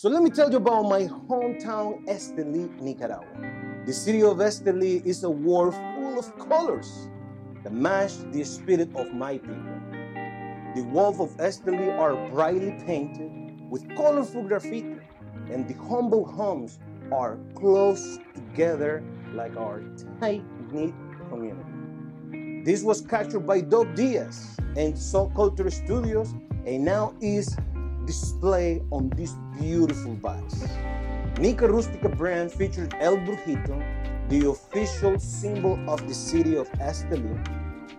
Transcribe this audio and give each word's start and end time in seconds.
So 0.00 0.08
let 0.08 0.22
me 0.22 0.30
tell 0.30 0.48
you 0.48 0.58
about 0.58 0.84
my 0.84 1.08
hometown, 1.08 2.06
Esteli, 2.06 2.70
Nicaragua. 2.80 3.82
The 3.84 3.92
city 3.92 4.22
of 4.22 4.36
Esteli 4.36 5.04
is 5.04 5.24
a 5.24 5.28
world 5.28 5.74
full 5.74 6.20
of 6.20 6.38
colors 6.38 7.08
that 7.64 7.72
match 7.72 8.12
the 8.30 8.44
spirit 8.44 8.94
of 8.94 9.12
my 9.12 9.38
people. 9.38 9.80
The 10.76 10.82
walls 10.92 11.18
of 11.18 11.36
Esteli 11.38 11.98
are 11.98 12.14
brightly 12.30 12.80
painted 12.86 13.60
with 13.68 13.88
colorful 13.96 14.44
graffiti, 14.44 14.98
and 15.50 15.66
the 15.66 15.74
humble 15.74 16.24
homes 16.24 16.78
are 17.10 17.36
close 17.56 18.20
together 18.36 19.02
like 19.34 19.56
our 19.56 19.82
tight-knit 20.20 20.94
community. 21.28 22.62
This 22.64 22.84
was 22.84 23.00
captured 23.00 23.48
by 23.48 23.62
Dope 23.62 23.96
Diaz 23.96 24.56
and 24.76 24.96
Soul 24.96 25.32
Culture 25.34 25.68
Studios 25.70 26.34
and 26.68 26.84
now 26.84 27.14
is 27.20 27.56
displayed 28.08 28.80
on 28.90 29.10
this 29.10 29.34
beautiful 29.60 30.14
box. 30.14 30.64
Nica 31.38 31.68
Rustica 31.68 32.08
brand 32.08 32.50
featured 32.50 32.94
El 33.00 33.18
Brujito, 33.18 33.76
the 34.30 34.48
official 34.48 35.18
symbol 35.18 35.78
of 35.86 36.08
the 36.08 36.14
city 36.14 36.56
of 36.56 36.72
Esteli. 36.80 37.36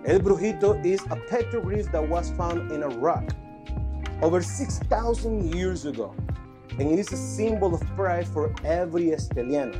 El 0.06 0.20
Brujito 0.20 0.84
is 0.84 1.00
a 1.12 1.18
petroglyph 1.30 1.92
that 1.92 2.02
was 2.10 2.32
found 2.32 2.72
in 2.72 2.82
a 2.82 2.88
rock 2.88 3.24
over 4.24 4.42
6,000 4.42 5.54
years 5.54 5.86
ago, 5.86 6.16
and 6.80 6.90
it 6.90 6.98
is 6.98 7.14
a 7.14 7.18
symbol 7.18 7.76
of 7.76 7.82
pride 7.96 8.28
for 8.28 8.52
every 8.66 9.12
Esteliano. 9.12 9.78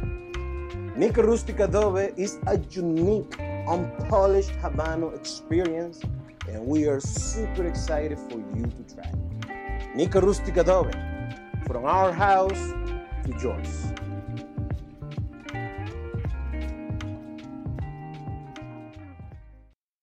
Nica 0.96 1.24
Rustica 1.24 1.64
Adobe 1.64 2.14
is 2.18 2.38
a 2.46 2.60
unique, 2.70 3.40
unpolished 3.68 4.52
Habano 4.62 5.16
experience, 5.16 6.04
and 6.48 6.68
we 6.68 6.86
are 6.86 7.00
super 7.00 7.66
excited 7.66 8.20
for 8.30 8.38
you 8.56 8.66
to 8.78 8.94
try. 8.94 9.29
Rustica 9.96 10.62
Adobe, 10.62 10.92
from 11.66 11.86
our 11.86 12.12
house 12.12 12.74
to 13.24 13.34
yours. 13.42 13.94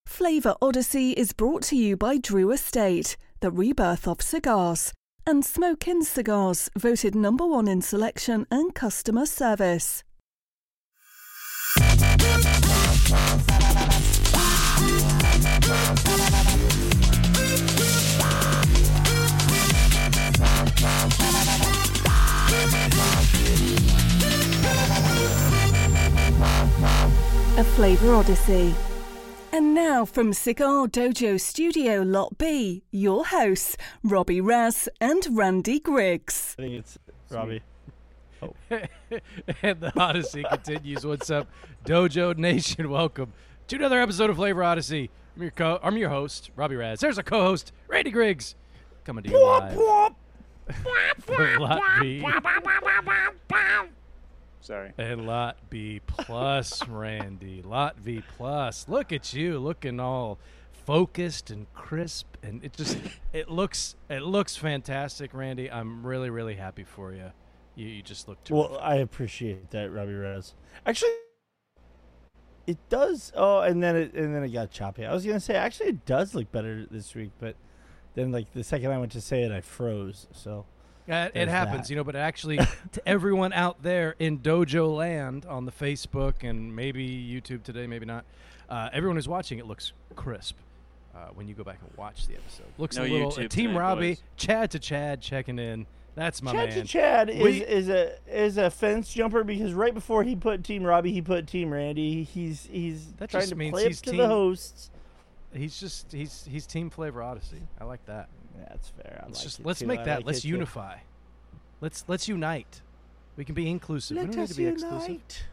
Flavor 0.06 0.54
Odyssey 0.60 1.12
is 1.12 1.32
brought 1.32 1.62
to 1.64 1.76
you 1.76 1.96
by 1.96 2.18
Drew 2.18 2.50
Estate, 2.50 3.16
the 3.40 3.50
rebirth 3.50 4.08
of 4.08 4.22
cigars, 4.22 4.92
and 5.26 5.44
Smoke 5.44 5.86
Inn 5.86 6.02
Cigars, 6.02 6.68
voted 6.76 7.14
number 7.14 7.46
one 7.46 7.68
in 7.68 7.80
selection 7.80 8.46
and 8.50 8.74
customer 8.74 9.26
service. 9.26 10.02
A 27.56 27.64
Flavor 27.64 28.14
Odyssey. 28.14 28.74
And 29.50 29.74
now 29.74 30.04
from 30.04 30.34
Cigar 30.34 30.86
Dojo 30.88 31.40
Studio 31.40 32.02
Lot 32.02 32.36
B, 32.36 32.82
your 32.90 33.24
hosts, 33.24 33.78
Robby 34.02 34.42
Raz 34.42 34.90
and 35.00 35.26
Randy 35.30 35.80
Griggs. 35.80 36.54
I 36.58 36.62
think 36.62 36.74
it's 36.74 36.98
Robby. 37.30 37.62
Oh. 38.42 38.52
and 39.62 39.80
the 39.80 39.90
Odyssey 39.98 40.44
continues. 40.46 41.06
What's 41.06 41.30
up, 41.30 41.48
Dojo 41.86 42.36
Nation? 42.36 42.90
Welcome 42.90 43.32
to 43.68 43.76
another 43.76 44.02
episode 44.02 44.28
of 44.28 44.36
Flavor 44.36 44.62
Odyssey. 44.62 45.10
I'm 45.34 45.42
your 45.42 45.50
co- 45.52 45.80
I'm 45.82 45.96
your 45.96 46.10
host, 46.10 46.50
Robby 46.56 46.76
Raz. 46.76 47.00
There's 47.00 47.16
a 47.16 47.22
co-host, 47.22 47.72
Randy 47.88 48.10
Griggs, 48.10 48.54
coming 49.04 49.24
to 49.24 49.30
you 49.30 49.42
live. 49.42 49.72
for 51.20 51.58
Lot 51.58 51.82
B 52.00 52.22
Sorry. 54.60 54.92
and 54.98 55.26
Lot 55.26 55.58
B 55.70 56.00
plus, 56.06 56.86
Randy. 56.88 57.62
Lot 57.62 57.98
V 57.98 58.22
plus. 58.36 58.88
Look 58.88 59.12
at 59.12 59.32
you, 59.32 59.58
looking 59.58 60.00
all 60.00 60.38
focused 60.72 61.50
and 61.50 61.72
crisp, 61.74 62.26
and 62.42 62.64
it 62.64 62.72
just 62.72 62.98
it 63.32 63.50
looks 63.50 63.96
it 64.08 64.22
looks 64.22 64.56
fantastic, 64.56 65.34
Randy. 65.34 65.70
I'm 65.70 66.06
really 66.06 66.30
really 66.30 66.54
happy 66.54 66.84
for 66.84 67.12
you. 67.12 67.32
You, 67.74 67.88
you 67.88 68.02
just 68.02 68.26
look 68.28 68.42
terrific. 68.44 68.70
Well, 68.70 68.80
I 68.80 68.96
appreciate 68.96 69.70
that, 69.70 69.92
Robby 69.92 70.14
Rez. 70.14 70.54
Actually, 70.86 71.10
it 72.66 72.78
does. 72.88 73.32
Oh, 73.36 73.60
and 73.60 73.82
then 73.82 73.96
it 73.96 74.14
and 74.14 74.34
then 74.34 74.42
it 74.42 74.48
got 74.50 74.70
choppy. 74.70 75.04
I 75.04 75.12
was 75.12 75.24
gonna 75.24 75.40
say 75.40 75.54
actually 75.54 75.90
it 75.90 76.06
does 76.06 76.34
look 76.34 76.50
better 76.50 76.86
this 76.90 77.14
week, 77.14 77.32
but 77.38 77.56
then 78.14 78.32
like 78.32 78.52
the 78.52 78.64
second 78.64 78.90
I 78.90 78.98
went 78.98 79.12
to 79.12 79.20
say 79.20 79.42
it, 79.42 79.52
I 79.52 79.60
froze. 79.60 80.26
So 80.32 80.66
Yeah, 81.06 81.26
it, 81.26 81.32
it 81.34 81.48
happens, 81.48 81.82
that. 81.82 81.90
you 81.90 81.96
know, 81.96 82.04
but 82.04 82.16
actually, 82.16 82.56
to 82.92 83.08
everyone 83.08 83.52
out 83.52 83.82
there 83.82 84.14
in 84.18 84.38
Dojo 84.40 84.94
Land 84.96 85.46
on 85.46 85.64
the 85.64 85.72
Facebook 85.72 86.42
and 86.42 86.74
maybe 86.74 87.06
YouTube 87.08 87.62
today, 87.62 87.86
maybe 87.86 88.06
not, 88.06 88.24
uh, 88.68 88.88
everyone 88.92 89.16
who's 89.16 89.28
watching 89.28 89.58
it 89.58 89.66
looks 89.66 89.92
crisp 90.16 90.56
uh, 91.14 91.28
when 91.34 91.46
you 91.46 91.54
go 91.54 91.62
back 91.64 91.78
and 91.86 91.96
watch 91.96 92.26
the 92.26 92.34
episode. 92.34 92.66
Looks 92.78 92.96
No 92.96 93.04
a 93.04 93.08
little. 93.08 93.28
uh, 93.32 93.46
Team 93.48 93.68
tonight, 93.70 93.78
Robby, 93.78 94.08
boys. 94.14 94.22
Chad 94.36 94.70
to 94.72 94.78
Chad 94.80 95.20
checking 95.20 95.58
in. 95.58 95.86
That's 96.16 96.42
my 96.42 96.52
Chad 96.52 96.68
man. 96.70 96.78
to 96.78 96.84
Chad 96.84 97.30
is 97.30 97.42
We- 97.42 97.62
is 97.64 97.88
a 97.90 98.16
is 98.26 98.56
a 98.56 98.70
fence 98.70 99.12
jumper 99.12 99.44
because 99.44 99.74
right 99.74 99.92
before 99.92 100.22
he 100.24 100.34
put 100.34 100.64
Team 100.64 100.82
Robbie, 100.82 101.12
he 101.12 101.20
put 101.22 101.46
Team 101.46 101.70
Randy. 101.70 102.22
He's 102.24 102.66
he's 102.72 103.12
That 103.18 103.28
trying 103.30 103.42
just 103.42 103.50
to 103.50 103.56
means 103.56 103.72
play 103.74 103.82
up 103.82 103.88
he's 103.88 104.00
to 104.00 104.10
team- 104.12 104.18
the 104.20 104.26
hosts. 104.26 104.90
He's 105.52 105.78
just 105.78 106.10
he's 106.12 106.48
he's 106.50 106.66
Team 106.66 106.88
Flavor 106.90 107.22
Odyssey. 107.22 107.62
I 107.80 107.84
like 107.84 108.04
that. 108.06 108.28
Yeah, 108.58 108.64
that's 108.70 108.88
fair. 108.90 109.20
I 109.22 109.26
Let's 109.26 109.38
like 109.38 109.44
just 109.44 109.64
let's 109.64 109.80
too. 109.80 109.86
make 109.86 110.00
I 110.00 110.04
that. 110.04 110.16
like 110.18 110.26
let's 110.26 110.38
it 110.38 110.42
too. 110.42 110.48
unify. 110.48 110.96
Let's 111.80 112.04
let's 112.08 112.28
unite. 112.28 112.80
We 113.36 113.44
can 113.44 113.54
be 113.54 113.68
inclusive. 113.70 114.16
we 114.16 114.22
Let 114.22 114.30
don't 114.32 114.36
need 114.36 114.42
us 114.44 114.48
to 114.50 114.56
be 114.56 114.66
exclusive. 114.66 115.08
unite. 115.08 115.44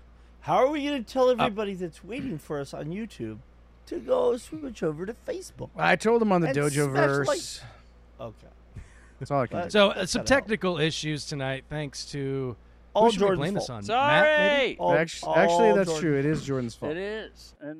How 0.41 0.55
are 0.57 0.69
we 0.69 0.85
going 0.85 1.03
to 1.03 1.13
tell 1.13 1.29
everybody 1.29 1.73
that's 1.73 2.03
waiting 2.03 2.37
for 2.37 2.59
us 2.59 2.73
on 2.73 2.85
YouTube 2.87 3.39
to 3.87 3.99
go 3.99 4.35
switch 4.37 4.83
over 4.83 5.05
to 5.05 5.15
Facebook? 5.27 5.69
I 5.77 5.95
told 5.95 6.21
him 6.21 6.31
on 6.31 6.41
the 6.41 6.47
And 6.49 6.57
Dojo 6.57 6.91
verse. 6.93 7.27
like- 7.27 8.27
Okay. 8.29 8.47
That's 9.19 9.31
all 9.31 9.41
I 9.41 9.47
can 9.47 9.63
do. 9.63 9.69
So 9.69 9.89
uh, 9.91 10.05
some 10.05 10.21
cut 10.21 10.31
it 10.31 10.33
out. 10.33 10.37
technical 10.39 10.77
issues 10.79 11.25
tonight, 11.25 11.63
thanks 11.69 12.05
to 12.11 12.55
All 12.93 13.05
who 13.11 13.17
Jordan's 13.17 13.39
blame 13.39 13.53
this 13.53 13.67
fault. 13.67 13.77
on? 13.77 13.83
Sorry. 13.83 14.69
Matt. 14.71 14.79
All- 14.79 14.93
actually, 14.93 15.33
actually, 15.35 15.73
that's 15.73 15.89
Jordan. 15.89 16.01
true. 16.09 16.19
It 16.19 16.25
is 16.25 16.43
Jordan's 16.43 16.75
fault. 16.75 16.91
It 16.93 16.97
is, 16.97 17.55
and 17.61 17.79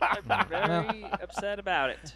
I'm 0.00 0.48
very 0.48 1.04
upset 1.22 1.58
about 1.58 1.90
it. 1.90 2.14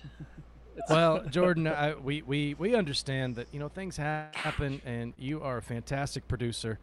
well, 0.90 1.22
Jordan, 1.24 1.66
I, 1.66 1.94
we, 1.94 2.22
we, 2.22 2.54
we 2.54 2.74
understand 2.74 3.36
that 3.36 3.48
you 3.52 3.60
know 3.60 3.68
things 3.68 3.96
ha- 3.96 4.26
happen, 4.32 4.80
and 4.84 5.12
you 5.18 5.42
are 5.42 5.58
a 5.58 5.62
fantastic 5.62 6.26
producer, 6.28 6.78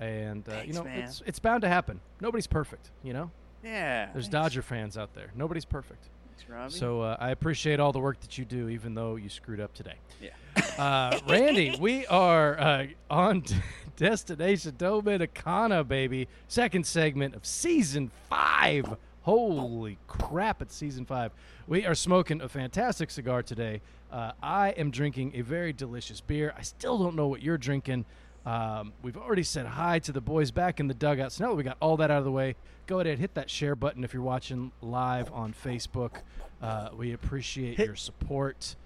and 0.00 0.48
uh, 0.48 0.62
you 0.64 0.72
know 0.72 0.84
man. 0.84 1.00
it's 1.00 1.22
it's 1.26 1.38
bound 1.38 1.62
to 1.62 1.68
happen. 1.68 2.00
Nobody's 2.20 2.46
perfect, 2.46 2.90
you 3.02 3.12
know. 3.12 3.30
Yeah. 3.62 4.06
There's 4.12 4.26
thanks. 4.26 4.28
Dodger 4.28 4.62
fans 4.62 4.96
out 4.96 5.14
there. 5.14 5.30
Nobody's 5.34 5.64
perfect. 5.64 6.08
Thanks, 6.36 6.50
Robby. 6.50 6.72
So 6.72 7.00
uh, 7.00 7.16
I 7.18 7.30
appreciate 7.30 7.80
all 7.80 7.92
the 7.92 7.98
work 7.98 8.20
that 8.20 8.38
you 8.38 8.44
do, 8.44 8.68
even 8.68 8.94
though 8.94 9.16
you 9.16 9.28
screwed 9.28 9.60
up 9.60 9.74
today. 9.74 9.96
Yeah. 10.20 10.30
Uh, 10.78 11.18
Randy, 11.26 11.74
we 11.80 12.04
are 12.06 12.60
uh, 12.60 12.86
on 13.08 13.42
Destination 13.96 14.72
Dominicana, 14.72 15.88
baby. 15.88 16.28
Second 16.48 16.86
segment 16.86 17.34
of 17.34 17.46
season 17.46 18.10
five. 18.28 18.94
Holy 19.26 19.98
crap, 20.06 20.62
it's 20.62 20.72
season 20.72 21.04
five. 21.04 21.32
We 21.66 21.84
are 21.84 21.96
smoking 21.96 22.40
a 22.40 22.48
fantastic 22.48 23.10
cigar 23.10 23.42
today. 23.42 23.80
Uh, 24.08 24.30
I 24.40 24.68
am 24.68 24.92
drinking 24.92 25.32
a 25.34 25.40
very 25.40 25.72
delicious 25.72 26.20
beer. 26.20 26.54
I 26.56 26.62
still 26.62 26.96
don't 26.96 27.16
know 27.16 27.26
what 27.26 27.42
you're 27.42 27.58
drinking. 27.58 28.04
Um, 28.46 28.92
we've 29.02 29.16
already 29.16 29.42
said 29.42 29.66
hi 29.66 29.98
to 29.98 30.12
the 30.12 30.20
boys 30.20 30.52
back 30.52 30.78
in 30.78 30.86
the 30.86 30.94
dugout. 30.94 31.32
So 31.32 31.42
now 31.42 31.50
that 31.50 31.56
we 31.56 31.64
got 31.64 31.76
all 31.80 31.96
that 31.96 32.08
out 32.08 32.18
of 32.18 32.24
the 32.24 32.30
way, 32.30 32.54
go 32.86 33.00
ahead, 33.00 33.08
and 33.08 33.18
hit 33.18 33.34
that 33.34 33.50
share 33.50 33.74
button 33.74 34.04
if 34.04 34.14
you're 34.14 34.22
watching 34.22 34.70
live 34.80 35.32
on 35.32 35.52
Facebook. 35.52 36.18
Uh, 36.62 36.90
we 36.96 37.12
appreciate 37.12 37.78
Hit- 37.78 37.86
your 37.86 37.96
support. 37.96 38.76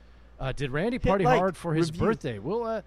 Uh, 0.40 0.52
did 0.52 0.70
Randy 0.70 0.98
party 0.98 1.26
like, 1.26 1.38
hard 1.38 1.54
for 1.54 1.74
his 1.74 1.90
review. 1.90 2.06
birthday? 2.06 2.38
We'll. 2.38 2.64
Uh, 2.64 2.80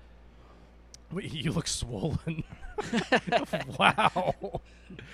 wait, 1.11 1.31
you 1.31 1.51
look 1.51 1.67
swollen. 1.67 2.43
wow. 3.77 4.61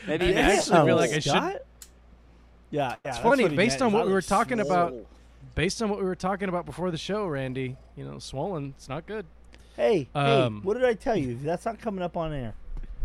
Maybe 0.08 0.28
I 0.28 0.40
actually 0.40 0.54
missed 0.56 0.70
feel 0.70 0.96
like 0.96 1.12
I 1.12 1.20
should. 1.20 1.60
Yeah, 2.72 2.96
yeah. 3.04 3.12
It's 3.12 3.20
funny, 3.20 3.48
based 3.50 3.82
on 3.82 3.92
what 3.92 4.06
we 4.06 4.14
were 4.14 4.22
talking 4.22 4.60
about- 4.60 4.94
Based 5.56 5.82
on 5.82 5.90
what 5.90 6.00
we 6.00 6.06
were 6.06 6.16
talking 6.16 6.48
about 6.48 6.66
before 6.66 6.90
the 6.92 6.98
show, 6.98 7.26
Randy, 7.26 7.76
you 7.98 8.06
know, 8.06 8.20
swollen. 8.20 8.74
It's 8.78 8.88
not 8.88 9.06
good. 9.06 9.26
Hey, 9.76 10.08
Um, 10.16 10.58
hey, 10.58 10.68
what 10.68 10.76
did 10.76 10.86
I 10.86 10.94
tell 10.94 11.16
you? 11.18 11.36
That's 11.36 11.66
not 11.66 11.80
coming 11.80 12.02
up 12.02 12.16
on 12.16 12.32
air. 12.34 12.54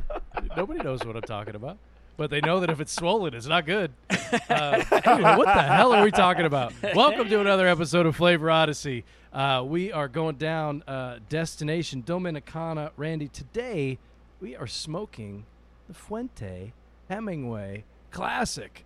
Nobody 0.57 0.81
knows 0.81 1.05
what 1.05 1.17
I'm 1.17 1.23
talking 1.23 1.55
about. 1.57 1.79
But 2.17 2.31
they 2.31 2.41
know 2.41 2.61
that 2.61 2.71
if 2.71 2.79
it's 2.81 2.93
swollen, 3.01 3.35
it's 3.35 3.47
not 3.47 3.67
good. 3.67 3.91
Uh, 4.49 4.85
anyway, 5.05 5.37
what 5.37 5.47
the 5.47 5.63
hell 5.63 5.93
are 5.93 6.05
we 6.05 6.13
talking 6.13 6.45
about? 6.47 6.73
Welcome 6.95 7.29
to 7.29 7.41
another 7.41 7.67
episode 7.67 8.07
of 8.07 8.15
Flavor 8.15 8.51
Odyssey. 8.51 9.05
Uh, 9.33 9.65
we 9.67 9.91
are 9.91 10.07
going 10.07 10.37
down 10.37 10.85
uh, 10.87 11.19
Destination 11.29 12.03
Dominicana. 12.05 12.91
Randy, 12.97 13.27
today 13.29 13.99
we 14.41 14.55
are 14.55 14.69
smoking 14.69 15.45
the 15.89 15.95
Fuente 15.95 16.73
Hemingway 17.09 17.83
Classic. 18.13 18.85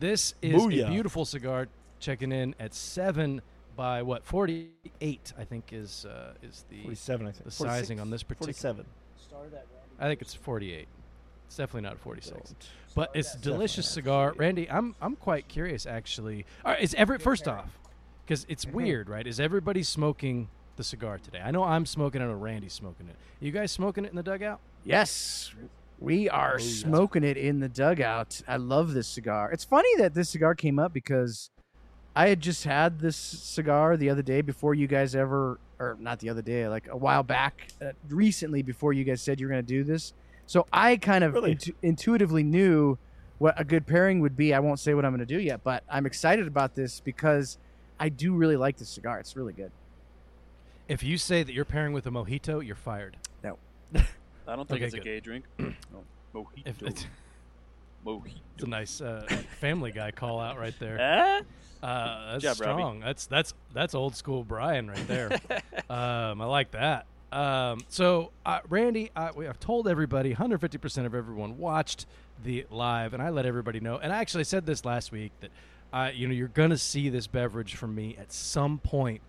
This 0.00 0.34
is 0.42 0.54
Booyah. 0.60 0.86
a 0.86 0.90
beautiful 0.90 1.24
cigar. 1.24 1.68
Checking 2.00 2.32
in 2.32 2.54
at 2.58 2.72
seven 2.74 3.42
by 3.76 4.00
what? 4.02 4.24
Forty-eight, 4.24 5.34
I 5.38 5.44
think 5.44 5.72
is 5.72 6.06
uh, 6.06 6.32
is 6.42 6.64
the 6.70 6.82
47, 6.82 7.26
I 7.26 7.32
think. 7.32 7.44
the 7.44 7.50
sizing 7.50 8.00
on 8.00 8.08
this 8.10 8.22
particular- 8.22 8.52
47. 8.54 8.86
I 9.98 10.08
think 10.08 10.22
it's 10.22 10.32
48. 10.34 10.88
It's 11.46 11.56
definitely 11.56 11.82
not 11.82 11.98
46. 11.98 12.54
But 12.94 13.10
it's 13.14 13.34
a 13.34 13.38
delicious 13.38 13.88
cigar, 13.88 14.32
Randy. 14.36 14.70
I'm 14.70 14.94
I'm 15.02 15.14
quite 15.16 15.46
curious 15.48 15.84
actually. 15.84 16.46
All 16.64 16.72
right, 16.72 16.82
is 16.82 16.94
every 16.94 17.18
first 17.18 17.46
off, 17.46 17.78
because 18.24 18.46
it's 18.48 18.64
weird, 18.66 19.10
right? 19.10 19.26
Is 19.26 19.38
everybody 19.38 19.82
smoking 19.82 20.48
the 20.76 20.84
cigar 20.84 21.18
today? 21.18 21.42
I 21.44 21.50
know 21.50 21.64
I'm 21.64 21.84
smoking 21.84 22.22
it. 22.22 22.24
or 22.24 22.36
Randy's 22.36 22.72
smoking 22.72 23.08
it. 23.08 23.12
Are 23.42 23.44
You 23.44 23.52
guys 23.52 23.70
smoking 23.72 24.06
it 24.06 24.10
in 24.10 24.16
the 24.16 24.22
dugout? 24.22 24.60
Yes, 24.84 25.52
we 26.00 26.28
are 26.30 26.58
smoking 26.58 27.22
it 27.24 27.36
in 27.36 27.60
the 27.60 27.68
dugout. 27.68 28.40
I 28.48 28.56
love 28.56 28.94
this 28.94 29.06
cigar. 29.06 29.52
It's 29.52 29.64
funny 29.64 29.88
that 29.98 30.14
this 30.14 30.30
cigar 30.30 30.54
came 30.54 30.78
up 30.78 30.92
because 30.92 31.50
I 32.16 32.28
had 32.28 32.40
just 32.40 32.64
had 32.64 32.98
this 33.00 33.16
cigar 33.16 33.96
the 33.96 34.10
other 34.10 34.22
day 34.22 34.40
before 34.40 34.74
you 34.74 34.86
guys 34.86 35.14
ever, 35.14 35.60
or 35.78 35.96
not 36.00 36.18
the 36.18 36.30
other 36.30 36.42
day, 36.42 36.66
like 36.68 36.88
a 36.90 36.96
while 36.96 37.22
back, 37.22 37.68
uh, 37.80 37.92
recently 38.08 38.62
before 38.62 38.92
you 38.92 39.04
guys 39.04 39.20
said 39.20 39.38
you 39.38 39.46
were 39.46 39.52
going 39.52 39.64
to 39.64 39.68
do 39.68 39.84
this. 39.84 40.14
So 40.46 40.66
I 40.72 40.96
kind 40.96 41.22
of 41.22 41.34
Really? 41.34 41.52
intu- 41.52 41.74
intuitively 41.82 42.42
knew 42.42 42.98
what 43.38 43.60
a 43.60 43.64
good 43.64 43.86
pairing 43.86 44.20
would 44.20 44.36
be. 44.36 44.52
I 44.54 44.58
won't 44.58 44.80
say 44.80 44.94
what 44.94 45.04
I'm 45.04 45.12
going 45.12 45.26
to 45.26 45.26
do 45.26 45.38
yet, 45.40 45.62
but 45.62 45.84
I'm 45.88 46.06
excited 46.06 46.46
about 46.46 46.74
this 46.74 47.00
because 47.00 47.58
I 47.98 48.08
do 48.08 48.34
really 48.34 48.56
like 48.56 48.78
this 48.78 48.88
cigar. 48.88 49.20
It's 49.20 49.36
really 49.36 49.52
good. 49.52 49.70
If 50.88 51.02
you 51.04 51.18
say 51.18 51.42
that 51.42 51.52
you're 51.52 51.64
pairing 51.64 51.92
with 51.92 52.06
a 52.06 52.10
mojito, 52.10 52.66
you're 52.66 52.74
fired. 52.74 53.16
I 54.50 54.56
don't 54.56 54.68
think 54.68 54.78
Okay, 54.78 54.86
it's 54.86 54.94
good. 54.94 55.00
a 55.02 55.04
gay 55.04 55.20
drink. 55.20 55.44
Mojito. 56.34 56.46
If 56.64 56.82
it's, 56.82 57.06
Mojito. 58.06 58.32
it's 58.54 58.64
a 58.64 58.68
nice 58.68 59.00
uh, 59.00 59.26
Family 59.60 59.92
Guy 59.92 60.10
call 60.10 60.40
out 60.40 60.58
right 60.58 60.74
there. 60.78 60.98
Eh? 61.82 61.86
Uh, 61.86 62.32
that's 62.32 62.42
job, 62.42 62.60
Robby. 62.60 62.72
strong. 62.74 63.00
That's 63.00 63.24
that's 63.26 63.54
that's 63.72 63.94
old 63.94 64.14
school 64.14 64.44
Brian 64.44 64.88
right 64.88 65.08
there. 65.08 65.30
um, 65.88 66.42
I 66.42 66.44
like 66.44 66.72
that. 66.72 67.06
Um, 67.32 67.80
so 67.88 68.32
uh, 68.44 68.58
Randy, 68.68 69.10
I, 69.16 69.30
we, 69.30 69.46
I've 69.48 69.60
told 69.60 69.88
everybody, 69.88 70.28
150 70.30 70.76
percent 70.76 71.06
of 71.06 71.14
everyone 71.14 71.56
watched 71.56 72.04
the 72.44 72.66
live, 72.70 73.14
and 73.14 73.22
I 73.22 73.30
let 73.30 73.46
everybody 73.46 73.80
know. 73.80 73.96
And 73.96 74.12
I 74.12 74.18
actually 74.18 74.44
said 74.44 74.66
this 74.66 74.84
last 74.84 75.10
week 75.10 75.32
that, 75.40 75.50
uh, 75.92 76.10
you 76.14 76.28
know, 76.28 76.34
you're 76.34 76.48
gonna 76.48 76.76
see 76.76 77.08
this 77.08 77.26
beverage 77.26 77.76
from 77.76 77.94
me 77.94 78.14
at 78.20 78.30
some 78.30 78.76
point 78.78 79.22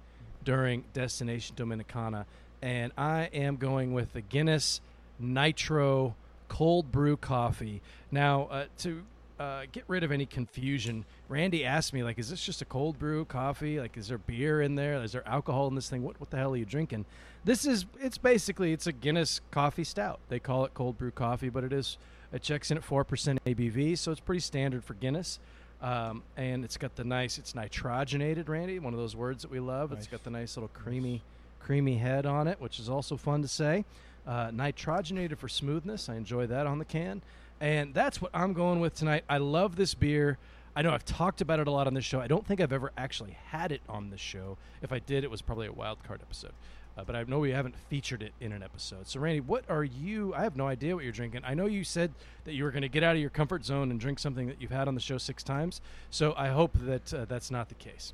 during 0.44 0.84
Destination 0.94 1.56
Dominicana, 1.56 2.26
and 2.62 2.92
I 2.98 3.30
am 3.32 3.56
going 3.56 3.94
with 3.94 4.12
the 4.12 4.22
Guinness 4.22 4.82
Nitro 5.22 6.16
Cold 6.48 6.92
Brew 6.92 7.18
Coffee. 7.18 7.82
Now, 8.12 8.44
uh, 8.52 8.66
to 8.80 9.04
uh, 9.42 9.64
get 9.72 9.84
rid 9.88 10.04
of 10.04 10.12
any 10.12 10.26
confusion, 10.26 11.04
Randy 11.28 11.66
asked 11.66 11.94
me, 11.94 12.04
like, 12.04 12.20
is 12.20 12.30
this 12.30 12.44
just 12.44 12.62
a 12.62 12.66
cold 12.66 13.00
brew 13.00 13.26
coffee? 13.26 13.80
Like, 13.80 13.98
is 13.98 14.08
there 14.08 14.20
beer 14.20 14.62
in 14.62 14.76
there? 14.76 15.02
Is 15.02 15.14
there 15.14 15.28
alcohol 15.28 15.68
in 15.68 15.74
this 15.76 15.90
thing? 15.90 16.04
What, 16.04 16.20
what 16.20 16.30
the 16.30 16.38
hell 16.38 16.54
are 16.54 16.58
you 16.58 16.66
drinking? 16.66 17.06
This 17.44 17.66
is, 17.66 17.86
it's 18.00 18.20
basically, 18.20 18.72
it's 18.72 18.86
a 18.86 18.92
Guinness 18.92 19.42
coffee 19.50 19.84
stout. 19.84 20.20
They 20.30 20.40
call 20.40 20.66
it 20.66 20.76
cold 20.76 20.98
brew 21.00 21.10
coffee, 21.10 21.50
but 21.50 21.64
it 21.64 21.74
is, 21.74 21.98
it 22.32 22.44
checks 22.44 22.70
in 22.70 22.78
at 22.78 22.84
4% 22.84 23.40
ABV, 23.46 23.98
so 23.98 24.12
it's 24.12 24.20
pretty 24.20 24.42
standard 24.42 24.84
for 24.84 24.94
Guinness. 24.94 25.40
Um, 25.82 26.22
and 26.38 26.64
it's 26.64 26.78
got 26.78 26.96
the 26.96 27.04
nice, 27.04 27.40
it's 27.40 27.54
nitrogenated, 27.54 28.48
Randy, 28.48 28.78
one 28.78 28.94
of 28.94 29.00
those 29.00 29.16
words 29.16 29.42
that 29.42 29.50
we 29.50 29.60
love. 29.60 29.92
It's 29.92 30.06
got 30.06 30.24
the 30.24 30.30
nice 30.30 30.56
little 30.56 30.70
creamy, 30.70 31.24
creamy 31.60 31.98
head 31.98 32.28
on 32.28 32.48
it, 32.48 32.62
which 32.62 32.80
is 32.80 32.90
also 32.90 33.18
fun 33.18 33.42
to 33.42 33.48
say. 33.48 33.86
Uh, 34.28 34.52
nitrogenated 34.52 35.38
for 35.38 35.50
smoothness. 35.50 36.10
I 36.10 36.16
enjoy 36.16 36.48
that 36.48 36.68
on 36.68 36.80
the 36.80 36.86
can. 36.86 37.22
And 37.60 37.94
that's 37.94 38.22
what 38.22 38.32
I'm 38.34 38.54
going 38.54 38.80
with 38.80 38.96
tonight. 38.96 39.24
I 39.30 39.38
love 39.38 39.76
this 39.76 39.94
beer. 39.94 40.38
I 40.76 40.82
know 40.82 40.92
I've 40.92 41.06
talked 41.06 41.42
about 41.42 41.60
it 41.60 41.68
a 41.68 41.72
lot 41.72 41.88
on 41.88 41.94
this 41.94 42.06
show. 42.06 42.20
I 42.20 42.28
don't 42.28 42.46
think 42.46 42.62
I've 42.62 42.72
ever 42.72 42.92
actually 42.98 43.38
had 43.48 43.72
it 43.72 43.82
on 43.90 44.10
this 44.10 44.22
show. 44.22 44.58
If 44.82 44.92
I 44.92 45.00
did, 45.00 45.24
it 45.24 45.32
was 45.32 45.42
probably 45.42 45.68
a 45.68 45.72
wild 45.72 46.04
card 46.04 46.22
episode. 46.22 46.54
Uh, 46.98 47.04
but 47.04 47.16
I 47.16 47.24
know 47.24 47.40
we 47.40 47.52
haven't 47.52 47.76
featured 47.90 48.22
it 48.22 48.34
in 48.40 48.52
an 48.52 48.64
episode. 48.64 49.08
So, 49.08 49.20
Randy, 49.20 49.40
what 49.40 49.64
are 49.70 49.84
you? 49.84 50.34
I 50.36 50.44
have 50.44 50.56
no 50.56 50.68
idea 50.68 50.94
what 50.96 51.04
you're 51.04 51.14
drinking. 51.14 51.42
I 51.46 51.54
know 51.54 51.66
you 51.66 51.84
said 51.84 52.14
that 52.46 52.54
you 52.54 52.64
were 52.64 52.72
going 52.72 52.82
to 52.82 52.90
get 52.90 53.04
out 53.04 53.16
of 53.16 53.22
your 53.22 53.30
comfort 53.30 53.66
zone 53.66 53.92
and 53.92 54.00
drink 54.00 54.20
something 54.20 54.48
that 54.48 54.62
you've 54.62 54.72
had 54.72 54.88
on 54.88 54.96
the 54.96 55.02
show 55.02 55.18
six 55.18 55.42
times. 55.42 55.82
So, 56.10 56.34
I 56.38 56.50
hope 56.50 56.72
that 56.82 57.14
uh, 57.14 57.26
that's 57.26 57.50
not 57.50 57.70
the 57.70 57.76
case. 57.76 58.14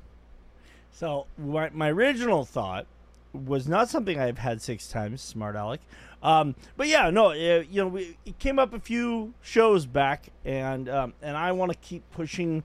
So 0.90 1.26
my, 1.38 1.70
my 1.70 1.90
original 1.90 2.44
thought 2.44 2.86
was 3.32 3.68
not 3.68 3.88
something 3.88 4.18
I've 4.18 4.38
had 4.38 4.62
six 4.62 4.88
times, 4.88 5.20
smart 5.20 5.56
Alec. 5.56 5.80
Um, 6.22 6.54
but 6.76 6.88
yeah, 6.88 7.10
no, 7.10 7.30
uh, 7.30 7.62
you 7.70 7.82
know, 7.82 7.88
we, 7.88 8.16
it 8.24 8.38
came 8.38 8.58
up 8.58 8.74
a 8.74 8.80
few 8.80 9.34
shows 9.40 9.86
back, 9.86 10.28
and 10.44 10.88
um, 10.88 11.14
and 11.22 11.36
I 11.36 11.52
want 11.52 11.72
to 11.72 11.78
keep 11.78 12.08
pushing 12.10 12.64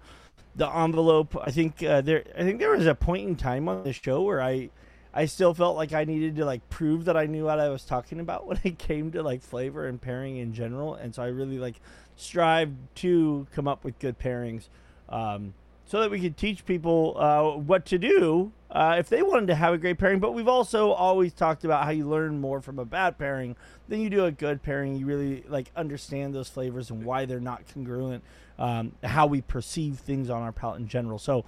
the 0.56 0.68
envelope. 0.68 1.36
I 1.39 1.51
think 1.51 1.83
uh, 1.83 2.01
there, 2.01 2.24
I 2.38 2.44
think 2.44 2.60
there 2.60 2.71
was 2.71 2.88
a 2.88 2.95
point 2.95 3.27
in 3.27 3.36
time 3.36 3.68
on 3.68 3.83
the 3.83 3.94
show 3.94 4.21
where 4.24 4.42
I, 4.42 4.69
I 5.13 5.25
still 5.25 5.54
felt 5.54 5.75
like 5.75 5.94
I 5.94 6.04
needed 6.04 6.36
to 6.38 6.45
like 6.45 6.68
prove 6.69 7.06
that 7.06 7.18
I 7.18 7.25
knew 7.25 7.45
what 7.45 7.60
I 7.60 7.69
was 7.69 7.83
talking 7.83 8.19
about 8.19 8.48
when 8.48 8.60
it 8.63 8.80
came 8.80 9.12
to 9.12 9.21
like 9.21 9.42
flavor 9.42 9.88
and 9.88 10.01
pairing 10.01 10.38
in 10.38 10.54
general, 10.54 10.95
and 10.95 11.13
so 11.13 11.21
I 11.21 11.27
really 11.27 11.60
like 11.60 11.80
strived 12.15 12.75
to 12.98 13.48
come 13.54 13.68
up 13.68 13.83
with 13.83 14.00
good 14.00 14.18
pairings. 14.18 14.68
Um, 15.10 15.54
so 15.93 16.01
that 16.01 16.09
we 16.09 16.19
could 16.19 16.35
teach 16.35 16.65
people 16.65 17.15
uh, 17.19 17.55
what 17.55 17.85
to 17.85 17.99
do 17.99 18.51
uh, 18.71 18.95
if 18.97 19.09
they 19.09 19.21
wanted 19.21 19.45
to 19.45 19.53
have 19.53 19.75
a 19.75 19.77
great 19.77 19.99
pairing. 19.99 20.19
But 20.19 20.31
we've 20.31 20.47
also 20.47 20.89
always 20.89 21.33
talked 21.33 21.65
about 21.65 21.83
how 21.83 21.91
you 21.91 22.09
learn 22.09 22.41
more 22.41 22.61
from 22.61 22.79
a 22.79 22.83
bad 22.83 23.19
pairing 23.19 23.55
than 23.87 24.01
you 24.01 24.09
do 24.09 24.25
a 24.25 24.31
good 24.31 24.63
pairing. 24.63 24.95
You 24.95 25.05
really 25.05 25.43
like 25.47 25.69
understand 25.75 26.33
those 26.33 26.49
flavors 26.49 26.89
and 26.89 27.05
why 27.05 27.25
they're 27.25 27.39
not 27.39 27.71
congruent, 27.71 28.23
um, 28.57 28.93
how 29.03 29.27
we 29.27 29.41
perceive 29.41 29.99
things 29.99 30.31
on 30.31 30.41
our 30.41 30.51
palate 30.51 30.79
in 30.79 30.87
general. 30.87 31.19
So 31.19 31.45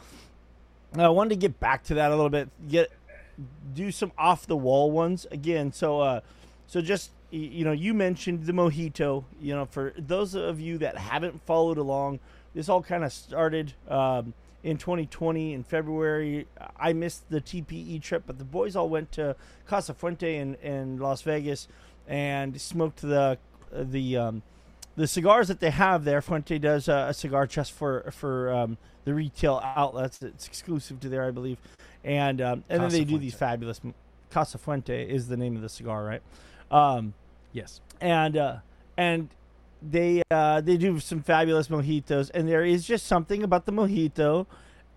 I 0.95 1.09
wanted 1.09 1.29
to 1.29 1.37
get 1.37 1.59
back 1.59 1.81
to 1.85 1.95
that 1.95 2.11
a 2.11 2.15
little 2.15 2.29
bit. 2.29 2.47
Get 2.69 2.91
do 3.73 3.91
some 3.91 4.11
off 4.15 4.45
the 4.45 4.55
wall 4.55 4.91
ones 4.91 5.25
again. 5.31 5.71
So 5.71 6.01
uh, 6.01 6.19
so 6.67 6.81
just 6.81 7.09
you 7.31 7.65
know, 7.65 7.71
you 7.71 7.95
mentioned 7.95 8.45
the 8.45 8.53
mojito. 8.53 9.23
You 9.41 9.55
know, 9.55 9.65
for 9.65 9.95
those 9.97 10.35
of 10.35 10.59
you 10.59 10.77
that 10.77 10.99
haven't 10.99 11.43
followed 11.47 11.79
along, 11.79 12.19
this 12.55 12.69
all 12.69 12.81
kind 12.81 13.03
of 13.03 13.13
started 13.13 13.73
um, 13.87 14.33
in 14.63 14.77
2020 14.77 15.53
in 15.53 15.63
February. 15.63 16.47
I 16.79 16.93
missed 16.93 17.29
the 17.29 17.41
TPE 17.41 18.01
trip, 18.01 18.23
but 18.25 18.39
the 18.39 18.43
boys 18.45 18.75
all 18.75 18.89
went 18.89 19.11
to 19.13 19.35
Casa 19.67 19.93
Fuente 19.93 20.37
in, 20.37 20.55
in 20.55 20.97
Las 20.97 21.21
Vegas 21.21 21.67
and 22.07 22.59
smoked 22.59 23.01
the 23.01 23.37
the 23.71 24.17
um, 24.17 24.41
the 24.95 25.07
cigars 25.07 25.49
that 25.49 25.59
they 25.59 25.69
have 25.71 26.05
there. 26.05 26.21
Fuente 26.21 26.57
does 26.57 26.87
uh, 26.89 27.07
a 27.09 27.13
cigar 27.13 27.45
just 27.45 27.73
for 27.73 28.09
for 28.11 28.51
um, 28.51 28.77
the 29.03 29.13
retail 29.13 29.61
outlets. 29.63 30.21
It's 30.21 30.47
exclusive 30.47 30.99
to 31.01 31.09
there, 31.09 31.25
I 31.25 31.31
believe. 31.31 31.57
And 32.03 32.41
um, 32.41 32.63
and 32.69 32.81
then 32.81 32.89
Casa 32.89 32.97
they 32.97 33.03
do 33.03 33.17
these 33.17 33.35
fabulous. 33.35 33.81
Casa 34.31 34.57
Fuente 34.57 35.07
is 35.07 35.27
the 35.27 35.37
name 35.37 35.55
of 35.55 35.61
the 35.61 35.69
cigar, 35.69 36.03
right? 36.03 36.21
Um, 36.71 37.13
Yes. 37.53 37.79
and 38.01 38.35
uh, 38.35 38.57
and 38.97 39.29
they 39.91 40.23
uh, 40.31 40.61
they 40.61 40.77
do 40.77 40.99
some 40.99 41.21
fabulous 41.21 41.67
mojitos, 41.67 42.31
and 42.33 42.47
there 42.47 42.63
is 42.63 42.85
just 42.85 43.05
something 43.05 43.43
about 43.43 43.65
the 43.65 43.71
mojito 43.71 44.47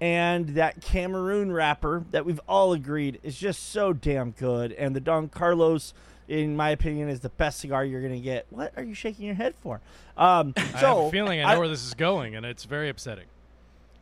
and 0.00 0.50
that 0.50 0.80
Cameroon 0.80 1.50
wrapper 1.50 2.04
that 2.12 2.24
we've 2.24 2.40
all 2.48 2.72
agreed 2.72 3.18
is 3.22 3.36
just 3.36 3.70
so 3.70 3.92
damn 3.92 4.30
good. 4.30 4.72
And 4.72 4.94
the 4.94 5.00
Don 5.00 5.28
Carlos, 5.28 5.92
in 6.28 6.56
my 6.56 6.70
opinion, 6.70 7.08
is 7.08 7.20
the 7.20 7.30
best 7.30 7.58
cigar 7.60 7.84
you're 7.84 8.02
gonna 8.02 8.20
get. 8.20 8.46
What 8.50 8.72
are 8.76 8.82
you 8.82 8.94
shaking 8.94 9.26
your 9.26 9.34
head 9.34 9.54
for? 9.60 9.80
Um, 10.16 10.54
I 10.56 10.60
have 10.60 10.98
a 10.98 11.10
feeling 11.10 11.42
I 11.44 11.54
know 11.54 11.60
where 11.60 11.68
this 11.68 11.84
is 11.84 11.94
going, 11.94 12.36
and 12.36 12.46
it's 12.46 12.64
very 12.64 12.88
upsetting. 12.88 13.26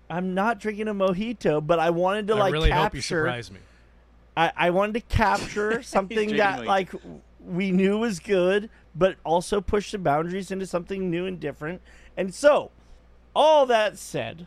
I'm 0.08 0.34
not 0.34 0.60
drinking 0.60 0.88
a 0.88 0.94
mojito, 0.94 1.66
but 1.66 1.78
I 1.78 1.90
wanted 1.90 2.28
to 2.28 2.34
I 2.34 2.38
like 2.38 2.52
really 2.52 2.70
hope 2.70 2.94
you 2.94 3.00
capture. 3.00 3.24
surprise 3.24 3.50
me. 3.50 3.60
I, 4.36 4.52
I 4.54 4.70
wanted 4.70 4.94
to 4.94 5.00
capture 5.00 5.82
something 5.82 6.36
that 6.36 6.66
like 6.66 6.90
we 7.40 7.70
knew 7.70 7.98
was 7.98 8.20
good, 8.20 8.68
but 8.96 9.16
also 9.24 9.60
push 9.60 9.90
the 9.90 9.98
boundaries 9.98 10.50
into 10.50 10.66
something 10.66 11.10
new 11.10 11.26
and 11.26 11.38
different. 11.38 11.82
And 12.16 12.34
so, 12.34 12.70
all 13.34 13.66
that 13.66 13.98
said, 13.98 14.46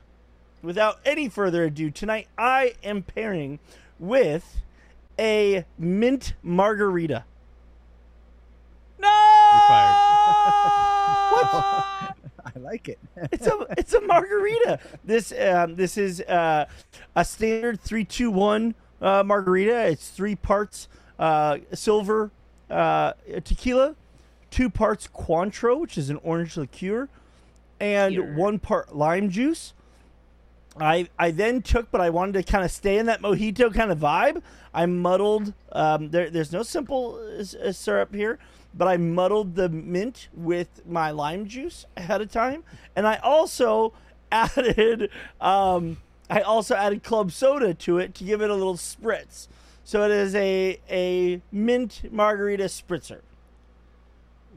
without 0.62 1.00
any 1.06 1.30
further 1.30 1.66
ado, 1.66 1.92
tonight 1.92 2.28
I 2.38 2.74
am 2.84 3.04
pairing 3.04 3.60
with 4.00 4.62
a 5.20 5.66
mint 5.78 6.34
margarita. 6.42 7.26
No, 9.00 9.08
You're 9.54 9.68
fired. 9.68 9.96
I 12.56 12.60
like 12.60 12.90
it. 12.90 13.00
it's 13.32 13.48
a 13.48 13.66
it's 13.78 13.94
a 13.94 14.02
margarita. 14.02 14.80
This 15.04 15.32
um, 15.32 15.76
this 15.76 15.98
is 15.98 16.22
uh, 16.22 16.66
a 17.16 17.26
standard 17.26 17.80
three 17.80 18.04
two 18.04 18.32
one 18.32 18.76
uh, 19.02 19.24
margarita. 19.24 19.88
It's 19.88 20.10
three 20.10 20.36
parts 20.36 20.88
uh, 21.18 21.60
silver 21.74 22.32
uh, 22.70 23.14
tequila, 23.44 23.96
two 24.52 24.70
parts 24.70 25.08
Cointreau, 25.08 25.80
which 25.80 25.98
is 25.98 26.10
an 26.10 26.20
orange 26.24 26.58
liqueur, 26.58 27.08
and 27.80 28.16
Liqueur. 28.16 28.36
one 28.36 28.60
part 28.60 28.96
lime 28.96 29.30
juice. 29.30 29.74
I 30.80 31.10
I 31.18 31.32
then 31.32 31.62
took, 31.62 31.92
but 31.92 32.02
I 32.02 32.10
wanted 32.10 32.34
to 32.34 32.44
kind 32.52 32.64
of 32.64 32.72
stay 32.72 32.98
in 32.98 33.06
that 33.08 33.22
mojito 33.22 33.74
kind 33.74 33.92
of 33.92 34.00
vibe. 34.00 34.42
I 34.74 34.86
muddled. 34.86 35.54
Um, 35.72 36.10
there, 36.12 36.30
there's 36.30 36.52
no 36.52 36.64
simple 36.64 37.20
uh, 37.40 37.72
syrup 37.72 38.14
here, 38.14 38.40
but 38.74 38.88
I 38.88 38.98
muddled 38.98 39.56
the 39.56 39.70
mint 39.70 40.30
with 40.34 40.86
my 40.86 41.12
lime 41.12 41.48
juice 41.48 41.86
ahead 41.98 42.22
of 42.22 42.32
time, 42.32 42.64
and 42.96 43.08
I 43.08 43.18
also 43.18 43.94
added. 44.32 45.10
Um, 45.42 45.98
I 46.30 46.42
also 46.42 46.76
added 46.76 47.04
club 47.04 47.32
soda 47.32 47.74
to 47.74 47.98
it 47.98 48.14
to 48.16 48.24
give 48.24 48.42
it 48.42 48.52
a 48.52 48.54
little 48.54 48.76
spritz. 48.76 49.48
So 49.84 50.04
it 50.04 50.12
is 50.12 50.36
a 50.36 50.80
a 50.90 51.42
mint 51.52 52.12
margarita 52.12 52.66
spritzer. 52.66 53.22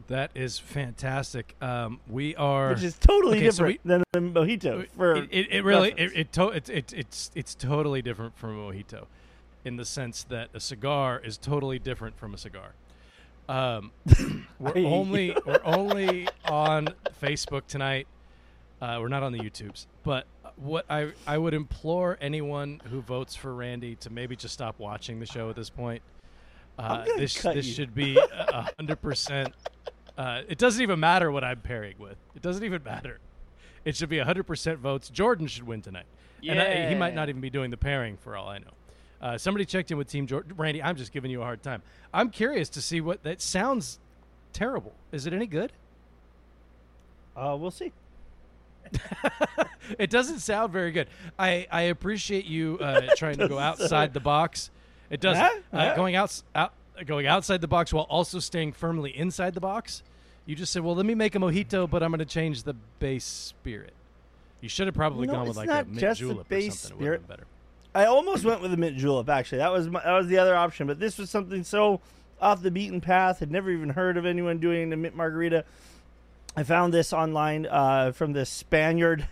That 0.08 0.30
is 0.34 0.58
fantastic. 0.58 1.54
Um, 1.60 2.00
we 2.08 2.34
are 2.36 2.70
which 2.70 2.82
is 2.82 2.98
totally 2.98 3.38
Okay, 3.38 3.50
so 3.50 3.64
different 3.64 3.80
than 3.84 4.02
the 4.12 4.40
mojito. 4.40 4.86
For 4.96 5.16
it, 5.16 5.28
it, 5.30 5.48
it 5.50 5.64
really 5.64 5.94
it, 5.96 6.12
it, 6.14 6.32
to, 6.32 6.48
it, 6.48 6.68
it 6.68 6.92
it's 6.92 7.30
it's 7.34 7.54
totally 7.54 8.02
different 8.02 8.36
from 8.36 8.58
a 8.58 8.72
mojito 8.72 9.06
in 9.64 9.76
the 9.76 9.84
sense 9.84 10.24
that 10.24 10.48
a 10.54 10.60
cigar 10.60 11.20
is 11.24 11.38
totally 11.38 11.78
different 11.78 12.18
from 12.18 12.34
a 12.34 12.38
cigar 12.38 12.74
um, 13.48 13.92
we're 14.58 14.72
only 14.76 15.36
we're 15.46 15.60
only 15.64 16.28
on 16.46 16.88
facebook 17.20 17.66
tonight 17.66 18.06
uh, 18.80 18.98
we're 19.00 19.08
not 19.08 19.22
on 19.22 19.32
the 19.32 19.38
youtubes 19.38 19.86
but 20.02 20.26
what 20.56 20.84
I, 20.90 21.12
I 21.26 21.38
would 21.38 21.54
implore 21.54 22.18
anyone 22.20 22.80
who 22.90 23.00
votes 23.00 23.34
for 23.34 23.54
randy 23.54 23.96
to 23.96 24.10
maybe 24.10 24.36
just 24.36 24.54
stop 24.54 24.78
watching 24.78 25.20
the 25.20 25.26
show 25.26 25.50
at 25.50 25.56
this 25.56 25.70
point 25.70 26.02
uh, 26.78 27.04
this 27.16 27.40
this 27.42 27.66
you. 27.66 27.72
should 27.72 27.94
be 27.94 28.18
hundred 28.78 29.00
percent 29.00 29.52
uh, 30.18 30.42
it 30.48 30.58
doesn't 30.58 30.82
even 30.82 31.00
matter 31.00 31.30
what 31.30 31.42
i'm 31.44 31.60
pairing 31.60 31.94
with 31.98 32.16
it 32.34 32.42
doesn't 32.42 32.64
even 32.64 32.82
matter 32.82 33.18
it 33.84 33.96
should 33.96 34.08
be 34.08 34.18
100% 34.18 34.76
votes. 34.76 35.10
Jordan 35.10 35.46
should 35.46 35.66
win 35.66 35.82
tonight. 35.82 36.06
And 36.46 36.60
I, 36.60 36.88
he 36.88 36.94
might 36.94 37.14
not 37.14 37.28
even 37.28 37.40
be 37.40 37.50
doing 37.50 37.70
the 37.70 37.76
pairing 37.76 38.16
for 38.16 38.36
all 38.36 38.48
I 38.48 38.58
know. 38.58 38.70
Uh, 39.20 39.38
somebody 39.38 39.64
checked 39.64 39.90
in 39.90 39.98
with 39.98 40.08
Team 40.08 40.26
Jordan. 40.26 40.54
Randy, 40.56 40.82
I'm 40.82 40.96
just 40.96 41.12
giving 41.12 41.30
you 41.30 41.40
a 41.40 41.44
hard 41.44 41.62
time. 41.62 41.82
I'm 42.12 42.30
curious 42.30 42.68
to 42.70 42.82
see 42.82 43.00
what 43.00 43.22
that 43.22 43.40
sounds 43.40 43.98
terrible. 44.52 44.92
Is 45.12 45.26
it 45.26 45.32
any 45.32 45.46
good? 45.46 45.72
uh, 47.36 47.56
we'll 47.58 47.70
see. 47.70 47.92
it 49.98 50.10
doesn't 50.10 50.40
sound 50.40 50.72
very 50.72 50.90
good. 50.90 51.08
I, 51.38 51.66
I 51.70 51.82
appreciate 51.82 52.44
you 52.44 52.78
uh, 52.80 53.00
trying 53.16 53.38
to 53.38 53.48
go 53.48 53.58
outside 53.58 54.12
the 54.12 54.20
box. 54.20 54.70
It 55.08 55.20
doesn't. 55.20 55.42
Huh? 55.42 55.58
Uh, 55.72 55.88
Huh? 55.88 55.96
going 55.96 56.14
out, 56.14 56.42
out 56.54 56.72
going 57.06 57.26
outside 57.26 57.60
the 57.60 57.68
box 57.68 57.92
while 57.92 58.04
also 58.04 58.38
staying 58.38 58.72
firmly 58.72 59.16
inside 59.16 59.54
the 59.54 59.60
box. 59.60 60.02
You 60.46 60.56
just 60.56 60.72
said, 60.72 60.82
"Well, 60.82 60.94
let 60.94 61.06
me 61.06 61.14
make 61.14 61.34
a 61.34 61.38
mojito, 61.38 61.88
but 61.88 62.02
I'm 62.02 62.10
going 62.10 62.18
to 62.18 62.24
change 62.24 62.64
the 62.64 62.74
base 62.98 63.24
spirit." 63.24 63.92
You 64.60 64.68
should 64.68 64.86
have 64.86 64.94
probably 64.94 65.26
No, 65.26 65.34
gone 65.34 65.48
with 65.48 65.56
like 65.56 65.68
not 65.68 65.84
a 65.84 65.88
mint 65.88 66.00
just 66.00 66.20
the 66.20 66.26
julep 66.28 66.48
base 66.48 66.84
or 66.84 66.88
something. 66.88 66.98
It 66.98 67.10
would 67.10 67.12
have 67.12 67.28
been 67.28 67.36
better. 67.36 67.46
I 67.94 68.06
almost 68.06 68.44
went 68.44 68.62
with 68.62 68.72
a 68.72 68.76
mint 68.76 68.96
julep. 68.96 69.28
Actually, 69.28 69.58
that 69.58 69.72
was 69.72 69.88
my, 69.88 70.00
that 70.02 70.12
was 70.12 70.28
the 70.28 70.38
other 70.38 70.54
option. 70.56 70.86
But 70.86 70.98
this 70.98 71.18
was 71.18 71.30
something 71.30 71.64
so 71.64 72.00
off 72.40 72.62
the 72.62 72.70
beaten 72.70 73.00
path. 73.00 73.40
Had 73.40 73.50
never 73.50 73.70
even 73.70 73.90
heard 73.90 74.16
of 74.16 74.24
anyone 74.24 74.58
doing 74.58 74.90
the 74.90 74.96
mint 74.96 75.14
margarita. 75.14 75.64
I 76.56 76.62
found 76.64 76.92
this 76.92 77.12
online 77.12 77.66
uh, 77.66 78.12
from 78.12 78.32
the 78.34 78.44
Spaniard, 78.44 79.26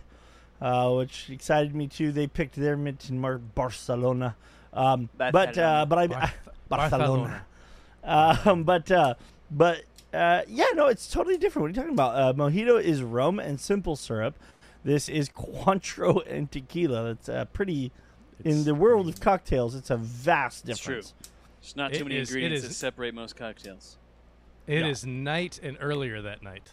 uh, 0.61 0.91
which 0.93 1.29
excited 1.31 1.75
me 1.75 1.87
too. 1.87 2.13
They 2.13 2.27
picked 2.27 2.57
their 2.57 2.77
mint 2.77 3.09
in 3.11 3.19
Mar- 3.21 3.39
Barcelona, 3.39 4.37
um, 4.73 5.09
but 5.17 5.59
uh, 5.59 5.87
but 5.87 5.99
I 5.99 6.07
Barth- 6.07 6.35
Barcelona. 6.69 7.47
Um, 8.05 8.65
but 8.65 8.91
uh, 8.91 9.15
but 9.51 9.83
uh, 10.15 10.43
yeah, 10.49 10.67
no, 10.75 10.87
it's 10.87 11.11
totally 11.11 11.37
different. 11.39 11.63
What 11.63 11.67
are 11.69 11.71
you 11.71 11.75
talking 11.77 11.93
about? 11.93 12.15
Uh, 12.17 12.33
mojito 12.33 12.83
is 12.83 13.03
rum 13.03 13.39
and 13.39 13.61
simple 13.61 13.97
syrup. 13.97 14.37
This 14.85 15.09
is 15.09 15.29
Cointreau 15.37 16.23
and 16.31 16.51
tequila. 16.51 17.05
That's 17.05 17.29
uh, 17.29 17.45
pretty. 17.47 17.93
in 18.45 18.65
the 18.65 18.75
world 18.75 19.09
of 19.09 19.21
cocktails, 19.21 19.75
it's 19.75 19.91
a 19.91 19.97
vast 19.97 20.69
It's 20.69 20.79
true. 20.81 20.97
difference. 20.97 21.15
There's 21.61 21.77
not 21.77 21.93
It 21.93 21.99
too 21.99 22.05
many 22.05 22.17
is- 22.17 22.31
ingredients 22.31 22.63
is- 22.65 22.69
that 22.71 22.75
separate 22.75 23.15
most 23.15 23.37
cocktails. 23.37 23.99
It 24.67 24.81
Yeah. 24.81 24.87
is 24.89 25.05
night 25.05 25.61
and 25.63 25.77
earlier 25.81 26.23
that 26.23 26.43
night. 26.43 26.73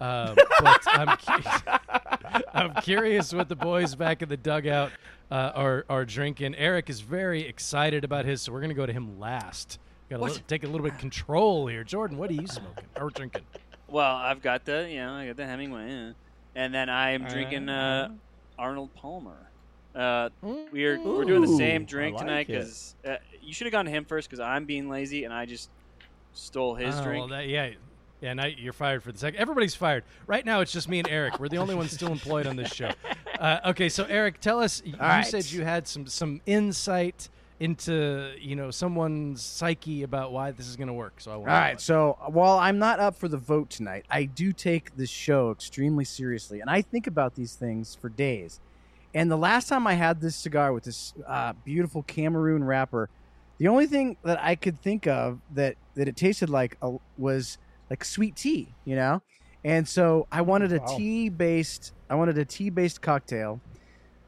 Um, 0.00 0.34
but 0.60 0.82
I'm, 0.86 1.16
cu- 1.18 2.40
I'm 2.54 2.74
curious 2.82 3.32
what 3.34 3.48
the 3.48 3.56
boys 3.56 3.94
back 3.94 4.22
in 4.22 4.28
the 4.28 4.36
dugout 4.36 4.90
uh, 5.30 5.52
are 5.54 5.84
are 5.88 6.04
drinking. 6.04 6.54
Eric 6.56 6.88
is 6.90 7.00
very 7.00 7.42
excited 7.46 8.02
about 8.04 8.24
his, 8.24 8.42
so 8.42 8.52
we're 8.52 8.60
gonna 8.60 8.74
go 8.74 8.86
to 8.86 8.92
him 8.92 9.20
last. 9.20 9.78
Got 10.10 10.30
to 10.30 10.40
take 10.42 10.64
a 10.64 10.66
little 10.66 10.82
bit 10.84 10.92
of 10.94 10.98
control 10.98 11.66
here. 11.66 11.82
Jordan, 11.82 12.18
what 12.18 12.30
are 12.30 12.34
you 12.34 12.46
smoking 12.46 12.84
or 13.00 13.10
drinking? 13.10 13.42
Well, 13.88 14.14
I've 14.14 14.42
got 14.42 14.64
the 14.64 14.88
you 14.90 14.98
know 14.98 15.14
I 15.14 15.26
got 15.26 15.36
the 15.36 15.46
Hemingway, 15.46 15.88
yeah. 15.90 16.12
and 16.54 16.74
then 16.74 16.88
I'm 16.90 17.24
drinking 17.24 17.68
uh, 17.68 18.10
Arnold 18.58 18.94
Palmer. 18.94 19.36
Uh, 19.94 20.28
we're 20.42 21.00
we're 21.00 21.24
doing 21.24 21.42
the 21.42 21.56
same 21.56 21.84
drink 21.84 22.16
like 22.16 22.26
tonight 22.26 22.46
because 22.48 22.96
uh, 23.06 23.16
you 23.40 23.52
should 23.54 23.66
have 23.66 23.72
gone 23.72 23.84
to 23.84 23.90
him 23.90 24.04
first 24.04 24.28
because 24.28 24.40
I'm 24.40 24.64
being 24.64 24.88
lazy 24.88 25.24
and 25.24 25.32
I 25.32 25.46
just 25.46 25.70
stole 26.32 26.74
his 26.74 26.96
Oh, 26.98 27.04
drink. 27.04 27.20
Well, 27.20 27.38
that, 27.38 27.46
yeah, 27.48 27.70
yeah. 28.20 28.32
Now 28.32 28.46
you're 28.46 28.72
fired 28.72 29.02
for 29.02 29.12
the 29.12 29.18
second. 29.18 29.38
Everybody's 29.38 29.74
fired 29.76 30.02
right 30.26 30.44
now. 30.44 30.60
It's 30.60 30.72
just 30.72 30.88
me 30.88 30.98
and 30.98 31.08
Eric. 31.08 31.38
We're 31.38 31.48
the 31.48 31.58
only 31.58 31.76
ones 31.76 31.92
still 31.92 32.10
employed 32.10 32.46
on 32.46 32.56
this 32.56 32.72
show. 32.72 32.90
Uh, 33.34 33.58
okay, 33.66 33.88
so 33.88 34.04
Eric, 34.04 34.40
tell 34.40 34.60
us. 34.60 34.80
y- 34.86 34.92
you 34.92 34.98
right. 34.98 35.26
said 35.26 35.44
you 35.50 35.64
had 35.64 35.88
some 35.88 36.06
some 36.06 36.40
insight 36.46 37.28
into 37.60 38.34
you 38.40 38.56
know 38.56 38.70
someone's 38.70 39.44
psyche 39.44 40.02
about 40.02 40.32
why 40.32 40.52
this 40.52 40.66
is 40.66 40.76
going 40.76 40.88
to 40.88 40.94
work. 40.94 41.20
So 41.20 41.32
I 41.32 41.36
want. 41.36 41.46
All 41.46 41.52
right. 41.52 41.80
So 41.80 42.16
while 42.28 42.58
I'm 42.58 42.78
not 42.78 43.00
up 43.00 43.16
for 43.16 43.28
the 43.28 43.36
vote 43.38 43.68
tonight, 43.70 44.06
I 44.10 44.24
do 44.24 44.52
take 44.52 44.92
this 44.92 45.10
show 45.10 45.50
extremely 45.50 46.04
seriously, 46.04 46.60
and 46.60 46.70
I 46.70 46.82
think 46.82 47.06
about 47.06 47.34
these 47.34 47.54
things 47.54 47.96
for 48.00 48.08
days. 48.08 48.60
And 49.14 49.30
the 49.30 49.38
last 49.38 49.68
time 49.68 49.86
I 49.86 49.94
had 49.94 50.20
this 50.20 50.36
cigar 50.36 50.72
with 50.72 50.84
this 50.84 51.14
uh, 51.26 51.54
beautiful 51.54 52.02
Cameroon 52.04 52.64
wrapper, 52.64 53.10
the 53.58 53.68
only 53.68 53.86
thing 53.86 54.16
that 54.24 54.42
I 54.42 54.56
could 54.56 54.80
think 54.80 55.06
of 55.06 55.40
that 55.50 55.76
that 55.96 56.08
it 56.08 56.16
tasted 56.16 56.50
like 56.50 56.76
a, 56.82 56.96
was 57.16 57.58
like 57.90 58.04
sweet 58.04 58.36
tea, 58.36 58.76
you 58.84 58.96
know. 58.96 59.22
And 59.64 59.88
so 59.88 60.26
I 60.32 60.42
wanted 60.42 60.72
a 60.72 60.80
Wow. 60.80 60.86
tea 60.96 61.28
based. 61.30 61.92
I 62.10 62.16
wanted 62.16 62.38
a 62.38 62.44
tea 62.44 62.70
based 62.70 63.02
cocktail, 63.02 63.62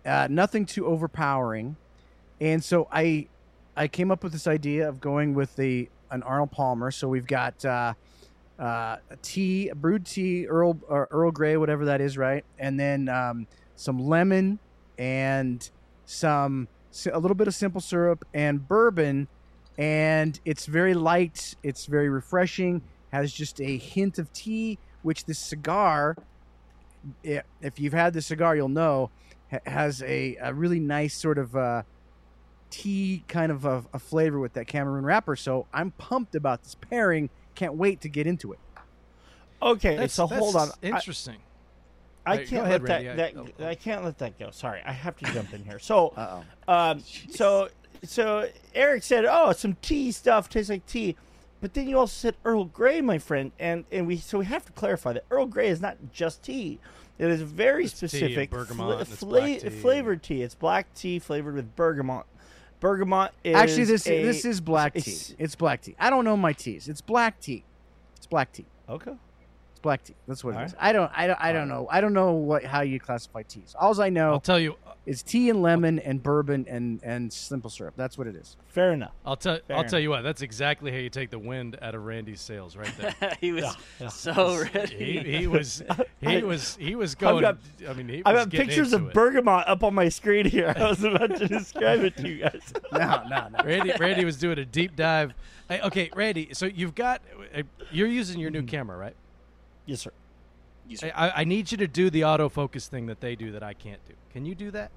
uh, 0.04 0.28
nothing 0.30 0.66
too 0.66 0.86
overpowering. 0.86 1.78
And 2.40 2.62
so 2.62 2.88
I, 2.92 3.28
I 3.76 3.88
came 3.88 4.10
up 4.10 4.22
with 4.22 4.32
this 4.32 4.46
idea 4.46 4.88
of 4.88 5.00
going 5.00 5.34
with 5.34 5.56
the 5.56 5.88
an 6.10 6.22
Arnold 6.22 6.50
Palmer. 6.50 6.90
So 6.90 7.08
we've 7.08 7.26
got 7.26 7.64
uh, 7.64 7.94
uh, 8.58 8.96
a 9.10 9.16
tea, 9.22 9.68
a 9.68 9.74
brewed 9.74 10.06
tea, 10.06 10.46
Earl 10.46 10.78
Earl 10.88 11.30
Grey, 11.30 11.56
whatever 11.56 11.86
that 11.86 12.00
is, 12.00 12.16
right? 12.16 12.44
And 12.58 12.78
then 12.78 13.08
um, 13.08 13.46
some 13.74 13.98
lemon 13.98 14.58
and 14.98 15.68
some 16.04 16.68
a 17.12 17.18
little 17.18 17.34
bit 17.34 17.46
of 17.48 17.54
simple 17.54 17.80
syrup 17.80 18.24
and 18.32 18.66
bourbon, 18.66 19.28
and 19.76 20.38
it's 20.44 20.66
very 20.66 20.94
light. 20.94 21.54
It's 21.62 21.86
very 21.86 22.08
refreshing. 22.08 22.82
Has 23.12 23.32
just 23.32 23.60
a 23.60 23.76
hint 23.78 24.18
of 24.18 24.32
tea, 24.32 24.78
which 25.02 25.24
this 25.24 25.38
cigar, 25.38 26.16
if 27.22 27.78
you've 27.78 27.92
had 27.92 28.12
the 28.12 28.22
cigar, 28.22 28.56
you'll 28.56 28.68
know, 28.68 29.10
has 29.66 30.02
a, 30.02 30.36
a 30.40 30.52
really 30.52 30.80
nice 30.80 31.14
sort 31.14 31.38
of 31.38 31.54
uh, 31.54 31.82
tea 32.80 33.24
kind 33.28 33.50
of 33.50 33.64
a, 33.64 33.84
a 33.94 33.98
flavor 33.98 34.38
with 34.38 34.52
that 34.54 34.66
Cameroon 34.66 35.04
wrapper. 35.04 35.36
So 35.36 35.66
I'm 35.72 35.92
pumped 35.92 36.34
about 36.34 36.62
this 36.62 36.74
pairing. 36.74 37.30
Can't 37.54 37.74
wait 37.74 38.00
to 38.02 38.08
get 38.08 38.26
into 38.26 38.52
it. 38.52 38.58
Okay, 39.62 39.96
That's, 39.96 40.12
so 40.14 40.26
that's 40.26 40.38
hold 40.38 40.54
on. 40.56 40.68
Interesting. 40.82 41.36
I, 42.26 42.30
Alright, 42.32 42.46
go 42.46 42.50
can't 42.50 42.66
ahead, 42.66 42.82
let 42.82 42.88
that, 42.88 43.06
Randy. 43.06 43.10
I- 43.10 43.16
that 43.16 43.54
oh, 43.60 43.66
I 43.68 43.74
can't 43.74 44.04
let 44.04 44.18
that 44.18 44.38
go. 44.38 44.50
Sorry, 44.50 44.82
I 44.84 44.92
have 44.92 45.16
to 45.18 45.24
jump 45.32 45.54
in 45.54 45.64
here. 45.64 45.78
So, 45.78 46.08
Uh 46.16 46.42
um, 46.68 47.00
so 47.30 47.68
so 48.02 48.48
Eric 48.74 49.02
said, 49.02 49.24
"Oh, 49.24 49.52
some 49.52 49.76
tea 49.80 50.12
stuff 50.12 50.48
tastes 50.50 50.68
like 50.68 50.84
tea," 50.86 51.16
but 51.62 51.72
then 51.72 51.88
you 51.88 51.98
also 51.98 52.12
said 52.12 52.36
Earl 52.44 52.64
Grey, 52.66 53.00
my 53.00 53.18
friend, 53.18 53.52
and 53.58 53.84
and 53.90 54.06
we 54.06 54.18
so 54.18 54.38
we 54.40 54.44
have 54.44 54.66
to 54.66 54.72
clarify 54.72 55.14
that 55.14 55.24
Earl 55.30 55.46
Grey 55.46 55.68
is 55.68 55.80
not 55.80 55.96
just 56.12 56.42
tea. 56.42 56.78
It 57.18 57.28
is 57.30 57.40
very 57.40 57.84
It's 57.84 57.94
specific 57.96 58.50
bergamot 58.50 58.92
and 58.92 59.00
it's 59.02 59.16
fla- 59.16 59.40
tea. 59.58 59.70
flavored 59.70 60.22
tea. 60.22 60.42
It's 60.42 60.54
black 60.54 60.92
tea 60.94 61.18
flavored 61.18 61.54
with 61.54 61.74
bergamot. 61.76 62.26
Bergamot 62.80 63.30
is 63.42 63.54
Actually, 63.56 63.84
this 63.84 64.06
a- 64.06 64.22
this 64.22 64.44
is 64.44 64.60
black 64.60 64.94
tea. 64.94 64.98
it's- 65.00 65.34
It's 65.38 65.54
black 65.54 65.80
tea. 65.82 65.94
I 65.98 66.10
don't 66.10 66.24
know 66.24 66.36
my 66.36 66.52
teas. 66.52 66.88
It's 66.88 67.00
black 67.00 67.40
tea. 67.40 67.64
It's 68.16 68.26
black 68.26 68.52
tea. 68.52 68.66
okay. 68.88 69.12
It's 69.72 69.80
black 69.80 70.02
tea. 70.04 70.14
That's 70.26 70.42
what 70.44 70.54
it 70.54 70.58
All 70.58 70.64
is. 70.64 70.74
I 70.78 70.92
don't. 70.92 71.10
I 71.14 71.26
don't. 71.26 71.40
I 71.40 71.52
don't 71.52 71.68
know. 71.68 71.86
I 71.90 72.00
don't 72.00 72.12
know 72.14 72.32
what 72.32 72.64
how 72.64 72.80
you 72.80 72.98
classify 72.98 73.42
teas. 73.42 73.74
All 73.78 74.00
I 74.00 74.08
know. 74.08 74.32
I'll 74.32 74.40
tell 74.40 74.58
you. 74.58 74.76
Is 75.06 75.22
tea 75.22 75.48
and 75.50 75.62
lemon 75.62 75.98
and 76.00 76.20
bourbon 76.22 76.66
and 76.68 77.00
and 77.02 77.32
simple 77.32 77.70
syrup. 77.70 77.94
That's 77.96 78.18
what 78.18 78.26
it 78.26 78.34
is. 78.34 78.56
Fair 78.66 78.92
enough. 78.92 79.12
I'll 79.24 79.36
tell. 79.36 79.58
Fair 79.66 79.76
I'll 79.76 79.84
tell 79.84 80.00
you 80.00 80.10
what. 80.10 80.22
That's 80.22 80.42
exactly 80.42 80.90
how 80.90 80.98
you 80.98 81.08
take 81.08 81.30
the 81.30 81.38
wind 81.38 81.78
out 81.80 81.94
of 81.94 82.04
Randy's 82.04 82.40
sails, 82.40 82.76
right 82.76 82.92
there. 82.98 83.36
he 83.40 83.52
was 83.52 83.62
Yeah, 83.64 83.72
yeah. 84.00 84.08
so 84.08 84.64
ready. 84.74 85.20
he 85.38 85.46
was. 85.46 85.82
He 86.20 86.38
I- 86.38 86.42
was. 86.42 86.76
He 86.76 86.94
was 86.96 87.14
going. 87.14 87.42
got- 87.42 87.58
I 87.88 87.92
mean, 87.92 88.08
he 88.08 88.22
I've 88.26 88.34
got 88.34 88.50
pictures 88.50 88.92
of 88.92 89.06
it. 89.08 89.14
bergamot 89.14 89.68
up 89.68 89.84
on 89.84 89.94
my 89.94 90.08
screen 90.08 90.44
here. 90.46 90.74
I 90.76 90.88
was 90.88 91.02
about 91.04 91.36
to 91.36 91.46
describe 91.48 92.00
it 92.00 92.16
to 92.18 92.28
you 92.28 92.40
guys. 92.42 92.72
No, 92.92 93.22
no, 93.28 93.48
no. 93.48 93.64
Randy, 93.64 93.92
Randy 94.00 94.24
was 94.24 94.36
doing 94.38 94.58
a 94.58 94.64
deep 94.64 94.96
dive. 94.96 95.34
Hey, 95.68 95.80
okay, 95.82 96.10
Randy. 96.16 96.50
So 96.52 96.66
you've 96.66 96.94
got. 96.94 97.20
uh, 97.54 97.62
You're 97.90 98.08
using 98.08 98.40
your 98.40 98.50
new 98.50 98.60
Mm-hmm. 98.60 98.66
camera, 98.68 98.96
right? 98.96 99.14
Yes, 99.84 100.00
sir. 100.00 100.10
You 100.88 100.98
I, 101.02 101.28
I- 101.28 101.32
I 101.40 101.44
need 101.44 101.70
you 101.72 101.78
to 101.78 101.86
do 101.88 102.10
the 102.10 102.22
autofocus 102.22 102.86
thing 102.88 103.06
that 103.06 103.20
they 103.20 103.34
do 103.36 103.52
that 103.52 103.62
I 103.62 103.74
can't 103.74 104.04
do. 104.06 104.14
Can 104.32 104.44
you 104.44 104.54
do 104.54 104.70
that? 104.72 104.90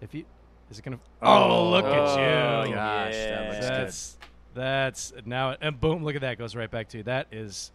If 0.00 0.14
you, 0.14 0.24
is 0.70 0.78
it 0.78 0.84
gonna? 0.84 0.98
Oh, 1.22 1.70
look 1.70 1.84
at 1.84 1.92
Oh, 1.92 2.64
you! 2.64 2.72
Oh, 2.72 2.74
gosh, 2.74 3.12
that 3.14 3.14
yeah. 3.14 3.48
looks 3.50 3.60
good. 3.60 3.70
That's 3.70 4.18
that's 4.54 5.12
now 5.24 5.56
and 5.60 5.80
boom! 5.80 6.04
Look 6.04 6.14
at 6.16 6.20
that 6.22 6.38
goes 6.38 6.54
right 6.56 6.70
back 6.70 6.88
to 6.90 6.98
you. 6.98 7.02
That 7.04 7.28
is, 7.32 7.72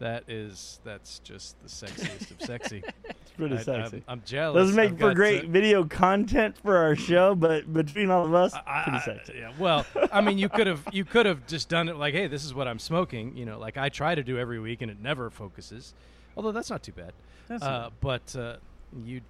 that 0.00 0.24
is 0.28 0.80
that's 0.84 1.18
just 1.20 1.56
the 1.62 1.68
sexiest 1.68 2.30
of 2.30 2.42
sexy. 2.42 2.82
It's 3.22 3.30
pretty 3.38 3.54
I, 3.56 3.62
sexy. 3.62 3.96
I'm, 4.08 4.18
I'm 4.18 4.22
jealous. 4.26 4.60
Doesn't 4.60 4.76
make 4.76 4.92
I've 4.92 4.98
for 4.98 5.14
great 5.14 5.40
to- 5.42 5.48
video 5.48 5.84
content 5.84 6.58
for 6.58 6.76
our 6.76 6.94
show, 6.94 7.34
but 7.34 7.72
between 7.72 8.10
all 8.10 8.26
of 8.26 8.34
us, 8.34 8.52
I- 8.66 8.82
pretty 8.82 8.98
I- 8.98 9.00
sexy. 9.00 9.34
yeah, 9.38 9.52
well, 9.58 9.86
I 10.12 10.20
mean, 10.20 10.36
you 10.36 10.50
could 10.50 10.66
have 10.66 10.86
you 10.92 11.06
could 11.06 11.24
have 11.24 11.46
just 11.46 11.70
done 11.70 11.88
it 11.88 11.96
like, 11.96 12.12
hey, 12.12 12.26
this 12.26 12.44
is 12.44 12.52
what 12.52 12.68
I'm 12.68 12.78
smoking. 12.78 13.34
You 13.34 13.46
know, 13.46 13.58
like 13.58 13.78
I 13.78 13.88
try 13.88 14.14
to 14.14 14.22
do 14.22 14.36
every 14.38 14.60
week, 14.60 14.82
and 14.82 14.90
it 14.90 15.00
never 15.00 15.30
focuses. 15.30 15.94
Although 16.36 16.52
that's 16.52 16.70
not 16.70 16.82
too 16.82 16.92
bad. 16.92 17.12
That's 17.48 17.62
uh, 17.62 17.90
but 18.00 18.34
uh, 18.36 18.56
you 19.04 19.20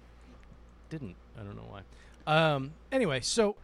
didn't. 0.89 1.15
I 1.39 1.43
don't 1.43 1.55
know 1.55 1.67
why. 1.69 1.81
Um, 2.25 2.71
anyway, 2.91 3.19
so 3.21 3.55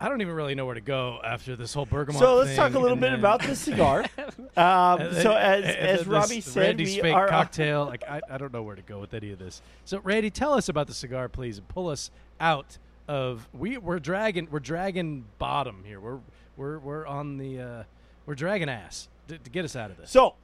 I 0.00 0.08
don't 0.08 0.20
even 0.20 0.34
really 0.34 0.54
know 0.54 0.66
where 0.66 0.74
to 0.74 0.80
go 0.80 1.20
after 1.24 1.56
this 1.56 1.72
whole 1.72 1.86
Bergamot. 1.86 2.20
So 2.20 2.36
let's 2.36 2.56
talk 2.56 2.74
a 2.74 2.78
little 2.78 2.96
bit 2.96 3.10
then- 3.10 3.18
about 3.18 3.42
the 3.42 3.54
cigar. 3.54 4.04
um, 4.56 5.00
and 5.00 5.16
so 5.16 5.30
then- 5.30 5.64
as 5.64 5.76
and 5.76 5.88
as 5.88 6.06
Robby 6.06 6.40
said, 6.40 6.60
Randy's 6.60 6.96
we 6.96 7.02
fake 7.02 7.14
are 7.14 7.28
cocktail. 7.28 7.86
Like 7.94 8.04
I, 8.08 8.20
I 8.28 8.38
don't 8.38 8.52
know 8.52 8.62
where 8.62 8.76
to 8.76 8.82
go 8.82 8.98
with 8.98 9.14
any 9.14 9.30
of 9.30 9.38
this. 9.38 9.62
So 9.84 10.00
Randy, 10.00 10.30
tell 10.30 10.54
us 10.54 10.68
about 10.68 10.88
the 10.88 10.94
cigar, 10.94 11.28
please, 11.28 11.58
and 11.58 11.68
pull 11.68 11.88
us 11.88 12.10
out 12.40 12.78
of 13.06 13.46
we 13.52 13.76
we're 13.76 13.98
dragging 13.98 14.48
we're 14.50 14.60
dragging 14.60 15.24
bottom 15.38 15.84
here. 15.84 16.00
We're 16.00 16.18
we're 16.56 16.78
we're 16.78 17.06
on 17.06 17.36
the 17.38 17.60
uh, 17.60 17.82
we're 18.26 18.34
dragging 18.34 18.68
ass 18.68 19.08
to, 19.28 19.38
to 19.38 19.50
get 19.50 19.64
us 19.64 19.76
out 19.76 19.90
of 19.90 19.96
this. 19.96 20.10
So, 20.10 20.34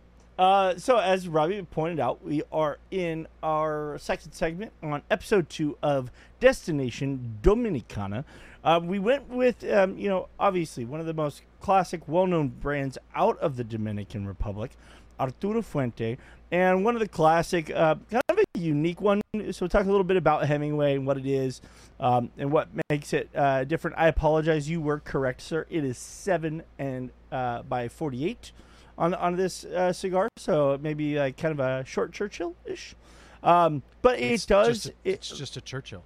uh, 0.41 0.79
so 0.79 0.97
as 0.97 1.29
Robby 1.29 1.63
pointed 1.63 2.01
out, 2.01 2.25
we 2.25 2.43
are 2.51 2.79
in 2.91 3.29
our 3.43 3.99
second 3.99 4.33
segment 4.33 4.73
on 4.83 5.03
episode 5.11 5.51
two 5.51 5.77
of 5.83 6.11
Destination 6.41 7.39
Dominicana. 7.43 8.25
Uh, 8.65 8.81
we 8.83 8.99
went 8.99 9.29
with, 9.29 9.63
um, 9.71 9.99
you 9.99 10.09
know, 10.09 10.29
obviously 10.39 10.87
one 10.87 10.99
of 10.99 11.05
the 11.05 11.15
most 11.15 11.43
classic, 11.61 12.01
well-known 12.09 12.49
brands 12.49 12.97
out 13.15 13.39
of 13.39 13.57
the 13.57 13.65
Dominican 13.65 14.27
Republic, 14.27 14.71
Arturo 15.19 15.61
Fuente, 15.61 16.17
and 16.51 16.85
one 16.85 16.95
of 16.95 17.01
the 17.01 17.09
classic, 17.09 17.71
uh, 17.71 17.97
kind 18.11 18.23
of 18.31 18.39
a 18.39 18.59
unique 18.59 19.03
one. 19.03 19.21
So, 19.53 19.67
talk 19.67 19.85
a 19.85 19.91
little 19.91 20.05
bit 20.05 20.17
about 20.17 20.47
Hemingway 20.47 20.95
and 20.95 21.07
what 21.07 21.19
it 21.19 21.27
is, 21.27 21.61
um, 22.01 22.31
and 22.39 22.51
what 22.51 22.69
makes 22.89 23.13
it 23.13 23.29
uh, 23.35 23.65
different. 23.65 23.99
I 23.99 24.09
apologize, 24.09 24.69
you 24.69 24.81
were 24.81 25.01
correct, 25.01 25.43
sir. 25.43 25.67
It 25.69 25.85
is 25.85 25.99
seven 25.99 26.63
and 26.79 27.11
uh, 27.31 27.63
by 27.63 27.89
forty-eight 27.89 28.53
on 29.01 29.15
on 29.15 29.35
this 29.35 29.65
uh, 29.65 29.93
cigar, 29.93 30.29
so 30.37 30.79
maybe 30.81 31.19
like 31.19 31.37
kind 31.37 31.59
of 31.59 31.61
a 31.61 31.85
short 31.85 32.13
Churchill 32.13 32.55
ish. 32.67 32.95
Um, 33.43 33.83
but 34.03 34.21
It's 34.21 34.45
it 34.45 34.49
does. 34.49 34.69
Just 34.69 34.87
a, 34.87 34.91
it, 34.91 34.97
it's 35.05 35.29
just 35.31 35.57
a 35.57 35.61
Churchill. 35.63 36.05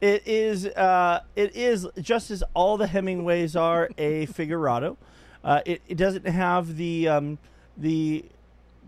it 0.00 0.26
is. 0.26 0.66
Uh, 0.66 1.20
it 1.36 1.56
is 1.56 1.86
just 2.00 2.30
as 2.30 2.42
all 2.54 2.76
the 2.76 2.88
Hemingways 2.88 3.56
are 3.56 3.88
a 3.96 4.26
Figurado. 4.26 4.96
Uh, 5.44 5.60
it, 5.64 5.80
it 5.88 5.96
doesn't 5.96 6.26
have 6.26 6.76
the 6.76 7.08
um, 7.08 7.38
the 7.76 8.24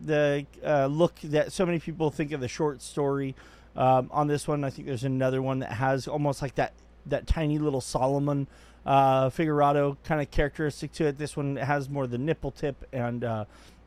the 0.05 0.45
uh, 0.65 0.87
look 0.87 1.15
that 1.23 1.53
so 1.53 1.65
many 1.65 1.79
people 1.79 2.11
think 2.11 2.33
of 2.33 2.41
the 2.41 2.49
short 2.49 2.83
story. 2.83 3.35
Um, 3.77 4.11
on 4.13 4.27
this 4.27 4.49
one, 4.49 4.65
I 4.65 4.71
think 4.71 4.89
there's 4.89 5.05
another 5.05 5.41
one 5.41 5.61
that 5.61 5.73
has 5.73 6.09
almost 6.09 6.43
like 6.43 6.57
that 6.57 6.73
that 7.07 7.29
tiny 7.29 7.59
little 7.59 7.81
Salomon 7.81 8.49
uh, 8.91 9.31
Figurado 9.31 9.97
kind 10.03 10.21
of 10.21 10.33
characteristic 10.33 10.91
to 10.91 11.07
it. 11.07 11.17
This 11.17 11.37
one 11.37 11.55
has 11.55 11.89
more 11.89 12.09
the 12.09 12.19
nipple 12.19 12.51
tip 12.51 12.85
and 12.93 13.23
uh, 13.23 13.45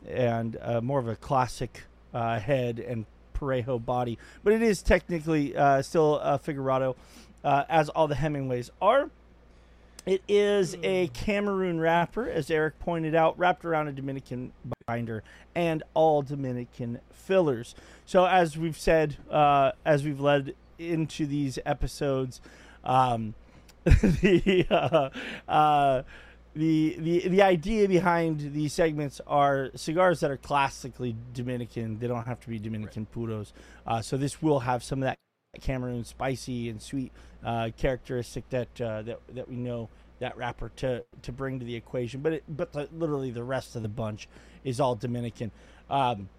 and 0.07 0.57
uh, 0.61 0.79
more 0.79 0.97
of 0.97 1.09
a 1.09 1.17
classic 1.17 1.83
uh, 2.13 2.39
head 2.39 2.79
and 2.79 3.05
Parejo 3.33 3.83
body, 3.83 4.17
but 4.45 4.53
it 4.53 4.61
is 4.61 4.81
technically 4.81 5.57
uh, 5.57 5.81
still 5.81 6.19
a 6.19 6.39
Figurado, 6.39 6.95
uh, 7.43 7.65
as 7.67 7.89
all 7.89 8.07
the 8.07 8.15
Hemingways 8.15 8.71
are. 8.81 9.09
It 10.05 10.21
is 10.29 10.77
a 10.83 11.07
Cameroon 11.07 11.81
wrapper, 11.81 12.29
as 12.29 12.49
Eric 12.49 12.79
pointed 12.79 13.13
out, 13.13 13.37
wrapped 13.37 13.65
around 13.65 13.89
a 13.89 13.91
Dominican 13.91 14.53
binder 14.87 15.23
and 15.53 15.83
all 15.93 16.21
Dominican 16.21 16.99
fillers. 17.11 17.75
So, 18.05 18.25
as 18.25 18.57
we've 18.57 18.77
said, 18.77 19.17
uh, 19.29 19.73
as 19.85 20.05
we've 20.05 20.19
led 20.21 20.55
into 20.77 21.25
these 21.25 21.59
episodes, 21.65 22.39
um, 22.85 23.33
the, 24.21 24.65
uh, 24.69 25.09
uh, 25.51 26.03
the 26.55 26.95
the 26.99 27.27
the 27.27 27.41
idea 27.41 27.87
behind 27.87 28.53
these 28.53 28.73
segments 28.73 29.19
are 29.25 29.71
cigars 29.75 30.19
that 30.19 30.31
are 30.31 30.37
classically 30.37 31.15
Dominican. 31.33 31.99
They 31.99 32.07
don't 32.07 32.25
have 32.25 32.39
to 32.41 32.49
be 32.49 32.59
Dominican 32.59 33.07
puros. 33.07 33.53
Uh, 33.87 34.01
so 34.01 34.17
this 34.17 34.41
will 34.41 34.59
have 34.59 34.83
some 34.83 34.99
of 34.99 35.05
that 35.05 35.17
Cameroon 35.61 36.03
spicy 36.03 36.69
and 36.69 36.81
sweet 36.81 37.11
uh, 37.43 37.69
characteristic 37.77 38.49
that 38.49 38.81
uh, 38.81 39.01
that 39.01 39.19
that 39.33 39.49
we 39.49 39.55
know 39.55 39.89
that 40.19 40.37
wrapper 40.37 40.71
to 40.77 41.03
to 41.23 41.31
bring 41.31 41.59
to 41.59 41.65
the 41.65 41.75
equation. 41.75 42.21
But 42.21 42.33
it, 42.33 42.43
but 42.47 42.71
the, 42.71 42.87
literally 42.93 43.31
the 43.31 43.43
rest 43.43 43.75
of 43.75 43.81
the 43.81 43.89
bunch 43.89 44.27
is 44.63 44.79
all 44.79 44.95
Dominican. 44.95 45.51
Um, 45.89 46.29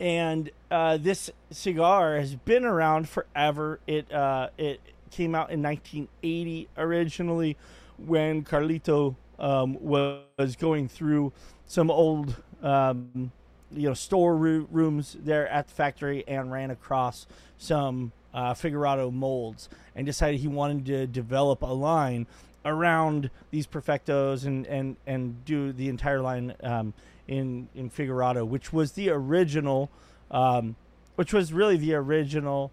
and 0.00 0.50
uh, 0.70 0.96
this 0.96 1.30
cigar 1.50 2.18
has 2.18 2.34
been 2.34 2.64
around 2.64 3.08
forever. 3.08 3.80
It 3.86 4.12
uh, 4.12 4.50
it 4.58 4.80
came 5.14 5.34
out 5.34 5.50
in 5.50 5.62
1980 5.62 6.68
originally 6.76 7.56
when 7.98 8.42
Carlito 8.42 9.14
um, 9.38 9.78
was 9.80 10.56
going 10.56 10.88
through 10.88 11.32
some 11.66 11.90
old 11.90 12.42
um, 12.62 13.30
you 13.70 13.88
know 13.88 13.94
store 13.94 14.36
rooms 14.36 15.16
there 15.20 15.48
at 15.48 15.68
the 15.68 15.74
factory 15.74 16.24
and 16.26 16.50
ran 16.50 16.70
across 16.70 17.26
some 17.58 18.12
uh, 18.32 18.54
Figurado 18.54 19.12
molds 19.12 19.68
and 19.94 20.04
decided 20.04 20.40
he 20.40 20.48
wanted 20.48 20.84
to 20.86 21.06
develop 21.06 21.62
a 21.62 21.66
line 21.66 22.26
around 22.64 23.30
these 23.50 23.66
perfectos 23.66 24.44
and 24.44 24.66
and 24.66 24.96
and 25.06 25.44
do 25.44 25.72
the 25.72 25.88
entire 25.88 26.20
line 26.20 26.54
um, 26.62 26.92
in 27.28 27.68
in 27.74 27.88
Figurado, 27.88 28.44
which 28.44 28.72
was 28.72 28.92
the 28.92 29.10
original, 29.10 29.90
um, 30.30 30.74
which 31.14 31.32
was 31.32 31.52
really 31.52 31.76
the 31.76 31.94
original. 31.94 32.72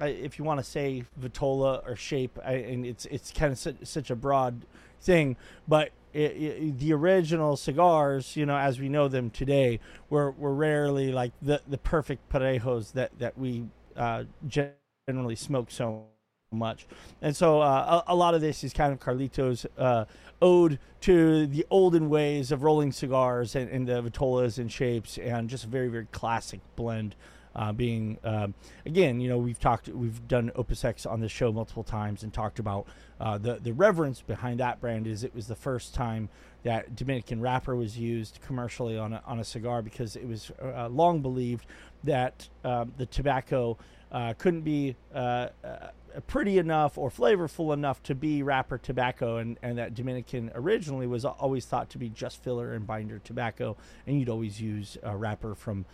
If 0.00 0.38
you 0.38 0.44
want 0.44 0.60
to 0.60 0.64
say 0.64 1.04
vitola 1.16 1.82
or 1.86 1.96
shape, 1.96 2.38
I, 2.44 2.54
and 2.54 2.84
it's 2.84 3.06
it's 3.06 3.30
kind 3.30 3.52
of 3.52 3.58
such, 3.58 3.76
such 3.84 4.10
a 4.10 4.16
broad 4.16 4.66
thing, 5.00 5.36
but 5.68 5.90
it, 6.12 6.18
it, 6.18 6.78
the 6.78 6.92
original 6.92 7.56
cigars, 7.56 8.36
you 8.36 8.46
know, 8.46 8.56
as 8.56 8.80
we 8.80 8.88
know 8.88 9.08
them 9.08 9.30
today, 9.30 9.80
were, 10.10 10.30
were 10.32 10.54
rarely 10.54 11.12
like 11.12 11.32
the, 11.42 11.60
the 11.68 11.78
perfect 11.78 12.28
parejos 12.30 12.92
that 12.92 13.18
that 13.18 13.36
we 13.38 13.64
uh, 13.96 14.24
generally 14.46 15.36
smoke 15.36 15.70
so 15.70 16.04
much. 16.52 16.86
And 17.20 17.36
so 17.36 17.60
uh, 17.60 18.02
a, 18.06 18.12
a 18.12 18.16
lot 18.16 18.34
of 18.34 18.40
this 18.40 18.64
is 18.64 18.72
kind 18.72 18.92
of 18.92 19.00
Carlito's 19.00 19.66
uh, 19.76 20.04
ode 20.40 20.78
to 21.00 21.46
the 21.46 21.66
olden 21.70 22.08
ways 22.08 22.52
of 22.52 22.62
rolling 22.62 22.92
cigars 22.92 23.56
and, 23.56 23.68
and 23.70 23.86
the 23.86 24.02
vitolas 24.02 24.58
and 24.58 24.70
shapes, 24.70 25.18
and 25.18 25.48
just 25.48 25.64
a 25.64 25.68
very 25.68 25.88
very 25.88 26.06
classic 26.12 26.60
blend. 26.76 27.14
Uh, 27.56 27.72
being 27.72 28.18
um, 28.24 28.54
again, 28.84 29.20
you 29.20 29.28
know, 29.28 29.38
we've 29.38 29.60
talked, 29.60 29.88
we've 29.88 30.26
done 30.26 30.50
Opus 30.56 30.84
X 30.84 31.06
on 31.06 31.20
the 31.20 31.28
show 31.28 31.52
multiple 31.52 31.84
times 31.84 32.22
and 32.22 32.32
talked 32.32 32.58
about 32.58 32.86
uh, 33.20 33.38
the 33.38 33.60
the 33.62 33.72
reverence 33.72 34.20
behind 34.20 34.60
that 34.60 34.80
brand. 34.80 35.06
Is 35.06 35.24
it 35.24 35.34
was 35.34 35.46
the 35.46 35.54
first 35.54 35.94
time 35.94 36.28
that 36.64 36.96
Dominican 36.96 37.40
wrapper 37.40 37.76
was 37.76 37.98
used 37.98 38.40
commercially 38.44 38.98
on 38.98 39.12
a, 39.12 39.22
on 39.26 39.38
a 39.38 39.44
cigar 39.44 39.82
because 39.82 40.16
it 40.16 40.26
was 40.26 40.50
uh, 40.62 40.88
long 40.88 41.20
believed 41.20 41.66
that 42.02 42.48
um, 42.64 42.92
the 42.96 43.06
tobacco 43.06 43.76
uh, 44.10 44.32
couldn't 44.38 44.62
be 44.62 44.96
uh, 45.14 45.48
uh, 45.64 45.88
pretty 46.26 46.58
enough 46.58 46.96
or 46.96 47.10
flavorful 47.10 47.72
enough 47.74 48.02
to 48.04 48.14
be 48.14 48.42
wrapper 48.42 48.78
tobacco, 48.78 49.38
and, 49.38 49.58
and 49.62 49.76
that 49.78 49.94
Dominican 49.94 50.50
originally 50.54 51.06
was 51.06 51.24
always 51.24 51.66
thought 51.66 51.90
to 51.90 51.98
be 51.98 52.08
just 52.08 52.42
filler 52.42 52.74
and 52.74 52.86
binder 52.86 53.18
tobacco, 53.18 53.76
and 54.06 54.18
you'd 54.18 54.28
always 54.28 54.60
use 54.60 54.96
a 55.02 55.16
wrapper 55.16 55.54
from 55.54 55.84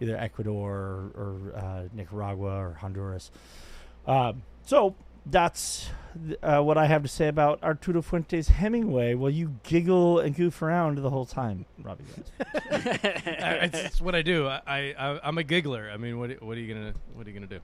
either 0.00 0.16
Ecuador 0.16 0.70
or, 0.70 1.12
or 1.14 1.56
uh, 1.56 1.82
Nicaragua 1.92 2.56
or 2.56 2.74
Honduras. 2.74 3.30
Um, 4.06 4.42
so 4.64 4.94
that's 5.26 5.88
uh, 6.42 6.60
what 6.60 6.78
I 6.78 6.86
have 6.86 7.02
to 7.02 7.08
say 7.08 7.28
about 7.28 7.62
Arturo 7.62 8.02
Fuentes 8.02 8.48
Hemingway. 8.48 9.14
Well, 9.14 9.30
you 9.30 9.56
giggle 9.62 10.18
and 10.18 10.34
goof 10.34 10.62
around 10.62 10.98
the 10.98 11.10
whole 11.10 11.26
time, 11.26 11.66
Robby. 11.82 12.04
Guys. 12.38 12.58
it's, 12.70 13.78
it's 13.78 14.00
what 14.00 14.14
I 14.14 14.22
do. 14.22 14.46
I, 14.48 14.94
I 14.98 15.20
I'm 15.22 15.38
a 15.38 15.44
giggler. 15.44 15.90
I 15.92 15.96
mean, 15.96 16.18
what 16.18 16.42
what 16.42 16.56
are 16.56 16.60
you 16.60 16.72
gonna 16.72 16.94
what 17.14 17.26
are 17.26 17.30
you 17.30 17.34
gonna 17.34 17.46
do? 17.46 17.60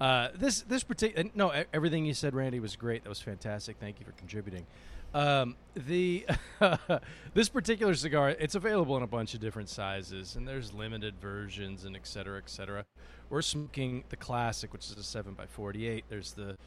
Uh, 0.00 0.28
this 0.34 0.62
this 0.62 0.82
particular 0.82 1.30
no 1.34 1.54
e- 1.54 1.64
everything 1.72 2.04
you 2.04 2.14
said, 2.14 2.34
Randy, 2.34 2.60
was 2.60 2.76
great. 2.76 3.04
That 3.04 3.08
was 3.08 3.20
fantastic. 3.20 3.76
Thank 3.80 3.98
you 4.00 4.06
for 4.06 4.12
contributing. 4.12 4.66
Um, 5.16 5.56
the 5.74 6.26
this 7.34 7.48
particular 7.48 7.94
cigar, 7.94 8.36
it's 8.38 8.54
available 8.54 8.98
in 8.98 9.02
a 9.02 9.06
bunch 9.06 9.32
of 9.32 9.40
different 9.40 9.70
sizes, 9.70 10.36
and 10.36 10.46
there's 10.46 10.74
limited 10.74 11.14
versions 11.18 11.86
and 11.86 11.96
et 11.96 12.06
cetera, 12.06 12.36
et 12.36 12.50
cetera. 12.50 12.84
We're 13.30 13.40
smoking 13.40 14.04
the 14.10 14.16
classic, 14.16 14.74
which 14.74 14.84
is 14.90 14.96
a 14.98 15.02
seven 15.02 15.32
by 15.32 15.46
forty-eight. 15.46 16.04
There's 16.10 16.32
the 16.32 16.58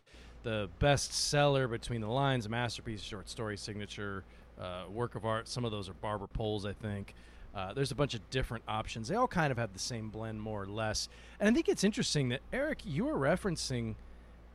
the 0.41 0.67
best 0.79 1.13
seller 1.13 1.67
between 1.67 2.01
the 2.01 2.07
lines, 2.07 2.49
masterpiece, 2.49 3.01
short 3.01 3.29
story, 3.29 3.55
signature, 3.55 4.23
uh, 4.59 4.85
work 4.89 5.13
of 5.13 5.25
art. 5.25 5.47
Some 5.47 5.63
of 5.63 5.69
those 5.69 5.87
are 5.87 5.93
barber 5.93 6.25
poles, 6.25 6.65
I 6.65 6.73
think. 6.73 7.13
Uh, 7.53 7.73
there's 7.73 7.91
a 7.91 7.95
bunch 7.95 8.15
of 8.15 8.29
different 8.31 8.63
options. 8.67 9.09
They 9.09 9.15
all 9.15 9.27
kind 9.27 9.51
of 9.51 9.59
have 9.59 9.73
the 9.73 9.79
same 9.79 10.09
blend, 10.09 10.41
more 10.41 10.63
or 10.63 10.67
less. 10.67 11.07
And 11.39 11.47
I 11.47 11.53
think 11.53 11.69
it's 11.69 11.83
interesting 11.83 12.29
that 12.29 12.39
Eric, 12.51 12.79
you 12.83 13.05
were 13.05 13.13
referencing 13.13 13.93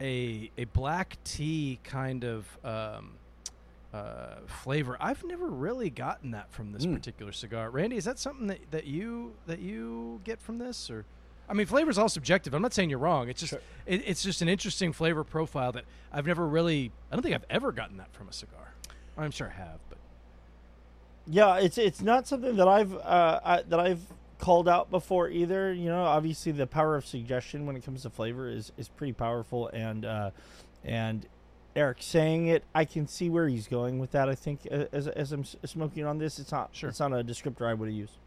a 0.00 0.50
a 0.58 0.64
black 0.64 1.16
tea 1.22 1.78
kind 1.84 2.24
of 2.24 2.58
um, 2.64 3.12
uh, 3.94 4.40
flavor. 4.46 4.96
I've 5.00 5.22
never 5.24 5.46
really 5.46 5.88
gotten 5.90 6.32
that 6.32 6.50
from 6.52 6.72
this 6.72 6.84
Mm. 6.84 6.94
particular 6.94 7.32
cigar. 7.32 7.70
Randy, 7.70 7.96
is 7.96 8.04
that 8.04 8.18
something 8.18 8.48
that, 8.48 8.58
that 8.72 8.84
you 8.86 9.34
that 9.46 9.60
you 9.60 10.20
get 10.24 10.40
from 10.40 10.58
this, 10.58 10.90
or? 10.90 11.04
I 11.48 11.52
mean, 11.52 11.66
flavor 11.66 11.90
is 11.90 11.98
all 11.98 12.08
subjective. 12.08 12.54
I'm 12.54 12.62
not 12.62 12.72
saying 12.72 12.90
you're 12.90 12.98
wrong. 12.98 13.28
It's 13.28 13.40
just 13.40 13.50
Sure. 13.50 13.60
it, 13.86 14.02
it's 14.06 14.22
just 14.22 14.42
an 14.42 14.48
interesting 14.48 14.92
flavor 14.92 15.22
profile 15.24 15.72
that 15.72 15.84
I've 16.12 16.26
never 16.26 16.46
really. 16.46 16.90
I 17.12 17.16
don't 17.16 17.22
think 17.22 17.34
I've 17.34 17.44
ever 17.50 17.70
gotten 17.70 17.98
that 17.98 18.12
from 18.12 18.28
a 18.28 18.32
cigar. 18.32 18.74
I'm 19.16 19.30
sure 19.30 19.48
I 19.54 19.58
have, 19.60 19.78
but 19.88 19.98
Yeah, 21.26 21.56
it's 21.58 21.78
it's 21.78 22.00
not 22.02 22.26
something 22.26 22.56
that 22.56 22.68
I've 22.68 22.94
uh, 22.96 23.40
I, 23.44 23.62
that 23.62 23.78
I've 23.80 24.00
called 24.38 24.68
out 24.68 24.90
before 24.90 25.28
either. 25.28 25.72
You 25.72 25.88
know, 25.88 26.02
obviously 26.04 26.52
the 26.52 26.66
power 26.66 26.96
of 26.96 27.06
suggestion 27.06 27.64
when 27.66 27.76
it 27.76 27.84
comes 27.84 28.02
to 28.02 28.10
flavor 28.10 28.48
is 28.48 28.72
is 28.76 28.88
pretty 28.88 29.12
powerful, 29.12 29.68
and 29.68 30.04
uh, 30.04 30.30
and 30.82 31.26
Eric 31.76 31.98
saying 32.00 32.46
it, 32.46 32.64
I 32.74 32.84
can 32.84 33.06
see 33.08 33.28
where 33.30 33.48
he's 33.48 33.66
going 33.66 33.98
with 33.98 34.12
that. 34.12 34.28
I 34.28 34.34
think 34.34 34.66
uh, 34.70 34.84
as 34.92 35.08
as 35.08 35.32
I'm 35.32 35.44
smoking 35.44 36.04
on 36.04 36.18
this, 36.18 36.38
it's 36.38 36.52
not 36.52 36.70
Sure. 36.72 36.90
it's 36.90 37.00
not 37.00 37.12
a 37.12 37.24
descriptor 37.24 37.66
I 37.68 37.74
would 37.74 37.88
have 37.88 37.96
used. 37.96 38.18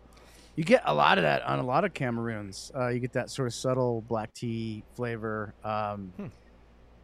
You 0.56 0.64
get 0.64 0.82
a 0.86 0.94
lot 0.94 1.18
of 1.18 1.24
that 1.24 1.44
on 1.44 1.60
a 1.60 1.64
lot 1.64 1.86
of 1.86 1.94
Cameroons. 1.94 2.72
Uh, 2.76 2.88
you 2.88 3.00
get 3.00 3.14
that 3.14 3.30
sort 3.30 3.48
of 3.48 3.54
subtle 3.54 4.02
black 4.02 4.34
tea 4.34 4.84
flavor. 4.96 5.54
Um, 5.64 6.12
Hmm. 6.18 6.26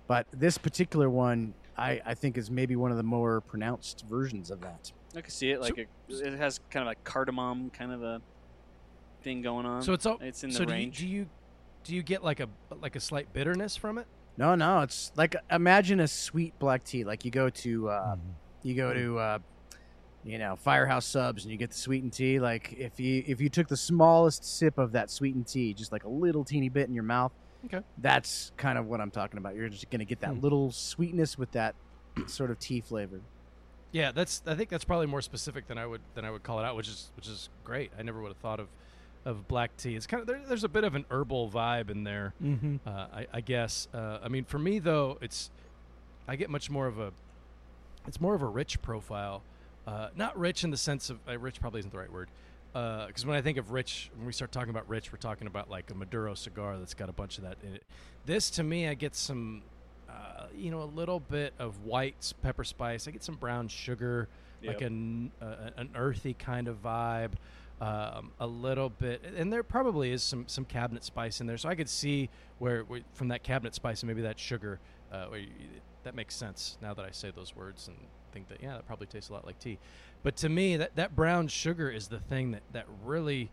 But 0.06 0.28
this 0.34 0.58
particular 0.58 1.10
one, 1.10 1.54
I, 1.78 2.02
I 2.06 2.14
think, 2.14 2.38
is 2.38 2.52
maybe 2.52 2.76
one 2.76 2.92
of 2.92 2.98
the 2.98 3.04
more 3.04 3.40
pronounced 3.42 4.04
versions 4.10 4.52
of 4.52 4.60
that. 4.62 4.92
I 5.16 5.22
can 5.22 5.30
see 5.32 5.52
it. 5.52 5.62
Like 5.62 5.78
a, 5.78 5.86
it 6.10 6.34
has 6.34 6.60
kind 6.70 6.86
of 6.88 6.92
a 6.92 6.96
cardamom 7.10 7.70
kind 7.70 7.92
of 7.94 8.04
a 8.04 8.22
thing 9.22 9.42
going 9.42 9.66
on. 9.66 9.82
so 9.82 9.94
it's 9.94 10.06
all. 10.06 10.18
it's 10.20 10.44
in 10.44 10.52
so 10.52 10.60
the 10.60 10.66
do 10.66 10.72
you, 10.74 10.78
range. 10.78 10.98
do 11.00 11.08
you 11.08 11.30
do 11.86 11.96
you 11.96 12.04
get 12.04 12.22
like 12.24 12.42
a 12.42 12.50
like 12.82 12.96
a 12.98 13.00
slight 13.00 13.32
bitterness 13.32 13.78
from 13.78 13.98
it? 13.98 14.08
No, 14.38 14.56
no, 14.56 14.82
it's 14.82 15.12
like 15.16 15.36
imagine 15.52 16.00
a 16.00 16.08
sweet 16.08 16.58
black 16.60 16.84
tea. 16.84 17.04
Like 17.04 17.24
you 17.26 17.32
go 17.32 17.50
to 17.50 17.90
uh, 17.90 18.16
Mm-hmm. 18.16 18.30
you 18.64 18.76
go 18.76 18.94
to 18.94 19.18
uh, 19.20 19.40
you 20.24 20.38
know 20.40 20.56
Firehouse 20.56 21.06
Subs 21.06 21.44
and 21.44 21.52
you 21.52 21.58
get 21.58 21.70
the 21.72 21.78
sweetened 21.78 22.14
tea. 22.14 22.40
Like 22.40 22.74
if 22.74 23.00
you 23.00 23.24
if 23.28 23.40
you 23.42 23.50
took 23.50 23.68
the 23.68 23.78
smallest 23.78 24.44
sip 24.44 24.78
of 24.78 24.94
that 24.94 25.12
sweetened 25.12 25.48
tea, 25.48 25.74
just 25.74 25.92
like 25.92 26.04
a 26.04 26.10
little 26.10 26.44
teeny 26.44 26.70
bit 26.70 26.88
in 26.88 26.94
your 26.96 27.04
mouth, 27.04 27.32
Okay. 27.66 27.82
that's 28.00 28.52
kind 28.58 28.78
of 28.78 28.88
what 28.88 29.00
I'm 29.02 29.12
talking 29.12 29.38
about. 29.38 29.56
You're 29.56 29.70
just 29.70 29.90
gonna 29.92 30.06
get 30.06 30.20
that 30.22 30.34
Hmm. 30.34 30.40
little 30.42 30.72
sweetness 30.72 31.38
with 31.38 31.52
that 31.52 31.76
sort 32.28 32.50
of 32.52 32.58
tea 32.60 32.82
flavor. 32.82 33.22
Yeah, 33.92 34.12
that's. 34.12 34.42
I 34.48 34.56
think 34.56 34.70
that's 34.70 34.84
probably 34.86 35.06
more 35.06 35.22
specific 35.22 35.68
than 35.68 35.78
I 35.78 35.86
would 35.86 36.02
than 36.16 36.26
I 36.26 36.32
would 36.32 36.42
call 36.42 36.60
it 36.60 36.66
out, 36.66 36.76
which 36.76 36.88
is 36.88 37.12
which 37.16 37.28
is 37.28 37.50
great. 37.64 37.92
I 37.98 38.02
never 38.02 38.20
would 38.22 38.30
have 38.30 38.38
thought 38.38 38.60
of 38.60 38.68
of 39.26 39.48
black 39.48 39.76
tea. 39.78 39.96
It's 39.96 40.08
kind 40.08 40.22
of 40.22 40.28
there, 40.28 40.42
there's 40.48 40.64
a 40.64 40.70
bit 40.70 40.84
of 40.84 40.96
an 40.96 41.06
herbal 41.10 41.50
vibe 41.50 41.90
in 41.90 42.04
there. 42.04 42.34
Mm-hmm. 42.44 42.78
Uh, 42.86 43.08
I, 43.14 43.28
I 43.34 43.42
guess. 43.42 43.88
Uh, 43.94 44.20
I 44.24 44.28
mean, 44.28 44.46
for 44.46 44.60
me 44.60 44.80
though, 44.80 45.18
it's 45.22 45.50
I 46.28 46.36
get 46.36 46.50
much 46.50 46.70
more 46.70 46.88
of 46.88 47.00
a 47.00 47.12
it's 48.08 48.20
more 48.20 48.36
of 48.36 48.42
a 48.42 48.48
rich 48.48 48.82
profile. 48.82 49.42
Uh, 49.86 50.10
not 50.16 50.38
rich 50.38 50.64
in 50.64 50.72
the 50.72 50.78
sense 50.78 51.10
of 51.10 51.20
uh, 51.28 51.38
rich 51.38 51.60
probably 51.60 51.80
isn't 51.80 51.92
the 51.92 52.00
right 52.00 52.12
word. 52.12 52.30
Because 52.74 53.24
when 53.24 53.38
I 53.38 53.42
think 53.42 53.60
of 53.60 53.72
rich, 53.72 54.10
when 54.16 54.26
we 54.26 54.34
start 54.34 54.52
talking 54.52 54.72
about 54.72 54.90
rich, 54.90 55.12
we're 55.12 55.20
talking 55.20 55.46
about 55.46 55.70
like 55.70 55.92
a 55.92 55.94
Maduro 55.94 56.34
cigar 56.34 56.78
that's 56.80 56.96
got 56.96 57.08
a 57.08 57.14
bunch 57.14 57.38
of 57.38 57.44
that 57.44 57.58
in 57.62 57.76
it. 57.76 57.84
This 58.26 58.50
to 58.52 58.64
me, 58.64 58.88
I 58.88 58.96
get 58.96 59.16
some, 59.16 59.62
uh, 60.10 60.48
you 60.56 60.72
know, 60.72 60.82
a 60.82 60.90
little 60.96 61.20
bit 61.20 61.54
of 61.60 61.86
white 61.86 62.34
pepper 62.42 62.64
spice. 62.64 63.08
I 63.08 63.12
get 63.12 63.24
some 63.24 63.36
brown 63.36 63.68
sugar, 63.68 64.28
like 64.66 64.82
an 64.82 65.32
uh, 65.40 65.70
an 65.78 65.90
earthy 65.94 66.34
kind 66.34 66.68
of 66.68 66.82
vibe. 66.82 67.34
Um, 67.84 68.32
a 68.40 68.48
little 68.48 68.88
bit, 68.88 69.26
and 69.36 69.52
there 69.52 69.62
probably 69.62 70.14
is 70.14 70.24
some 70.24 70.46
some 70.48 70.64
cabinet 70.64 71.04
spice 71.04 71.42
in 71.42 71.48
there. 71.48 71.58
So 71.58 71.68
I 71.68 71.76
could 71.76 71.90
see 71.90 72.30
where, 72.60 72.84
where 72.84 73.02
from 73.12 73.28
that 73.28 73.44
cabinet 73.44 73.76
spice 73.76 74.02
and 74.04 74.08
maybe 74.08 74.22
that 74.22 74.40
sugar, 74.40 74.80
uh, 75.12 75.28
you, 75.34 75.48
that 76.04 76.16
makes 76.16 76.34
sense 76.34 76.78
now 76.82 76.94
that 76.94 77.04
I 77.04 77.12
say 77.12 77.30
those 77.36 77.54
words 77.58 77.90
and 77.90 77.98
think 78.32 78.48
that 78.48 78.64
yeah, 78.64 78.76
that 78.76 78.88
probably 78.88 79.08
tastes 79.08 79.30
a 79.30 79.34
lot 79.34 79.46
like 79.46 79.60
tea. 79.60 79.80
But 80.24 80.38
to 80.38 80.48
me, 80.48 80.78
that 80.78 80.96
that 80.96 81.14
brown 81.14 81.50
sugar 81.50 81.90
is 81.90 82.08
the 82.08 82.20
thing 82.20 82.52
that 82.52 82.62
that 82.72 82.86
really 83.04 83.52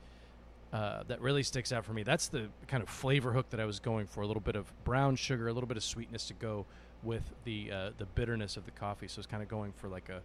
uh, 0.72 1.02
that 1.08 1.20
really 1.20 1.42
sticks 1.42 1.72
out 1.72 1.84
for 1.84 1.92
me. 1.92 2.04
That's 2.04 2.28
the 2.28 2.50
kind 2.68 2.84
of 2.84 2.88
flavor 2.88 3.32
hook 3.32 3.50
that 3.50 3.58
I 3.58 3.64
was 3.64 3.80
going 3.80 4.06
for. 4.06 4.20
A 4.20 4.28
little 4.28 4.42
bit 4.42 4.54
of 4.54 4.72
brown 4.84 5.16
sugar, 5.16 5.48
a 5.48 5.52
little 5.52 5.66
bit 5.66 5.76
of 5.76 5.82
sweetness 5.82 6.28
to 6.28 6.34
go 6.34 6.66
with 7.02 7.24
the 7.42 7.72
uh, 7.72 7.90
the 7.98 8.06
bitterness 8.06 8.56
of 8.56 8.64
the 8.64 8.70
coffee. 8.70 9.08
So 9.08 9.18
it's 9.18 9.26
kind 9.26 9.42
of 9.42 9.48
going 9.48 9.72
for 9.72 9.88
like 9.88 10.08
a 10.08 10.22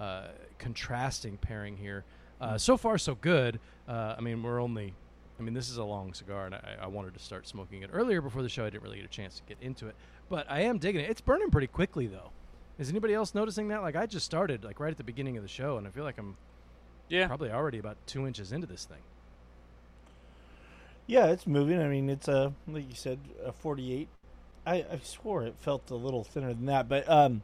uh, 0.00 0.28
contrasting 0.58 1.38
pairing 1.38 1.76
here. 1.76 2.04
Uh, 2.40 2.58
so 2.58 2.76
far, 2.76 2.98
so 2.98 3.14
good. 3.14 3.58
Uh, 3.88 4.14
I 4.16 4.20
mean, 4.20 4.42
we're 4.42 4.60
only. 4.60 4.94
I 5.38 5.42
mean, 5.42 5.54
this 5.54 5.70
is 5.70 5.76
a 5.76 5.84
long 5.84 6.14
cigar, 6.14 6.46
and 6.46 6.54
I, 6.56 6.76
I 6.82 6.86
wanted 6.88 7.14
to 7.14 7.20
start 7.20 7.46
smoking 7.46 7.82
it 7.82 7.90
earlier 7.92 8.20
before 8.20 8.42
the 8.42 8.48
show. 8.48 8.64
I 8.64 8.70
didn't 8.70 8.82
really 8.82 8.96
get 8.96 9.04
a 9.04 9.08
chance 9.08 9.36
to 9.36 9.42
get 9.44 9.56
into 9.60 9.86
it, 9.86 9.94
but 10.28 10.50
I 10.50 10.62
am 10.62 10.78
digging 10.78 11.00
it. 11.00 11.10
It's 11.10 11.20
burning 11.20 11.50
pretty 11.50 11.68
quickly, 11.68 12.08
though. 12.08 12.30
Is 12.78 12.90
anybody 12.90 13.14
else 13.14 13.34
noticing 13.34 13.68
that? 13.68 13.82
Like, 13.82 13.94
I 13.94 14.06
just 14.06 14.26
started 14.26 14.64
like 14.64 14.80
right 14.80 14.90
at 14.90 14.96
the 14.96 15.04
beginning 15.04 15.36
of 15.36 15.44
the 15.44 15.48
show, 15.48 15.78
and 15.78 15.86
I 15.86 15.90
feel 15.90 16.04
like 16.04 16.18
I'm 16.18 16.36
yeah. 17.08 17.26
probably 17.26 17.50
already 17.50 17.78
about 17.78 17.96
two 18.06 18.26
inches 18.26 18.52
into 18.52 18.66
this 18.66 18.84
thing. 18.84 19.02
Yeah, 21.06 21.26
it's 21.26 21.46
moving. 21.46 21.80
I 21.80 21.88
mean, 21.88 22.10
it's 22.10 22.28
a 22.28 22.52
like 22.66 22.88
you 22.88 22.94
said, 22.94 23.18
a 23.44 23.52
48. 23.52 24.08
I, 24.66 24.74
I 24.74 25.00
swore 25.02 25.44
it 25.44 25.54
felt 25.58 25.90
a 25.90 25.94
little 25.94 26.22
thinner 26.22 26.52
than 26.52 26.66
that, 26.66 26.88
but 26.88 27.08
um, 27.08 27.42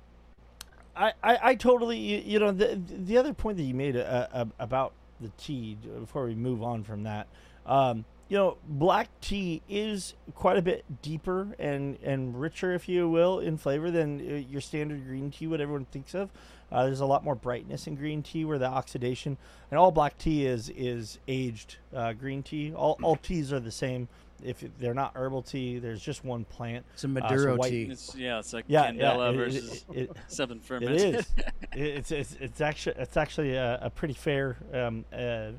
I, 0.97 1.13
I, 1.23 1.39
I 1.43 1.55
totally 1.55 1.99
you, 1.99 2.39
know 2.39 2.53
the 2.53 2.81
the 2.89 3.19
other 3.19 3.33
point 3.33 3.57
that 3.57 3.65
you 3.65 3.75
made 3.75 3.97
uh, 3.97 4.29
uh, 4.33 4.45
about 4.59 4.93
the 5.21 5.31
tea 5.39 5.77
before 6.01 6.27
we 6.27 6.35
move 6.35 6.63
on 6.63 6.85
from 6.85 7.05
that, 7.05 7.27
um, 7.67 8.05
you 8.29 8.37
know, 8.37 8.57
black 8.67 9.09
tea 9.21 9.63
is 9.69 10.15
quite 10.35 10.57
a 10.57 10.63
bit 10.63 10.85
deeper 11.03 11.55
and 11.59 11.99
and 12.03 12.41
richer, 12.41 12.73
if 12.73 12.89
you 12.89 13.09
will, 13.09 13.39
in 13.41 13.57
flavor 13.57 13.91
than 13.91 14.21
uh, 14.21 14.35
your 14.51 14.61
standard 14.61 15.07
green 15.07 15.31
tea. 15.31 15.47
What 15.47 15.61
everyone 15.61 15.87
thinks 15.87 16.15
of. 16.15 16.31
Uh, 16.73 16.85
there's 16.85 17.01
a 17.01 17.07
lot 17.07 17.23
more 17.23 17.35
brightness 17.35 17.87
in 17.87 17.95
green 17.95 18.23
tea, 18.23 18.45
where 18.45 18.59
the 18.59 18.67
oxidation 18.67 19.37
and 19.71 19.79
all 19.79 19.91
black 19.91 20.17
tea 20.19 20.47
is 20.47 20.71
is 20.71 21.19
aged 21.29 21.77
uh, 21.95 22.13
green 22.13 22.43
tea. 22.43 22.73
All 22.75 22.99
all 23.03 23.17
teas 23.17 23.53
are 23.53 23.61
the 23.61 23.71
same. 23.71 24.09
If 24.43 24.63
they're 24.79 24.95
not 24.95 25.13
herbal 25.15 25.43
tea, 25.43 25.79
there's 25.79 26.03
just 26.03 26.25
one 26.25 26.45
plant. 26.45 26.85
It's 26.95 27.05
a 27.05 27.07
so 27.07 27.09
Maduro 27.09 27.57
white- 27.57 27.71
tea. 27.71 27.83
It's 27.85 28.15
yeah. 28.15 28.39
It's 28.41 28.53
like 28.53 28.65
Yeah, 28.69 28.91
Candela 28.91 28.99
yeah, 28.99 29.29
it- 29.31 29.37
versus 29.37 29.85
it- 29.93 29.97
it- 30.11 30.17
something 30.29 30.59
it 30.59 30.65
fermented. 30.65 31.15
is. 31.17 31.27
it's, 31.73 32.11
it's 32.11 32.37
it's 32.41 32.61
actually 32.61 32.97
it's 32.99 33.17
actually 33.17 33.55
a, 33.55 33.79
a 33.83 33.91
pretty 33.91 34.15
fair 34.15 34.57
um, 34.73 35.05
uh, 35.13 35.51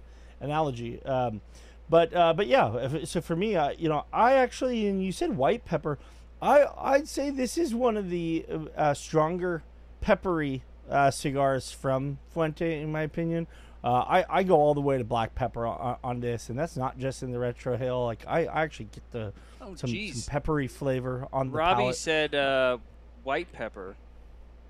analogy. 0.42 1.02
Um, 1.04 1.42
but 1.90 2.14
uh, 2.16 2.34
but 2.34 2.48
yeah, 2.48 2.76
if, 2.78 3.08
so 3.08 3.22
for 3.22 3.36
me, 3.36 3.56
uh, 3.56 3.72
you 3.78 3.90
know, 3.90 4.06
I 4.12 4.34
actually 4.34 4.88
and 4.88 5.04
you 5.04 5.12
said 5.12 5.38
white 5.38 5.66
pepper. 5.66 5.98
I 6.42 6.66
I'd 6.78 7.08
say 7.08 7.30
this 7.30 7.58
is 7.58 7.74
one 7.74 7.96
of 7.98 8.10
the 8.10 8.46
uh, 8.76 8.94
stronger 8.94 9.64
peppery 10.02 10.64
uh, 10.90 11.10
cigars 11.12 11.72
from 11.72 12.20
Fuente, 12.30 12.80
in 12.82 12.92
my 12.92 13.02
opinion. 13.02 13.48
Uh, 13.86 14.04
I, 14.08 14.26
I 14.40 14.44
go 14.44 14.56
all 14.56 14.74
the 14.74 14.82
way 14.82 14.98
to 14.98 15.04
black 15.04 15.36
pepper 15.36 15.68
on, 15.68 15.98
on 16.04 16.20
this, 16.20 16.50
and 16.50 16.58
that's 16.58 16.76
not 16.76 16.98
just 16.98 17.22
in 17.22 17.32
the 17.32 17.38
retrohale. 17.38 18.04
Like 18.06 18.26
I, 18.28 18.46
I 18.46 18.64
actually 18.64 18.90
get 18.92 19.04
the 19.12 19.32
oh 19.62 19.76
some, 19.76 19.90
some 19.96 20.24
peppery 20.28 20.68
flavor 20.68 21.28
on 21.32 21.52
the 21.52 21.58
Robby 21.58 21.82
palate. 21.84 21.96
said 21.96 22.34
uh, 22.34 22.80
white 23.24 23.52
pepper. 23.54 23.96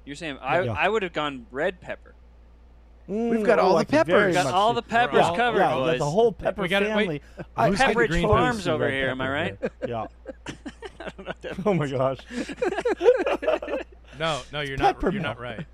You're 0.03 0.17
saying 0.17 0.37
I 0.41 0.63
Yeah. 0.63 0.73
I 0.77 0.89
would 0.89 1.01
have 1.01 1.13
gone 1.13 1.45
red 1.49 1.79
pepper. 1.79 2.13
Mm, 3.09 3.29
we've 3.29 3.43
got 3.45 3.57
all 3.57 3.77
the 3.77 3.85
could 3.85 4.05
We've 4.07 4.33
Got 4.33 4.47
all 4.47 4.73
the 4.73 4.81
peppers 4.81 5.21
all- 5.21 5.35
covered, 5.37 5.59
yeah, 5.59 5.75
boys. 5.75 5.99
the 5.99 6.09
whole 6.09 6.31
pepper 6.33 6.63
We 6.63 6.67
gotta- 6.67 6.87
wait. 6.87 7.21
family. 7.21 7.21
I- 7.55 7.69
Pepperidge 7.69 8.07
green 8.09 8.27
Farms 8.27 8.67
over 8.67 8.89
here, 8.91 9.09
am 9.09 9.21
I 9.21 9.29
right? 9.29 9.61
pepper. 9.61 9.87
Yeah. 9.87 10.07
I 10.99 11.11
don't 11.15 11.27
know 11.45 11.51
Oh 11.71 11.73
my 11.73 11.87
gosh. 11.87 12.17
No, 14.19 14.41
no, 14.51 14.61
you're 14.61 14.77
not. 14.77 14.95
Pepper 14.95 15.11
You're 15.11 15.21
not 15.21 15.39
right. 15.39 15.65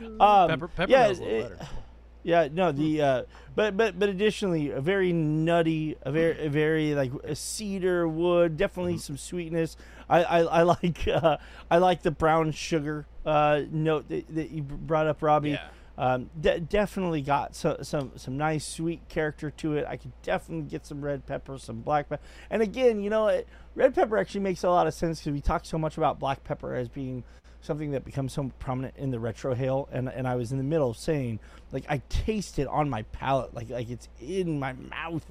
Um, 0.00 0.48
Pepper, 0.48 0.68
pepper 0.68 0.90
yeah, 0.90 1.02
mill's 1.06 1.18
a 1.18 1.22
little 1.22 1.38
it- 1.38 1.58
better. 1.58 1.68
Yeah, 2.28 2.48
no, 2.52 2.72
the 2.72 3.00
uh, 3.00 3.22
but 3.54 3.74
but 3.78 3.98
but 3.98 4.10
additionally, 4.10 4.68
a 4.70 4.82
very 4.82 5.14
nutty, 5.14 5.96
a 6.02 6.12
very 6.12 6.44
a 6.44 6.50
very 6.50 6.94
like 6.94 7.10
a 7.24 7.34
cedar 7.34 8.06
wood, 8.06 8.58
definitely 8.58 8.96
Mm-hmm. 8.96 9.00
some 9.00 9.16
sweetness. 9.16 9.78
I 10.10 10.24
I, 10.24 10.38
I 10.40 10.62
like 10.74 11.08
uh, 11.08 11.38
I 11.70 11.78
like 11.78 12.02
the 12.02 12.10
brown 12.10 12.52
sugar 12.52 13.06
uh, 13.24 13.62
note 13.70 14.10
that, 14.10 14.26
that 14.34 14.50
you 14.50 14.62
brought 14.62 15.06
up, 15.06 15.22
Robby. 15.22 15.52
Yeah. 15.52 15.68
Um, 15.96 16.28
de- 16.38 16.60
definitely 16.60 17.22
got 17.22 17.56
so, 17.56 17.78
some 17.80 18.12
some 18.16 18.36
nice 18.36 18.66
sweet 18.66 19.08
character 19.08 19.50
to 19.52 19.78
it. 19.78 19.86
I 19.88 19.96
could 19.96 20.12
definitely 20.22 20.68
get 20.68 20.84
some 20.84 21.00
red 21.00 21.24
pepper, 21.24 21.56
some 21.56 21.80
black 21.80 22.10
pepper, 22.10 22.22
and 22.50 22.60
again, 22.60 23.00
you 23.00 23.08
know, 23.08 23.28
it, 23.28 23.48
red 23.74 23.94
pepper 23.94 24.18
actually 24.18 24.42
makes 24.42 24.62
a 24.64 24.68
lot 24.68 24.86
of 24.86 24.92
sense 24.92 25.20
because 25.20 25.32
we 25.32 25.40
talk 25.40 25.64
so 25.64 25.78
much 25.78 25.96
about 25.96 26.18
black 26.18 26.44
pepper 26.44 26.74
as 26.74 26.88
being 26.88 27.24
something 27.60 27.90
that 27.92 28.04
becomes 28.04 28.32
so 28.32 28.50
prominent 28.58 28.96
in 28.96 29.10
the 29.10 29.18
retrohale, 29.18 29.88
and 29.92 30.08
and 30.08 30.26
I 30.26 30.36
was 30.36 30.52
in 30.52 30.58
the 30.58 30.64
middle 30.64 30.90
of 30.90 30.96
saying 30.96 31.40
like 31.72 31.84
I 31.88 32.02
taste 32.08 32.58
it 32.58 32.66
on 32.68 32.88
my 32.88 33.02
palate, 33.02 33.54
like 33.54 33.70
like 33.70 33.90
it's 33.90 34.08
in 34.20 34.58
my 34.58 34.72
mouth. 34.72 35.24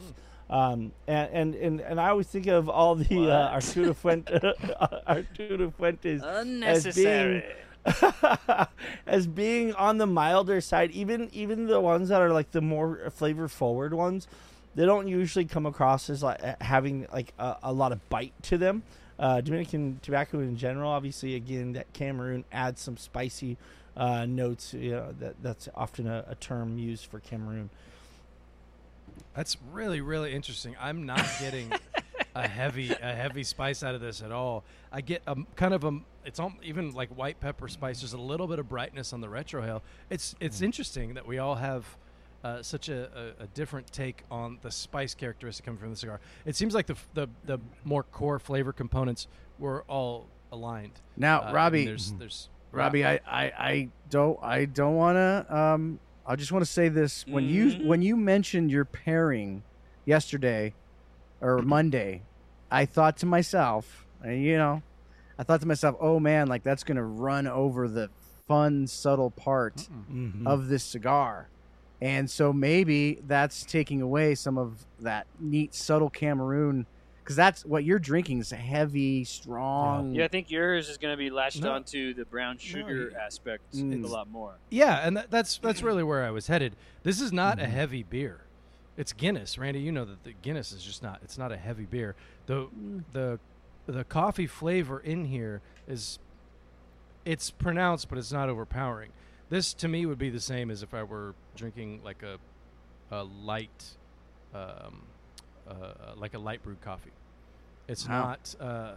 Um, 0.49 0.93
and, 1.07 1.29
and, 1.33 1.55
and, 1.55 1.81
and 1.81 1.99
I 1.99 2.07
always 2.07 2.27
think 2.27 2.47
of 2.47 2.69
all 2.69 2.95
the 2.95 3.29
uh, 3.29 3.51
Arturo 3.51 3.93
Fuente, 3.93 4.31
Arturo 5.07 5.71
Fuentes 5.71 6.21
Unnecessary. 6.23 7.43
as 9.07 9.27
being 9.27 9.73
on 9.73 9.97
the 9.97 10.07
milder 10.07 10.59
side 10.59 10.91
even 10.91 11.29
even 11.31 11.67
the 11.67 11.79
ones 11.79 12.09
that 12.09 12.21
are 12.21 12.33
like 12.33 12.51
the 12.51 12.59
more 12.59 13.09
flavor 13.11 13.47
forward 13.47 13.93
ones 13.93 14.27
they 14.75 14.85
don't 14.85 15.07
usually 15.07 15.45
come 15.45 15.65
across 15.65 16.09
as 16.09 16.21
like 16.21 16.41
having 16.61 17.07
like 17.13 17.33
a, 17.39 17.55
a 17.63 17.71
lot 17.71 17.93
of 17.93 18.09
bite 18.09 18.33
to 18.41 18.57
them 18.57 18.83
uh, 19.19 19.41
dominican 19.41 19.99
tobacco 20.01 20.39
in 20.39 20.55
general 20.55 20.91
obviously 20.91 21.35
again 21.35 21.73
that 21.73 21.91
cameroon 21.93 22.43
adds 22.51 22.81
some 22.81 22.97
spicy 22.97 23.57
uh, 23.97 24.25
notes. 24.25 24.73
You 24.73 24.91
know, 24.91 25.15
that 25.19 25.35
that's 25.41 25.67
often 25.75 26.07
a, 26.07 26.23
a 26.29 26.35
term 26.35 26.77
used 26.77 27.07
for 27.07 27.19
Cameroon. 27.19 27.69
That's 29.35 29.57
really 29.73 30.01
really 30.01 30.33
interesting. 30.33 30.75
I'm 30.79 31.05
not 31.05 31.25
getting 31.39 31.71
a 32.35 32.47
heavy 32.47 32.91
a 32.91 33.13
heavy 33.13 33.43
spice 33.43 33.83
out 33.83 33.95
of 33.95 34.01
this 34.01 34.21
at 34.21 34.31
all. 34.31 34.63
I 34.91 35.01
get 35.01 35.23
a 35.27 35.35
kind 35.55 35.73
of 35.73 35.83
a 35.83 35.99
it's 36.23 36.39
all, 36.39 36.53
even 36.63 36.93
like 36.93 37.09
white 37.09 37.39
pepper 37.39 37.67
spice. 37.67 38.01
There's 38.01 38.13
a 38.13 38.17
little 38.17 38.47
bit 38.47 38.59
of 38.59 38.69
brightness 38.69 39.11
on 39.13 39.21
the 39.21 39.27
retrohale. 39.27 39.81
It's 40.09 40.35
it's 40.39 40.61
interesting 40.61 41.15
that 41.15 41.27
we 41.27 41.39
all 41.39 41.55
have. 41.55 41.97
Uh, 42.43 42.61
such 42.61 42.87
a, 42.87 43.33
a, 43.39 43.43
a 43.43 43.47
different 43.47 43.91
take 43.91 44.23
on 44.29 44.59
the 44.61 44.71
spice 44.71 45.13
characteristic 45.15 45.65
coming 45.65 45.79
from 45.79 45.89
the 45.89 45.95
cigar. 45.97 46.19
It 46.45 46.55
seems 46.55 46.73
like 46.75 46.85
the 46.85 46.95
the, 47.13 47.27
the 47.45 47.57
more 47.83 48.03
core 48.03 48.37
flavor 48.39 48.71
components 48.71 49.27
were 49.59 49.83
all 49.87 50.27
aligned. 50.51 51.01
Now, 51.17 51.41
Uh, 51.41 51.51
Robby, 51.53 51.85
there's 51.85 52.13
there's 52.13 52.49
Robby, 52.71 53.03
I, 53.05 53.19
I, 53.25 53.43
I 53.57 53.89
don't 54.09 54.37
I 54.41 54.65
don't 54.65 54.95
want 54.95 55.15
to. 55.15 55.55
Um, 55.57 55.99
I 56.27 56.35
just 56.35 56.51
want 56.51 56.63
to 56.63 56.71
say 56.71 56.89
this 56.89 57.25
when 57.27 57.45
you 57.49 57.65
Mhm. 57.67 57.85
when 57.85 58.01
you 58.03 58.15
mentioned 58.15 58.69
your 58.69 58.85
pairing 58.85 59.63
yesterday 60.05 60.73
or 61.41 61.61
Monday, 61.63 62.21
I 62.69 62.85
thought 62.85 63.17
to 63.17 63.25
myself, 63.25 64.05
and 64.23 64.43
you 64.43 64.57
know, 64.57 64.83
I 65.39 65.43
thought 65.43 65.61
to 65.61 65.67
myself, 65.67 65.95
oh 65.99 66.19
man, 66.19 66.47
like 66.47 66.63
that's 66.63 66.83
gonna 66.83 67.03
run 67.03 67.47
over 67.47 67.87
the 67.87 68.09
fun, 68.47 68.85
subtle 68.87 69.31
part 69.31 69.89
Mhm. 70.11 70.45
of 70.45 70.67
this 70.67 70.83
cigar. 70.83 71.49
And 72.01 72.29
so 72.29 72.53
maybe 72.53 73.19
that's 73.25 73.63
taking 73.63 74.01
away 74.01 74.35
some 74.35 74.57
of 74.57 74.85
that 74.99 75.25
neat, 75.39 75.73
subtle 75.73 76.09
Cameroon, 76.11 76.85
because 77.23 77.35
that's 77.35 77.65
what 77.65 77.83
you're 77.83 77.97
drinking 77.99 78.39
is 78.39 78.51
a 78.51 78.55
heavy, 78.55 79.23
strong. 79.23 80.13
Yeah, 80.13 80.25
I 80.25 80.27
think 80.27 80.51
yours 80.51 80.89
is 80.89 80.97
going 80.97 81.11
to 81.13 81.17
be 81.17 81.29
latched 81.29 81.61
No. 81.61 81.71
onto 81.71 82.13
the 82.13 82.23
brown 82.25 82.57
sugar 82.59 83.09
you- 83.09 83.15
aspect 83.19 83.73
Mm. 83.73 84.03
a 84.03 84.07
lot 84.07 84.29
more. 84.29 84.53
Yeah, 84.69 85.05
and 85.05 85.17
that, 85.17 85.31
that's 85.31 85.57
that's 85.57 85.81
really 85.81 86.03
where 86.03 86.23
I 86.23 86.29
was 86.29 86.47
headed. 86.47 86.75
This 87.03 87.19
is 87.19 87.33
not 87.33 87.57
Mm-hmm. 87.57 87.65
a 87.65 87.69
heavy 87.69 88.03
beer. 88.03 88.41
It's 88.95 89.11
Guinness, 89.13 89.57
Randy. 89.57 89.79
You 89.79 89.91
know 89.91 90.05
that 90.05 90.23
the 90.23 90.33
Guinness 90.41 90.71
is 90.71 90.83
just 90.83 91.01
not. 91.03 91.19
It's 91.23 91.37
not 91.37 91.51
a 91.51 91.57
heavy 91.57 91.85
beer. 91.85 92.15
The 92.45 92.67
Mm. 92.67 93.03
the 93.11 93.39
the 93.87 94.03
coffee 94.03 94.47
flavor 94.47 94.99
in 94.99 95.25
here 95.25 95.61
is 95.87 96.19
it's 97.25 97.49
pronounced, 97.51 98.07
but 98.09 98.17
it's 98.17 98.31
not 98.31 98.49
overpowering. 98.49 99.09
This 99.49 99.73
to 99.75 99.87
me 99.87 100.05
would 100.05 100.17
be 100.17 100.29
the 100.29 100.39
same 100.41 100.69
as 100.71 100.83
if 100.83 100.93
I 100.93 101.03
were 101.03 101.33
drinking 101.55 102.01
like 102.03 102.23
a 102.23 102.37
a 103.09 103.23
light, 103.23 103.95
um, 104.53 105.03
uh, 105.69 105.73
like 106.17 106.33
a 106.33 106.39
light 106.39 106.61
brewed 106.63 106.81
coffee. 106.81 107.11
It's 107.87 108.07
Wow. 108.07 108.21
not. 108.21 108.55
Uh, 108.59 108.91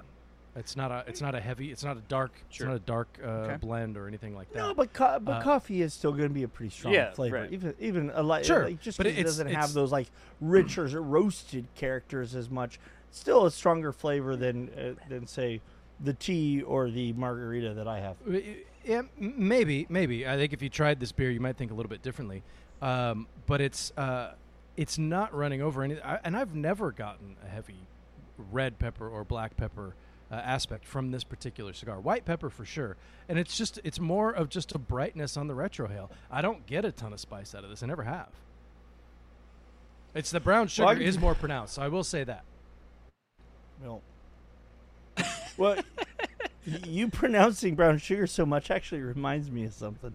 it's 0.57 0.75
not 0.77 0.91
a. 0.91 1.05
It's 1.07 1.21
not 1.21 1.37
a 1.37 1.41
heavy. 1.41 1.71
It's 1.71 1.85
not 1.85 1.97
a 1.97 2.01
dark. 2.01 2.33
Sure. 2.49 2.67
It's 2.67 2.71
not 2.71 2.77
a 2.77 2.79
dark 2.81 3.21
uh, 3.23 3.27
Okay. 3.29 3.57
blend 3.59 3.97
or 3.97 4.09
anything 4.09 4.35
like 4.35 4.53
that. 4.53 4.59
No, 4.59 4.75
but 4.75 4.93
co- 4.93 5.21
but 5.21 5.35
Uh, 5.37 5.43
coffee 5.43 5.83
is 5.83 5.95
still 5.95 6.11
going 6.11 6.29
to 6.29 6.35
be 6.35 6.43
a 6.43 6.49
pretty 6.49 6.71
strong 6.71 6.93
Yeah, 6.93 7.13
flavor. 7.13 7.37
right. 7.43 7.53
Even 7.53 7.75
even 7.79 8.11
a 8.13 8.23
light, 8.25 8.45
Sure, 8.47 8.65
like, 8.65 8.81
just 8.81 8.99
but 8.99 9.07
'cause 9.07 9.17
it 9.17 9.23
doesn't 9.23 9.47
it's- 9.47 9.65
have 9.65 9.73
those 9.75 9.93
like 9.93 10.09
richer 10.41 10.87
roasted 11.01 11.69
characters 11.77 12.35
as 12.35 12.51
much. 12.51 12.81
Still 13.13 13.47
a 13.47 13.51
stronger 13.53 13.93
flavor 13.93 14.35
than 14.35 14.71
uh, 14.71 14.95
than 15.09 15.29
say 15.29 15.61
the 16.01 16.15
tea 16.15 16.63
or 16.63 16.91
the 16.91 17.13
margarita 17.13 17.75
that 17.75 17.87
I 17.87 18.01
have. 18.01 18.17
Yeah, 18.85 19.03
maybe, 19.19 19.87
maybe. 19.89 20.27
I 20.27 20.37
think 20.37 20.53
if 20.53 20.63
you 20.63 20.69
tried 20.71 21.01
this 21.01 21.13
beer, 21.13 21.31
you 21.31 21.41
might 21.41 21.57
think 21.57 21.71
a 21.71 21.75
little 21.75 21.91
bit 21.91 22.03
differently. 22.03 22.43
Um, 22.81 23.27
but 23.47 23.61
it's 23.61 23.93
uh, 23.97 24.33
it's 24.77 24.97
not 24.99 25.35
running 25.35 25.61
over 25.61 25.83
any. 25.83 25.99
And 26.25 26.37
I've 26.37 26.55
never 26.55 26.91
gotten 26.93 27.37
a 27.45 27.49
heavy 27.49 27.87
red 28.51 28.79
pepper 28.79 29.07
or 29.09 29.23
black 29.25 29.57
pepper 29.57 29.95
uh, 30.31 30.37
aspect 30.37 30.87
from 30.87 31.11
this 31.11 31.25
particular 31.25 31.73
cigar. 31.75 32.01
White 32.01 32.25
pepper 32.25 32.49
for 32.49 32.65
sure, 32.65 32.97
and 33.29 33.39
it's 33.39 33.57
just 33.57 33.79
it's 33.85 34.01
more 34.01 34.31
of 34.31 34.49
just 34.49 34.75
a 34.75 34.79
brightness 34.79 35.37
on 35.37 35.47
the 35.47 35.55
retrohale. 35.55 36.09
I 36.31 36.41
don't 36.41 36.67
get 36.67 36.85
a 36.87 36.93
ton 36.93 37.13
of 37.13 37.21
spice 37.21 37.55
out 37.55 37.65
of 37.65 37.71
this. 37.71 37.83
I 37.83 37.87
never 37.87 38.05
have. 38.05 38.29
It's 40.15 40.31
the 40.31 40.41
brown 40.41 40.69
sugar 40.69 40.87
Well, 40.87 41.01
is 41.03 41.19
more 41.19 41.35
pronounced. 41.35 41.75
So 41.75 41.83
I 41.83 41.89
will 41.89 42.03
say 42.03 42.25
that. 42.25 42.45
Well, 43.83 44.03
y- 45.77 45.83
you 46.87 47.09
pronouncing 47.09 47.75
brown 47.75 47.99
sugar 47.99 48.27
so 48.27 48.47
much 48.47 48.71
actually 48.71 49.01
reminds 49.03 49.51
me 49.51 49.65
of 49.65 49.73
something. 49.73 50.15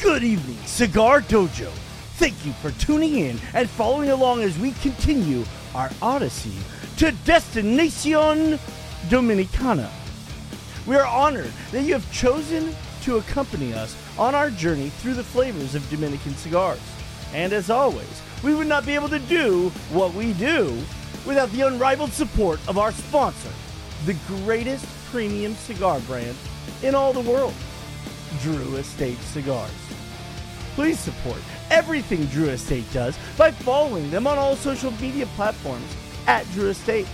Good 0.00 0.24
evening, 0.24 0.58
Cigar 0.66 1.20
Dojo. 1.22 1.70
Thank 2.16 2.44
you 2.44 2.52
for 2.54 2.72
tuning 2.72 3.16
in 3.16 3.38
and 3.54 3.70
following 3.70 4.10
along 4.10 4.42
as 4.42 4.58
we 4.58 4.72
continue 4.72 5.44
our 5.74 5.90
odyssey 6.02 6.58
to 6.98 7.12
Destination 7.24 8.58
Dominicana. 9.08 9.90
We 10.90 10.96
are 10.96 11.06
honored 11.06 11.52
that 11.70 11.84
you 11.84 11.92
have 11.92 12.12
chosen 12.12 12.74
to 13.02 13.18
accompany 13.18 13.72
us 13.72 13.96
on 14.18 14.34
our 14.34 14.50
journey 14.50 14.88
through 14.88 15.14
the 15.14 15.22
flavors 15.22 15.76
of 15.76 15.88
Dominican 15.88 16.34
cigars. 16.34 16.80
And 17.32 17.52
as 17.52 17.70
always, 17.70 18.20
we 18.42 18.56
would 18.56 18.66
not 18.66 18.84
be 18.84 18.96
able 18.96 19.08
to 19.10 19.20
do 19.20 19.68
what 19.92 20.12
we 20.14 20.32
do 20.32 20.76
without 21.24 21.48
the 21.52 21.60
unrivaled 21.60 22.10
support 22.10 22.58
of 22.66 22.76
our 22.76 22.90
sponsor, 22.90 23.52
the 24.04 24.16
greatest 24.26 24.84
premium 25.12 25.54
cigar 25.54 26.00
brand 26.00 26.36
in 26.82 26.96
all 26.96 27.12
the 27.12 27.20
world, 27.20 27.54
Drew 28.42 28.74
Estate 28.74 29.18
Cigars. 29.18 29.70
Please 30.74 30.98
support 30.98 31.38
everything 31.70 32.24
Drew 32.26 32.48
Estate 32.48 32.92
does 32.92 33.16
by 33.38 33.52
following 33.52 34.10
them 34.10 34.26
on 34.26 34.38
all 34.38 34.56
social 34.56 34.90
media 35.00 35.26
platforms 35.36 35.94
at 36.26 36.50
Drew 36.50 36.70
Estate 36.70 37.06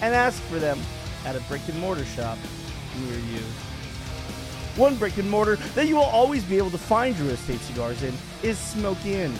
and 0.00 0.14
ask 0.14 0.40
for 0.44 0.58
them 0.58 0.80
at 1.26 1.36
a 1.36 1.40
brick 1.40 1.60
and 1.68 1.78
mortar 1.78 2.06
shop 2.06 2.38
near 3.06 3.18
you. 3.18 3.42
One 4.76 4.96
brick 4.96 5.16
and 5.18 5.28
mortar 5.28 5.56
that 5.74 5.88
you 5.88 5.96
will 5.96 6.02
always 6.02 6.44
be 6.44 6.56
able 6.56 6.70
to 6.70 6.78
find 6.78 7.16
Drew 7.16 7.28
Estate 7.28 7.60
cigars 7.60 8.02
in 8.02 8.14
is 8.42 8.58
Smoke 8.58 9.04
Inn. 9.04 9.34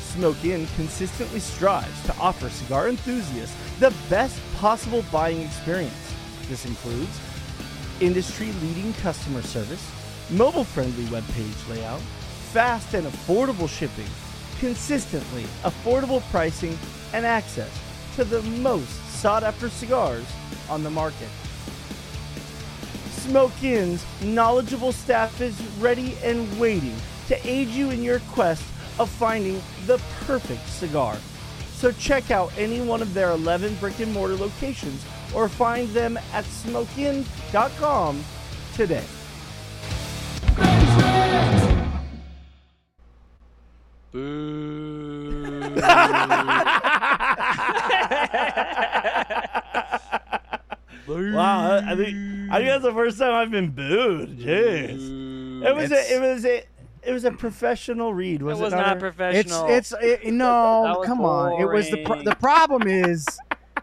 Smoke 0.00 0.44
Inn 0.44 0.66
consistently 0.74 1.38
strives 1.38 2.02
to 2.06 2.16
offer 2.16 2.50
cigar 2.50 2.88
enthusiasts 2.88 3.54
the 3.78 3.94
best 4.10 4.40
possible 4.56 5.04
buying 5.12 5.42
experience. 5.42 6.14
This 6.48 6.66
includes 6.66 7.20
industry 8.00 8.50
leading 8.62 8.92
customer 8.94 9.42
service, 9.42 9.88
mobile 10.30 10.64
friendly 10.64 11.04
webpage 11.04 11.68
layout, 11.68 12.00
fast 12.52 12.94
and 12.94 13.06
affordable 13.06 13.68
shipping, 13.68 14.08
consistently 14.58 15.44
affordable 15.62 16.20
pricing, 16.30 16.76
and 17.12 17.24
access 17.24 17.70
to 18.16 18.24
the 18.24 18.42
most 18.42 18.90
sought 19.20 19.44
after 19.44 19.68
cigars 19.68 20.26
on 20.68 20.82
the 20.82 20.90
market. 20.90 21.28
Smoke 23.28 23.62
Inn's 23.62 24.06
knowledgeable 24.22 24.90
staff 24.90 25.42
is 25.42 25.60
ready 25.80 26.16
and 26.24 26.58
waiting 26.58 26.96
to 27.26 27.36
aid 27.46 27.68
you 27.68 27.90
in 27.90 28.02
your 28.02 28.20
quest 28.20 28.64
of 28.98 29.10
finding 29.10 29.60
the 29.84 30.00
perfect 30.24 30.66
cigar. 30.66 31.14
So 31.72 31.92
check 31.92 32.30
out 32.30 32.50
any 32.56 32.80
one 32.80 33.02
of 33.02 33.12
their 33.12 33.32
11 33.32 33.74
brick 33.74 34.00
and 34.00 34.14
mortar 34.14 34.34
locations 34.34 35.04
or 35.34 35.46
find 35.46 35.90
them 35.90 36.16
at 36.32 36.46
smokeinn.com 36.46 38.24
today. 38.74 39.04
Boo. 44.10 45.74
Wow, 51.08 51.70
I, 51.70 51.92
I 51.92 51.96
think 51.96 52.16
I 52.50 52.56
think 52.58 52.68
that's 52.68 52.84
the 52.84 52.92
first 52.92 53.18
time 53.18 53.32
I've 53.34 53.50
been 53.50 53.70
booed. 53.70 54.38
Jeez, 54.38 55.62
it 55.64 55.74
was 55.76 55.92
a 55.92 56.14
it 56.14 56.20
was 56.20 56.44
a 56.44 56.64
it 57.02 57.12
was 57.12 57.24
a 57.24 57.30
professional 57.32 58.12
read. 58.14 58.40
That 58.40 58.44
Was 58.46 58.58
was 58.60 58.72
it 58.72 58.76
not 58.76 58.86
not? 58.86 58.92
It's 58.96 59.00
professional. 59.02 59.66
it's 59.68 59.92
it, 60.00 60.32
no, 60.32 60.82
That 60.84 60.98
was 60.98 61.06
come 61.06 61.20
on. 61.20 61.60
It 61.60 61.64
was 61.66 61.90
the 61.90 62.04
pro- 62.04 62.22
the 62.22 62.34
problem 62.36 62.86
is 62.88 63.26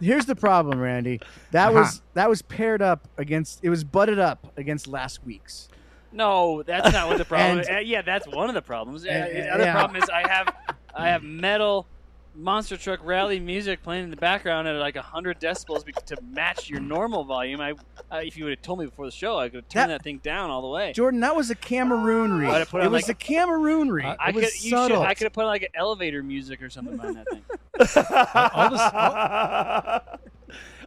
here's 0.02 0.26
the 0.26 0.36
problem, 0.36 0.80
Randy. 0.80 1.20
That 1.52 1.70
Uh-huh. 1.70 1.80
was 1.82 2.02
that 2.14 2.30
was 2.30 2.42
paired 2.42 2.82
up 2.82 3.08
against 3.18 3.60
it 3.64 3.70
was 3.70 3.84
butted 3.84 4.20
up 4.20 4.52
against 4.58 4.88
last 4.88 5.24
week's. 5.26 5.70
No, 6.12 6.64
that's 6.64 6.94
not 6.94 7.08
what 7.10 7.18
the 7.18 7.26
problem. 7.26 7.60
And- 7.60 7.62
is. 7.62 7.70
Uh, 7.70 7.80
yeah, 7.80 8.02
that's 8.02 8.26
one 8.28 8.48
of 8.48 8.56
the 8.56 8.62
problems. 8.62 9.06
Uh, 9.06 9.10
And- 9.10 9.36
the 9.36 9.50
other 9.54 9.64
yeah. 9.66 9.74
problem 9.74 10.02
is 10.02 10.10
I 10.10 10.28
have 10.28 10.56
I 10.96 11.10
have 11.10 11.24
metal 11.24 11.88
monster 12.36 12.78
truck 12.78 13.00
rally 13.04 13.40
music 13.40 13.82
playing 13.84 14.04
in 14.06 14.10
the 14.10 14.16
background 14.18 14.68
at 14.68 14.76
like 14.76 14.96
100 14.96 15.40
decibels 15.40 15.84
to 16.06 16.18
match 16.22 16.70
your 16.70 16.80
normal 16.80 17.24
volume. 17.24 17.62
I, 17.62 17.72
uh, 18.12 18.18
if 18.18 18.38
you 18.38 18.44
would 18.46 18.52
have 18.52 18.62
told 18.62 18.80
me 18.80 18.86
before 18.86 19.06
the 19.06 19.12
show, 19.12 19.38
I 19.40 19.50
could 19.50 19.56
have 19.58 19.70
turned 19.70 19.90
That- 19.92 19.98
that, 20.00 20.04
thing 20.04 20.20
down 20.20 20.50
all 20.50 20.62
the 20.62 20.68
way. 20.68 20.94
Jordan, 20.94 21.20
that 21.22 21.36
was 21.36 21.50
a 21.50 21.56
Cameroon 21.56 22.38
read. 22.38 22.50
I'd 22.52 22.58
have 22.60 22.70
put 22.70 22.82
It 22.82 22.88
on, 22.88 22.92
was 22.92 23.10
a 23.10 23.14
Cameroon 23.14 23.92
read. 23.92 24.18
I 24.20 24.30
it 24.30 24.34
could, 24.34 24.44
was 24.44 24.64
you 24.66 24.70
should. 24.72 24.92
I 24.94 25.14
could 25.14 25.26
have 25.26 25.34
put 25.34 25.46
like 25.46 25.64
an 25.64 25.70
elevator 25.76 26.22
music 26.24 26.62
or 26.62 26.70
something 26.70 26.98
behind 26.98 27.18
that 27.18 27.28
thing. 27.30 27.42
All 28.54 28.70
this, 28.70 28.82
all, 28.82 30.02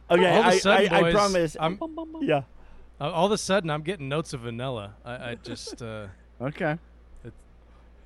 okay, 0.17 0.31
all 0.31 0.39
of 0.39 0.45
a 0.45 0.47
I, 0.47 0.57
sudden, 0.57 0.93
I, 0.93 1.01
I 1.01 1.11
promise. 1.11 1.55
I'm, 1.59 1.75
Bum, 1.75 1.93
bum, 1.95 2.11
bum. 2.13 2.23
yeah. 2.23 2.41
Uh, 3.01 3.11
all 3.11 3.27
of 3.27 3.31
a 3.31 3.37
sudden, 3.37 3.69
I'm 3.69 3.83
getting 3.83 4.09
notes 4.09 4.33
of 4.33 4.41
vanilla. 4.41 4.95
I, 5.05 5.31
I 5.31 5.35
just, 5.35 5.81
uh, 5.81 6.07
Okay. 6.41 6.77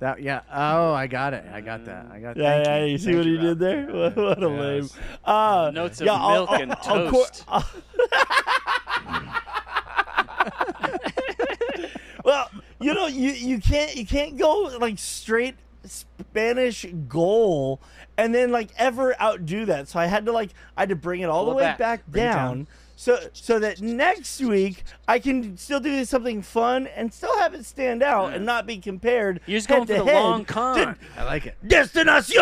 It's- 0.00 0.16
That 0.16 0.22
yeah. 0.22 0.40
Oh, 0.52 0.92
I 0.92 1.06
got 1.06 1.34
it. 1.34 1.44
I 1.52 1.60
got 1.60 1.84
that. 1.86 2.06
I 2.12 2.18
got. 2.20 2.36
Yeah, 2.36 2.62
yeah. 2.62 2.84
you. 2.84 2.92
You 2.92 2.98
see 2.98 3.04
Thank 3.06 3.16
what 3.18 3.26
he 3.26 3.36
did 3.38 3.58
there? 3.58 3.86
What, 3.86 4.16
what 4.16 4.42
a 4.42 4.48
lame. 4.48 4.82
Yes. 4.82 4.96
Uh, 5.24 5.70
Notes 5.74 6.00
of 6.00 6.06
yeah, 6.06 6.12
I'll- 6.14 6.32
milk 6.34 6.50
I'll- 6.50 6.62
and 6.62 6.72
I'll 6.72 7.10
cour- 7.10 7.26
toast. 7.26 7.44
well, 12.24 12.50
you 12.80 12.94
know, 12.94 13.06
you 13.06 13.30
you 13.30 13.58
can't 13.60 13.94
you 13.96 14.06
can't 14.06 14.36
go 14.36 14.76
like 14.80 14.98
straight 14.98 15.56
Spanish 15.84 16.86
goal 17.08 17.80
and 18.16 18.34
then 18.34 18.50
like 18.50 18.70
ever 18.76 19.20
outdo 19.20 19.66
that. 19.66 19.88
So 19.88 19.98
I 19.98 20.06
had 20.06 20.26
to 20.26 20.32
like 20.32 20.50
I 20.76 20.82
had 20.82 20.88
to 20.90 20.96
bring 20.96 21.20
it 21.20 21.28
all 21.28 21.44
Pull 21.44 21.52
the 21.52 21.56
way 21.58 21.62
back. 21.64 21.78
back, 21.78 22.06
Bring 22.06 22.24
down. 22.24 22.68
Down. 22.96 23.18
So 23.20 23.28
so 23.32 23.58
that 23.58 23.80
next 23.80 24.40
week 24.40 24.84
I 25.08 25.18
can 25.18 25.56
still 25.56 25.80
do 25.80 26.04
something 26.04 26.42
fun 26.42 26.86
and 26.88 27.12
still 27.12 27.36
have 27.38 27.54
it 27.54 27.64
stand 27.64 28.02
out 28.02 28.34
and 28.34 28.44
not 28.46 28.66
be 28.66 28.78
compared. 28.78 29.40
You're 29.46 29.58
just 29.58 29.68
head 29.68 29.76
going 29.76 29.86
for 29.88 29.94
to 29.98 30.04
the 30.04 30.10
head 30.12 30.22
long 30.22 30.44
con. 30.44 30.76
to 30.78 30.96
I 31.16 31.24
like 31.24 31.46
it. 31.46 31.56
Destinación 31.66 32.34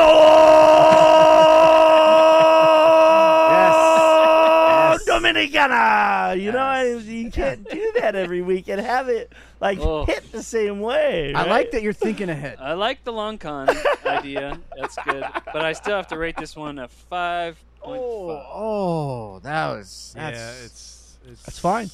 Yes. 3.52 5.04
Dominicana. 5.06 6.40
You 6.40 6.52
know, 6.52 6.98
you 6.98 7.30
can't 7.30 7.68
do 7.68 7.92
that 8.00 8.14
every 8.14 8.42
week 8.42 8.68
and 8.68 8.80
have 8.80 9.08
it 9.08 9.32
like 9.60 9.78
Oh. 9.80 10.04
hit 10.04 10.30
the 10.32 10.42
same 10.42 10.80
way. 10.80 11.32
I 11.34 11.44
like 11.44 11.70
that 11.72 11.82
you're 11.82 11.92
thinking 11.92 12.28
ahead. 12.28 12.58
I 12.60 12.72
like 12.74 13.04
the 13.04 13.12
long 13.12 13.38
con 13.38 13.68
idea. 14.06 14.58
That's 14.78 14.96
good. 15.04 15.24
But 15.52 15.64
I 15.64 15.72
still 15.72 15.96
have 15.96 16.08
to 16.08 16.18
rate 16.18 16.36
this 16.36 16.56
one 16.56 16.78
a 16.78 16.88
5.5. 16.88 17.56
Oh, 17.84 18.30
oh, 18.30 19.38
that 19.40 19.68
was. 19.76 20.12
That's, 20.16 20.38
yeah, 20.38 20.64
it's 20.64 21.18
it's 21.26 21.42
That's 21.44 21.58
fine. 21.58 21.90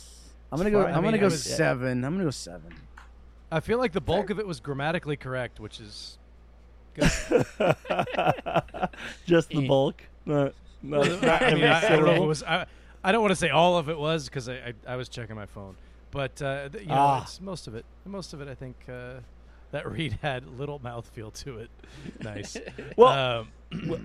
I'm 0.52 0.58
gonna 0.58 0.70
go. 0.70 0.82
fine. 0.84 0.92
I'm 0.94 1.00
I 1.00 1.02
gonna 1.02 1.18
go 1.18 1.26
was- 1.26 1.42
seven. 1.42 2.04
I'm 2.04 2.12
gonna 2.14 2.24
go 2.24 2.30
seven. 2.30 2.74
I 3.50 3.60
feel 3.60 3.78
like 3.78 3.92
the 3.92 4.00
bulk 4.00 4.28
of 4.30 4.38
it 4.38 4.46
was 4.46 4.60
grammatically 4.60 5.16
correct, 5.16 5.58
which 5.60 5.80
is 5.80 6.18
good. 6.94 7.04
Just 9.26 9.48
the 9.50 9.66
bulk. 9.66 10.02
Not, 10.26 10.54
not, 10.82 11.22
not 11.22 11.42
I 11.42 11.54
mean, 11.54 11.64
I, 11.64 11.78
I 11.86 11.88
don't 11.88 12.04
know 12.04 12.06
if 12.06 12.06
it 12.06 12.06
syllable. 12.06 12.26
was. 12.26 12.42
I, 12.42 12.66
I 13.02 13.12
don't 13.12 13.22
want 13.22 13.32
to 13.32 13.36
say 13.36 13.48
all 13.50 13.78
of 13.78 13.88
it 13.88 13.98
was 13.98 14.26
because 14.26 14.48
I, 14.48 14.54
I 14.54 14.74
I 14.86 14.96
was 14.96 15.08
checking 15.08 15.36
my 15.36 15.46
phone, 15.46 15.76
but 16.10 16.40
uh, 16.42 16.68
you 16.74 16.86
know, 16.86 16.94
Ah. 16.94 17.22
it's 17.22 17.40
most 17.40 17.66
of 17.66 17.74
it. 17.74 17.84
Most 18.04 18.32
of 18.34 18.40
it, 18.40 18.48
I 18.48 18.54
think 18.54 18.76
uh, 18.88 19.20
that 19.70 19.90
read 19.90 20.18
had 20.22 20.46
little 20.58 20.78
mouthfeel 20.80 21.32
to 21.44 21.58
it. 21.58 21.70
Nice. 22.22 22.56
Well, 22.96 23.40
um, 23.40 23.48
Y- 23.88 24.00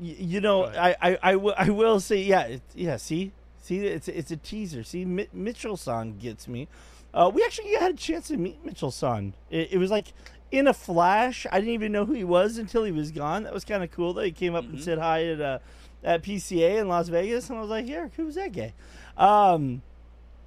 you 0.00 0.40
know. 0.40 0.66
I, 0.66 0.96
I, 1.00 1.18
I, 1.22 1.36
will, 1.36 1.54
I 1.56 1.70
will 1.70 2.00
say, 2.00 2.22
yeah, 2.22 2.42
it, 2.42 2.62
yeah. 2.74 2.96
See, 2.96 3.32
see, 3.60 3.78
it's 3.86 4.08
it's 4.08 4.30
a 4.30 4.36
teaser. 4.36 4.84
See, 4.84 5.04
Mi- 5.04 5.28
Mitchell 5.32 5.76
Son 5.76 6.18
gets 6.18 6.48
me. 6.48 6.68
Uh, 7.14 7.30
we 7.32 7.42
actually 7.44 7.74
had 7.74 7.92
a 7.92 7.96
chance 7.96 8.28
to 8.28 8.36
meet 8.36 8.64
Mitchell 8.64 8.90
Son. 8.90 9.34
It, 9.50 9.72
it 9.72 9.78
was 9.78 9.90
like 9.90 10.12
in 10.50 10.66
a 10.66 10.74
flash. 10.74 11.46
I 11.50 11.58
didn't 11.58 11.74
even 11.74 11.92
know 11.92 12.04
who 12.04 12.14
he 12.14 12.24
was 12.24 12.58
until 12.58 12.84
he 12.84 12.92
was 12.92 13.10
gone. 13.10 13.42
That 13.44 13.52
was 13.52 13.64
kind 13.64 13.82
of 13.82 13.90
cool. 13.90 14.14
That 14.14 14.24
he 14.24 14.32
came 14.32 14.54
up 14.54 14.64
and 14.64 14.80
said 14.80 14.98
hi 14.98 15.26
at 15.26 15.40
uh, 15.40 15.58
at 16.04 16.22
PCA 16.22 16.78
in 16.80 16.88
Las 16.88 17.08
Vegas, 17.08 17.48
and 17.48 17.58
I 17.58 17.60
was 17.60 17.70
like, 17.70 17.86
"Yeah, 17.86 18.08
who's 18.16 18.36
that 18.36 18.52
guy?" 18.52 18.72
Um, 19.16 19.82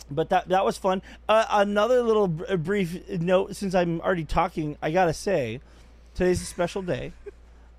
but 0.09 0.29
that 0.29 0.49
that 0.49 0.65
was 0.65 0.77
fun. 0.77 1.01
Uh, 1.27 1.45
another 1.49 2.01
little 2.03 2.27
br- 2.27 2.55
brief 2.57 3.09
note, 3.09 3.55
since 3.55 3.75
I'm 3.75 4.01
already 4.01 4.25
talking, 4.25 4.77
I 4.81 4.91
gotta 4.91 5.13
say, 5.13 5.61
today's 6.13 6.41
a 6.41 6.45
special 6.45 6.81
day. 6.81 7.13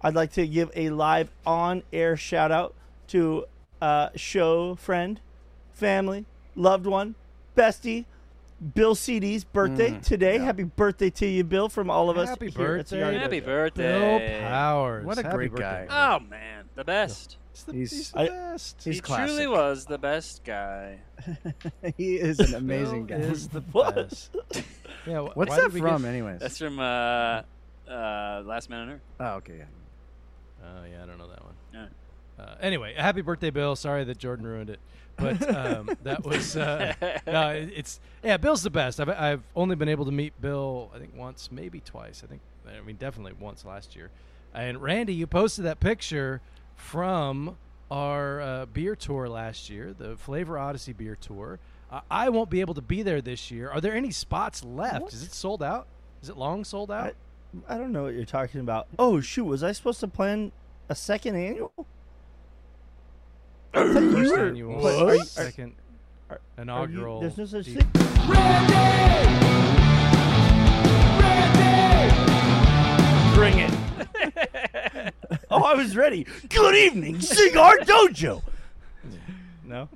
I'd 0.06 0.14
like 0.14 0.30
to 0.34 0.46
give 0.46 0.70
a 0.76 0.90
live 0.90 1.32
on-air 1.44 2.16
shout 2.16 2.52
out 2.52 2.74
to 3.08 3.44
uh, 3.82 4.10
show 4.14 4.76
friend, 4.76 5.18
family, 5.72 6.26
loved 6.54 6.86
one, 6.86 7.16
bestie, 7.56 8.04
Bill 8.76 8.94
CD's 8.94 9.42
birthday 9.42 9.98
today. 10.04 10.38
Happy 10.38 10.62
birthday 10.62 11.10
to 11.10 11.26
you, 11.26 11.42
Bill, 11.42 11.68
from 11.68 11.90
all 11.90 12.08
of 12.08 12.16
us. 12.18 12.28
Happy 12.28 12.50
here 12.50 12.76
at 12.76 12.86
Cigar 12.86 13.10
birthday. 13.10 13.18
Happy 13.18 13.40
Dojo. 13.40 13.74
Bill. 13.74 14.40
Powers. 14.48 15.04
What 15.04 15.18
a 15.18 15.22
Happy 15.24 15.34
great 15.36 15.50
birthday. 15.50 15.86
guy. 15.88 16.14
Oh, 16.14 16.20
man. 16.20 16.66
The 16.76 16.84
best. 16.84 17.36
He's 17.52 17.64
the, 17.64 17.72
He's- 17.72 17.90
he's 17.90 18.10
the 18.12 18.18
I- 18.20 18.28
best. 18.28 18.82
He's 18.84 18.94
he 18.94 19.00
classic. 19.00 19.26
truly 19.26 19.46
was 19.48 19.86
the 19.86 19.98
best 19.98 20.44
guy. 20.44 20.98
he 21.96 22.14
is 22.14 22.38
an 22.38 22.54
amazing 22.54 23.06
guy. 23.06 23.16
Is 23.16 23.48
the 23.48 23.60
best. 23.60 24.36
Yeah. 25.04 25.22
wh- 25.22 25.36
What's 25.36 25.50
why 25.50 25.60
that 25.62 25.72
from, 25.72 26.02
Get, 26.02 26.08
anyways? 26.08 26.38
That's 26.38 26.58
from 26.58 26.78
uh, 26.78 27.42
uh, 27.90 28.42
Last 28.46 28.70
Man 28.70 28.82
on 28.82 28.90
Earth. 28.90 29.00
oh, 29.18 29.26
okay. 29.38 29.56
Yeah. 29.58 29.64
Oh 30.62 30.84
yeah, 30.90 31.02
I 31.02 31.06
don't 31.06 31.18
know 31.18 31.28
that 31.28 31.44
one. 31.44 31.54
Yeah. 31.72 31.86
Uh, 32.38 32.54
anyway, 32.60 32.94
happy 32.94 33.22
birthday, 33.22 33.50
Bill. 33.50 33.76
Sorry 33.76 34.04
that 34.04 34.18
Jordan 34.18 34.46
ruined 34.46 34.68
it, 34.70 34.78
but 35.16 35.54
um, 35.54 35.90
that 36.02 36.24
was 36.24 36.56
uh, 36.56 36.92
no. 37.26 37.48
it- 37.50 37.72
It's 37.74 38.00
yeah, 38.22 38.36
Bill's 38.36 38.62
the 38.62 38.70
best. 38.70 39.00
I've 39.00 39.08
I've 39.08 39.42
only 39.54 39.74
been 39.76 39.88
able 39.88 40.04
to 40.04 40.12
meet 40.12 40.38
Bill, 40.40 40.90
I 40.94 40.98
think 40.98 41.16
once, 41.16 41.50
maybe 41.50 41.80
twice. 41.80 42.22
I 42.22 42.26
think 42.26 42.40
I 42.66 42.80
mean 42.84 42.96
definitely 42.96 43.32
once 43.40 43.64
last 43.64 43.96
year. 43.96 44.10
And 44.54 44.80
Randy, 44.82 45.14
you 45.14 45.26
posted 45.26 45.64
that 45.66 45.80
picture 45.80 46.40
from 46.74 47.56
our 47.90 48.40
uh, 48.40 48.66
beer 48.66 48.96
tour 48.96 49.28
last 49.28 49.70
year, 49.70 49.94
the 49.96 50.16
Flavor 50.16 50.58
Odyssey 50.58 50.92
beer 50.92 51.16
tour. 51.20 51.58
Uh, 51.90 52.00
I 52.10 52.28
won't 52.30 52.50
be 52.50 52.60
able 52.60 52.74
to 52.74 52.80
be 52.82 53.02
there 53.02 53.20
this 53.20 53.50
year. 53.50 53.70
Are 53.70 53.80
there 53.80 53.94
any 53.94 54.10
spots 54.10 54.64
left? 54.64 55.02
What? 55.02 55.12
Is 55.14 55.22
it 55.22 55.32
sold 55.32 55.62
out? 55.62 55.86
Is 56.22 56.28
it 56.28 56.36
long 56.36 56.64
sold 56.64 56.90
out? 56.90 57.06
I 57.06 57.12
don't 57.76 57.92
know 57.92 58.04
what 58.04 58.14
you're 58.14 58.24
talking 58.24 58.60
about. 58.60 58.86
Oh 58.98 59.20
shoot, 59.20 59.44
was 59.44 59.62
I 59.62 59.72
supposed 59.72 60.00
to 60.00 60.08
plan 60.08 60.52
a 60.88 60.94
second 60.94 61.36
annual? 61.36 61.72
I 63.74 63.92
thought 63.92 64.00
you 64.02 64.12
First 64.28 64.34
annual, 64.38 64.80
What? 64.80 64.94
Are 64.94 65.14
you- 65.14 65.20
are- 65.20 65.24
second 65.24 65.74
are- 66.30 66.40
inaugural. 66.58 67.20
There's 67.20 67.36
no 67.38 67.44
such 67.46 67.66
deep- 67.66 67.80
thing. 67.82 69.06
Bring 73.34 73.58
it. 73.58 73.70
oh, 75.50 75.62
I 75.62 75.74
was 75.74 75.94
ready. 75.94 76.26
Good 76.48 76.74
evening, 76.74 77.20
Cigar 77.20 77.76
Dojo. 77.80 78.42
No. 79.62 79.88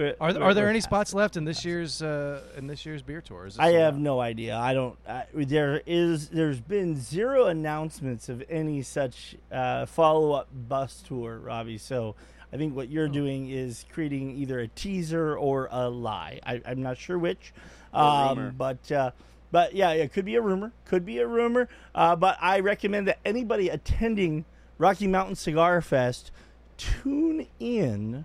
We're- 0.00 0.14
Are, 0.20 0.32
we're- 0.32 0.42
are 0.42 0.54
there 0.54 0.64
we're 0.64 0.70
any 0.70 0.80
spots 0.80 1.12
left 1.12 1.36
in 1.36 1.44
this 1.44 1.64
year's 1.64 2.00
uh, 2.00 2.42
in 2.56 2.66
this 2.66 2.86
year's 2.86 3.02
beer 3.02 3.20
tour? 3.20 3.46
Is 3.46 3.56
it 3.56 3.60
I 3.60 3.72
have 3.72 3.94
out? 3.94 4.00
no 4.00 4.18
idea. 4.20 4.56
I 4.56 4.72
don't. 4.72 4.96
I, 5.06 5.24
there 5.34 5.82
is. 5.86 6.28
There's 6.30 6.60
been 6.60 6.98
zero 7.00 7.46
announcements 7.46 8.28
of 8.28 8.42
any 8.48 8.80
such 8.82 9.36
uh, 9.52 9.84
follow-up 9.86 10.48
bus 10.68 11.02
tour, 11.06 11.38
Robby. 11.38 11.76
So 11.78 12.14
I 12.52 12.56
think 12.56 12.74
what 12.74 12.86
Oh. 12.88 12.90
you're 12.92 13.08
doing 13.08 13.50
is 13.50 13.84
creating 13.92 14.36
either 14.38 14.60
a 14.60 14.68
teaser 14.68 15.36
or 15.36 15.68
a 15.70 15.88
lie. 15.90 16.40
I, 16.46 16.62
I'm 16.66 16.82
not 16.82 16.96
sure 16.96 17.18
which. 17.18 17.52
Um, 17.92 18.38
rumor. 18.38 18.54
but 18.56 18.90
uh, 18.92 19.10
but 19.52 19.74
yeah, 19.74 19.90
it 19.90 20.12
could 20.14 20.24
be 20.24 20.36
a 20.36 20.40
rumor. 20.40 20.72
Could 20.86 21.04
be 21.04 21.18
a 21.18 21.26
rumor. 21.26 21.68
Uh, 21.94 22.16
but 22.16 22.38
I 22.40 22.60
recommend 22.60 23.06
that 23.08 23.18
anybody 23.24 23.68
attending 23.68 24.46
Rocky 24.78 25.06
Mountain 25.08 25.34
Cigar 25.36 25.82
Fest 25.82 26.30
tune 26.78 27.46
in 27.58 28.24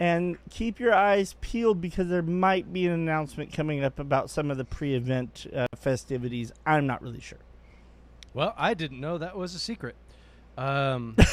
and 0.00 0.38
keep 0.50 0.78
your 0.78 0.94
eyes 0.94 1.34
peeled 1.40 1.80
because 1.80 2.08
there 2.08 2.22
might 2.22 2.72
be 2.72 2.86
an 2.86 2.92
announcement 2.92 3.52
coming 3.52 3.82
up 3.82 3.98
about 3.98 4.30
some 4.30 4.50
of 4.50 4.56
the 4.56 4.64
pre-event 4.64 5.46
uh, 5.54 5.66
festivities. 5.76 6.52
I'm 6.64 6.86
not 6.86 7.02
really 7.02 7.20
sure. 7.20 7.38
Well, 8.34 8.54
I 8.56 8.74
didn't 8.74 9.00
know 9.00 9.18
that 9.18 9.36
was 9.36 9.54
a 9.54 9.58
secret. 9.58 9.96
Um, 10.56 11.16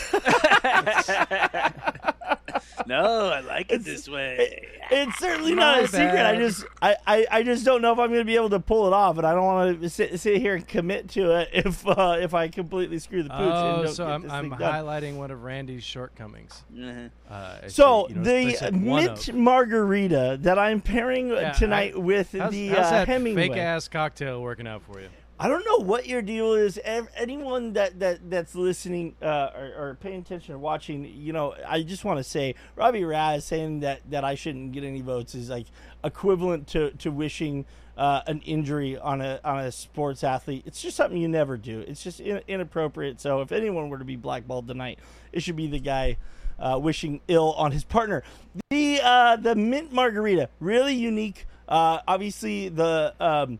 no, 2.87 3.27
I 3.27 3.39
like 3.41 3.71
it 3.71 3.83
this 3.83 4.07
way. 4.07 4.67
It's 4.91 5.17
certainly 5.17 5.55
My 5.55 5.61
not 5.79 5.83
a 5.83 5.87
secret. 5.87 6.25
I 6.25 6.35
just 6.35 6.63
I, 6.81 6.95
I, 7.07 7.27
I 7.31 7.43
just 7.43 7.65
don't 7.65 7.81
know 7.81 7.91
if 7.91 7.99
I'm 7.99 8.09
going 8.09 8.19
to 8.21 8.25
be 8.25 8.35
able 8.35 8.51
to 8.51 8.59
pull 8.59 8.85
it 8.87 8.93
off, 8.93 9.17
and 9.17 9.25
I 9.25 9.33
don't 9.33 9.43
want 9.43 9.81
to 9.81 9.89
sit, 9.89 10.19
sit 10.19 10.39
here 10.41 10.55
and 10.55 10.67
commit 10.67 11.09
to 11.09 11.31
it 11.39 11.49
if 11.53 11.87
uh, 11.87 12.17
if 12.19 12.33
I 12.33 12.47
completely 12.49 12.99
screw 12.99 13.23
the 13.23 13.29
pooch. 13.29 13.39
and 13.39 13.51
oh, 13.51 13.83
don't 13.85 13.93
so 13.95 14.05
get 14.05 14.13
I'm, 14.13 14.21
this 14.23 14.31
I'm 14.31 14.49
thing 14.51 14.59
done. 14.59 14.73
highlighting 14.85 15.15
one 15.17 15.31
of 15.31 15.43
Randy's 15.43 15.83
shortcomings. 15.83 16.63
Mhm. 16.73 17.09
Uh, 17.29 17.57
I 17.63 17.67
So 17.67 18.07
you 18.09 18.15
know, 18.15 18.23
the 18.23 18.51
said 18.53 18.73
one 18.85 19.05
mint 19.05 19.27
of. 19.29 19.35
margarita 19.35 20.37
that 20.41 20.59
I'm 20.59 20.81
pairing 20.81 21.29
Yeah, 21.29 21.51
tonight 21.53 21.99
with 21.99 22.31
How's, 22.33 22.51
the 22.51 22.67
how's 22.69 22.85
uh, 22.87 22.91
that 22.91 23.07
Hemingway. 23.07 23.49
fake 23.49 23.57
ass 23.57 23.87
cocktail 23.87 24.41
working 24.41 24.67
out 24.67 24.83
for 24.83 24.99
you? 24.99 25.07
I 25.37 25.49
don't 25.49 25.65
know 25.65 25.85
what 25.85 26.07
your 26.07 26.21
deal 26.21 26.53
is. 26.53 26.79
Anyone 27.17 27.73
that, 27.73 27.99
that 27.99 28.29
that's 28.29 28.55
listening 28.55 29.15
uh, 29.21 29.49
or, 29.53 29.73
or 29.77 29.97
paying 29.99 30.19
attention 30.19 30.53
or 30.53 30.57
watching, 30.57 31.03
you 31.03 31.33
know, 31.33 31.53
I 31.67 31.83
just 31.83 32.05
want 32.05 32.19
to 32.19 32.23
say 32.23 32.55
Robby 32.75 33.03
Raz 33.03 33.43
saying 33.43 33.81
that, 33.81 33.99
that 34.11 34.23
I 34.23 34.35
shouldn't 34.35 34.71
get 34.71 34.85
any 34.85 35.01
votes 35.01 35.35
is 35.35 35.49
like 35.49 35.67
equivalent 36.05 36.67
to, 36.67 36.91
to 36.91 37.11
wishing 37.11 37.65
uh, 37.97 38.21
an 38.27 38.41
injury 38.41 38.97
on 38.97 39.21
a 39.21 39.39
on 39.43 39.59
a 39.59 39.71
sports 39.71 40.23
athlete. 40.23 40.63
It's 40.65 40.81
just 40.81 40.97
something 40.97 41.17
you 41.17 41.27
never 41.27 41.57
do. 41.57 41.81
It's 41.81 42.03
just 42.03 42.19
in, 42.19 42.41
inappropriate. 42.47 43.21
So 43.21 43.41
if 43.41 43.51
anyone 43.51 43.89
were 43.89 43.99
to 43.99 44.05
be 44.05 44.15
blackballed 44.15 44.67
tonight, 44.67 44.99
it 45.31 45.43
should 45.43 45.55
be 45.55 45.67
the 45.67 45.79
guy 45.79 46.17
uh, 46.59 46.79
wishing 46.81 47.21
ill 47.27 47.53
on 47.53 47.71
his 47.71 47.83
partner. 47.83 48.23
The 48.69 48.99
uh, 49.03 49.35
the 49.37 49.55
mint 49.55 49.93
margarita, 49.93 50.49
really 50.59 50.93
unique. 50.95 51.45
Uh, 51.67 51.99
obviously 52.07 52.69
the. 52.69 53.13
Um, 53.19 53.59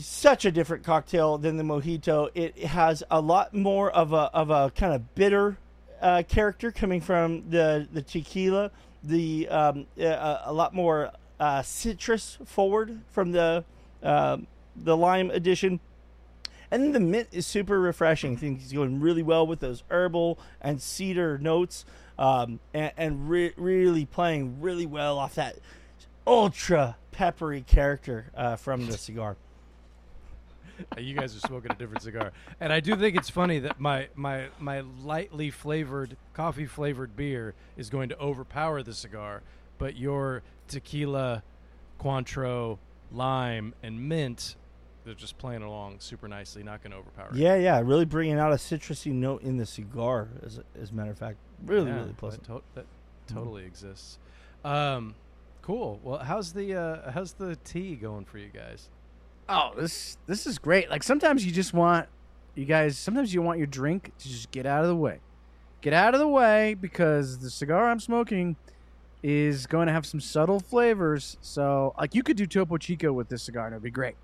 such 0.00 0.44
a 0.44 0.52
different 0.52 0.84
cocktail 0.84 1.38
than 1.38 1.56
the 1.56 1.64
mojito. 1.64 2.30
It 2.34 2.58
has 2.58 3.02
a 3.10 3.20
lot 3.20 3.54
more 3.54 3.90
of 3.90 4.12
a 4.12 4.30
of 4.32 4.50
a 4.50 4.70
kind 4.70 4.94
of 4.94 5.14
bitter 5.14 5.58
uh, 6.00 6.22
character 6.28 6.70
coming 6.70 7.00
from 7.00 7.50
the 7.50 7.88
the 7.92 8.02
tequila. 8.02 8.70
The 9.02 9.48
um, 9.48 9.86
uh, 10.00 10.38
a 10.44 10.52
lot 10.52 10.74
more 10.74 11.12
uh, 11.40 11.62
citrus 11.62 12.38
forward 12.44 13.00
from 13.10 13.32
the 13.32 13.64
um 14.02 14.46
the 14.76 14.96
lime 14.96 15.30
addition. 15.30 15.80
And 16.70 16.82
then 16.82 16.92
the 16.92 17.00
mint 17.00 17.28
is 17.32 17.46
super 17.46 17.80
refreshing. 17.80 18.34
I 18.34 18.36
think 18.36 18.60
it's 18.60 18.72
going 18.72 19.00
really 19.00 19.22
well 19.22 19.46
with 19.46 19.60
those 19.60 19.82
herbal 19.90 20.38
and 20.60 20.82
cedar 20.82 21.38
notes, 21.38 21.86
um, 22.18 22.60
and, 22.74 22.92
and 22.96 23.30
re- 23.30 23.54
really 23.56 24.04
playing 24.04 24.60
really 24.60 24.84
well 24.84 25.18
off 25.18 25.34
that 25.36 25.56
ultra 26.26 26.96
peppery 27.10 27.62
character 27.62 28.26
uh, 28.36 28.56
from 28.56 28.86
the 28.86 28.98
cigar. 28.98 29.36
you 30.98 31.14
guys 31.14 31.34
are 31.36 31.40
smoking 31.40 31.70
a 31.70 31.74
different 31.74 32.02
cigar, 32.02 32.32
and 32.60 32.72
I 32.72 32.80
do 32.80 32.94
think 32.96 33.16
it's 33.16 33.30
funny 33.30 33.58
that 33.60 33.78
my 33.80 34.08
my 34.14 34.46
my 34.58 34.80
lightly 35.02 35.50
flavored 35.50 36.16
coffee 36.34 36.66
flavored 36.66 37.16
beer 37.16 37.54
is 37.76 37.90
going 37.90 38.08
to 38.10 38.18
overpower 38.18 38.82
the 38.82 38.94
cigar, 38.94 39.42
but 39.78 39.96
your 39.96 40.42
tequila, 40.68 41.42
Cointreau, 42.00 42.78
lime, 43.12 43.74
and 43.82 44.08
mint, 44.08 44.56
they're 45.04 45.14
just 45.14 45.38
playing 45.38 45.62
along 45.62 45.96
super 46.00 46.28
nicely, 46.28 46.62
not 46.62 46.82
going 46.82 46.92
to 46.92 46.98
overpower. 46.98 47.30
it. 47.30 47.36
Yeah, 47.36 47.56
yeah, 47.56 47.80
really 47.82 48.04
bringing 48.04 48.38
out 48.38 48.52
a 48.52 48.56
citrusy 48.56 49.12
note 49.12 49.42
in 49.42 49.56
the 49.56 49.66
cigar. 49.66 50.28
As, 50.44 50.60
as 50.80 50.90
a 50.90 50.94
matter 50.94 51.10
of 51.10 51.18
fact, 51.18 51.38
really, 51.64 51.88
Yeah, 51.88 51.94
really 51.96 52.06
that 52.08 52.16
pleasant. 52.18 52.44
to- 52.44 52.62
that 52.74 52.86
totally 53.26 53.64
exists. 53.64 54.18
Um, 54.64 55.14
cool. 55.62 56.00
Well, 56.02 56.18
how's 56.18 56.52
the 56.52 56.74
uh, 56.74 57.10
how's 57.12 57.32
the 57.34 57.56
tea 57.64 57.94
going 57.96 58.24
for 58.24 58.38
you 58.38 58.48
guys? 58.48 58.88
Oh, 59.48 59.72
this 59.76 60.18
this 60.26 60.46
is 60.46 60.58
great. 60.58 60.90
Like 60.90 61.02
sometimes 61.02 61.44
you 61.44 61.52
just 61.52 61.72
want 61.72 62.08
you 62.54 62.64
guys. 62.64 62.98
Sometimes 62.98 63.32
you 63.32 63.40
want 63.40 63.58
your 63.58 63.66
drink 63.66 64.12
to 64.18 64.28
just 64.28 64.50
get 64.50 64.66
out 64.66 64.82
of 64.82 64.88
the 64.88 64.96
way. 64.96 65.20
Get 65.80 65.92
out 65.92 66.14
of 66.14 66.20
the 66.20 66.28
way 66.28 66.74
because 66.74 67.38
the 67.38 67.50
cigar 67.50 67.88
I'm 67.88 68.00
smoking 68.00 68.56
is 69.22 69.66
going 69.66 69.86
to 69.86 69.92
have 69.92 70.06
some 70.06 70.20
subtle 70.20 70.60
flavors. 70.60 71.36
So, 71.40 71.94
like 71.98 72.14
you 72.14 72.22
could 72.22 72.36
do 72.36 72.46
Topo 72.46 72.76
Chico 72.76 73.12
with 73.12 73.28
this 73.28 73.42
cigar, 73.42 73.66
and 73.66 73.74
it'd 73.74 73.82
be 73.82 73.90
great. 73.90 74.16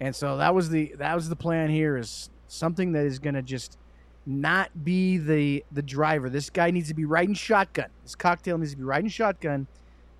And 0.00 0.14
so 0.14 0.36
that 0.38 0.54
was 0.54 0.68
the 0.68 0.94
that 0.98 1.14
was 1.14 1.28
the 1.28 1.36
plan 1.36 1.70
here 1.70 1.96
is 1.96 2.30
something 2.48 2.92
that 2.92 3.04
is 3.06 3.18
going 3.18 3.34
to 3.34 3.42
just 3.42 3.78
not 4.26 4.84
be 4.84 5.16
the 5.16 5.64
the 5.72 5.82
driver. 5.82 6.28
This 6.28 6.50
guy 6.50 6.70
needs 6.70 6.88
to 6.88 6.94
be 6.94 7.04
riding 7.04 7.34
shotgun. 7.34 7.88
This 8.02 8.14
cocktail 8.14 8.58
needs 8.58 8.72
to 8.72 8.76
be 8.76 8.84
riding 8.84 9.10
shotgun, 9.10 9.68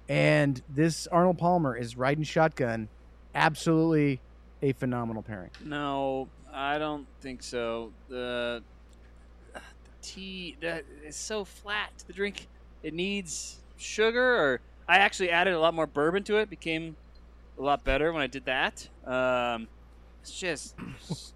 and 0.08 0.62
this 0.68 1.06
Arnold 1.08 1.36
Palmer 1.36 1.76
is 1.76 1.96
riding 1.96 2.24
shotgun. 2.24 2.88
Absolutely 3.34 4.20
a 4.62 4.72
phenomenal 4.72 5.22
pairing. 5.22 5.50
No, 5.64 6.28
I 6.52 6.78
don't 6.78 7.06
think 7.20 7.42
so. 7.42 7.92
The, 8.08 8.62
the 9.54 9.60
tea 10.02 10.56
that 10.60 10.84
is 11.04 11.16
so 11.16 11.44
flat. 11.44 11.92
The 12.06 12.12
drink 12.12 12.46
it 12.82 12.94
needs 12.94 13.58
sugar, 13.76 14.36
or 14.36 14.60
I 14.88 14.98
actually 14.98 15.30
added 15.30 15.54
a 15.54 15.60
lot 15.60 15.74
more 15.74 15.86
bourbon 15.86 16.22
to 16.24 16.36
it. 16.36 16.50
Became 16.50 16.96
a 17.58 17.62
lot 17.62 17.84
better 17.84 18.12
when 18.12 18.22
I 18.22 18.26
did 18.26 18.44
that. 18.46 18.88
Um, 19.06 19.68
it's 20.22 20.38
just 20.38 20.74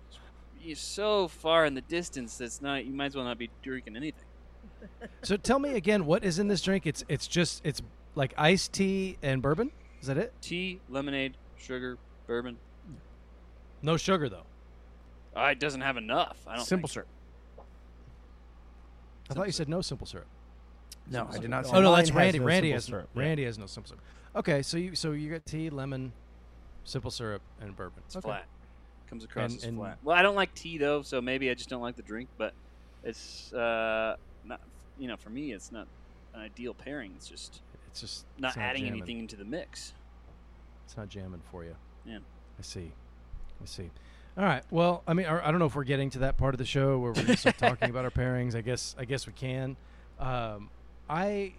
you're 0.63 0.77
so 0.77 1.29
far 1.29 1.67
in 1.67 1.75
the 1.75 1.81
distance 1.83 2.39
that's 2.39 2.61
not. 2.61 2.85
You 2.85 2.93
might 2.93 3.07
as 3.07 3.17
well 3.17 3.25
not 3.25 3.39
be 3.39 3.51
drinking 3.63 3.97
anything. 3.97 4.25
So 5.23 5.39
tell 5.39 5.59
me 5.59 5.77
again, 5.77 6.05
what 6.05 6.25
is 6.25 6.39
in 6.39 6.49
this 6.49 6.61
drink? 6.61 6.87
It's 6.87 7.05
it's 7.09 7.27
just 7.27 7.65
it's 7.65 7.81
like 8.15 8.35
iced 8.37 8.75
tea 8.75 9.17
and 9.23 9.41
bourbon. 9.41 9.71
Is 10.01 10.09
that 10.09 10.19
it? 10.19 10.35
Tea, 10.43 10.81
lemonade, 10.91 11.37
sugar, 11.57 11.97
bourbon. 12.27 12.59
No 13.85 13.99
sugar 13.99 14.31
though. 14.31 14.45
Uh, 15.37 15.49
it 15.53 15.61
doesn't 15.61 15.83
have 15.83 15.99
enough. 15.99 16.39
I 16.47 16.57
don't 16.57 16.65
Simple 16.65 16.89
think. 16.89 16.95
syrup. 16.95 17.09
I 19.31 19.35
thought 19.35 19.47
you 19.47 19.53
said 19.53 19.69
no 19.69 19.83
simple 19.83 20.07
syrup. 20.07 20.27
No, 21.11 21.29
I 21.31 21.39
did 21.39 21.51
not. 21.51 21.67
Oh, 21.67 21.69
say 21.71 21.77
Oh 21.77 21.81
no, 21.83 21.91
mine 21.91 21.97
that's 21.99 22.09
has 22.09 22.17
Randy. 22.17 22.39
no 22.39 22.45
Randy 22.47 22.71
has 22.71 22.85
syrup, 22.87 23.09
yeah. 23.15 23.21
Randy 23.21 23.45
has 23.45 23.59
no 23.59 23.67
simple 23.67 23.89
syrup. 23.91 24.03
Okay, 24.37 24.63
so 24.63 24.79
you 24.79 24.95
so 24.95 25.13
you 25.13 25.31
got 25.31 25.45
tea, 25.45 25.69
lemon, 25.69 26.13
simple 26.85 27.11
syrup, 27.11 27.43
and 27.61 27.77
bourbon. 27.77 28.03
It's 28.07 28.17
okay. 28.17 28.27
flat. 28.27 28.47
Comes 29.11 29.25
across 29.25 29.51
And- 29.51 29.59
as 29.61 29.65
and- 29.65 29.77
flat. 29.79 29.99
Well, 30.03 30.17
I 30.17 30.23
don't 30.23 30.35
like 30.35 30.55
tea 30.55 30.79
though, 30.79 31.03
so 31.03 31.21
maybe 31.21 31.51
I 31.51 31.55
just 31.55 31.69
don't 31.69 31.83
like 31.83 31.97
the 31.97 32.03
drink. 32.03 32.31
But 32.39 32.55
it's 33.03 33.53
uh, 33.53 34.17
not. 34.47 34.61
You 34.99 35.09
know, 35.09 35.17
for 35.17 35.29
me, 35.31 35.53
it's 35.53 35.71
not 35.71 35.87
an 36.33 36.41
ideal 36.41 36.73
pairing. 36.73 37.13
It's 37.17 37.29
just 37.29 37.61
It's 37.89 38.01
just 38.01 38.25
not 38.39 38.49
it's 38.53 38.57
adding 38.57 38.85
jamming. 38.85 39.01
anything 39.01 39.19
into 39.19 39.37
the 39.37 39.45
mix. 39.45 39.93
It's 40.87 40.97
not 40.97 41.11
jamming 41.11 41.43
for 41.51 41.65
you. 41.65 41.75
Yeah. 42.07 42.19
I 42.59 42.63
see. 42.63 42.93
I 43.63 43.67
see. 43.67 43.91
All 44.37 44.45
right. 44.45 44.63
Well, 44.71 45.03
I 45.07 45.15
mean, 45.15 45.27
I 45.27 45.51
don't 45.51 45.61
know 45.61 45.67
if 45.67 45.77
we're 45.77 45.85
getting 45.85 46.11
to 46.11 46.19
that 46.21 46.37
part 46.37 46.55
of 46.55 46.59
the 46.59 46.65
show 46.65 46.99
where 46.99 47.13
we're 47.13 47.37
start 47.37 47.59
talking 47.59 47.91
about 47.91 48.05
our 48.05 48.11
pairings. 48.11 48.55
I 48.55 48.63
guess. 48.63 48.97
I 48.99 49.05
guess 49.05 49.27
we 49.27 49.33
can. 49.33 49.77
Um, 50.19 50.71
I. 51.09 51.53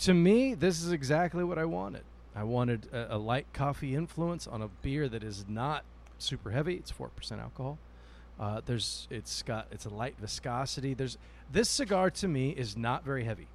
To 0.00 0.14
me, 0.14 0.54
this 0.54 0.82
is 0.82 0.90
exactly 0.90 1.44
what 1.44 1.58
I 1.58 1.64
wanted. 1.64 2.02
I 2.34 2.42
wanted 2.42 2.88
a, 2.92 3.16
a 3.16 3.18
light 3.18 3.46
coffee 3.52 3.94
influence 3.94 4.46
on 4.48 4.62
a 4.62 4.68
beer 4.68 5.08
that 5.08 5.22
is 5.22 5.44
not 5.48 5.84
super 6.18 6.50
heavy. 6.50 6.74
It's 6.74 6.90
four 6.90 7.08
percent 7.08 7.40
alcohol. 7.40 7.78
Uh, 8.40 8.60
there's 8.64 9.06
it's 9.10 9.42
got 9.42 9.68
it's 9.70 9.84
a 9.84 9.90
light 9.90 10.16
viscosity. 10.18 10.94
There's 10.94 11.18
this 11.52 11.68
cigar 11.68 12.10
to 12.10 12.26
me 12.26 12.50
is 12.50 12.76
not 12.76 13.04
very 13.04 13.24
heavy. 13.24 13.46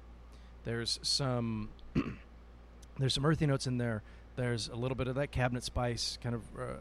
There's 0.64 0.98
some 1.02 1.68
there's 2.98 3.14
some 3.14 3.26
earthy 3.26 3.46
notes 3.46 3.66
in 3.66 3.78
there. 3.78 4.02
There's 4.38 4.68
a 4.68 4.76
little 4.76 4.94
bit 4.94 5.08
of 5.08 5.16
that 5.16 5.32
cabinet 5.32 5.64
spice, 5.64 6.16
kind 6.22 6.36
of 6.36 6.42
uh, 6.56 6.76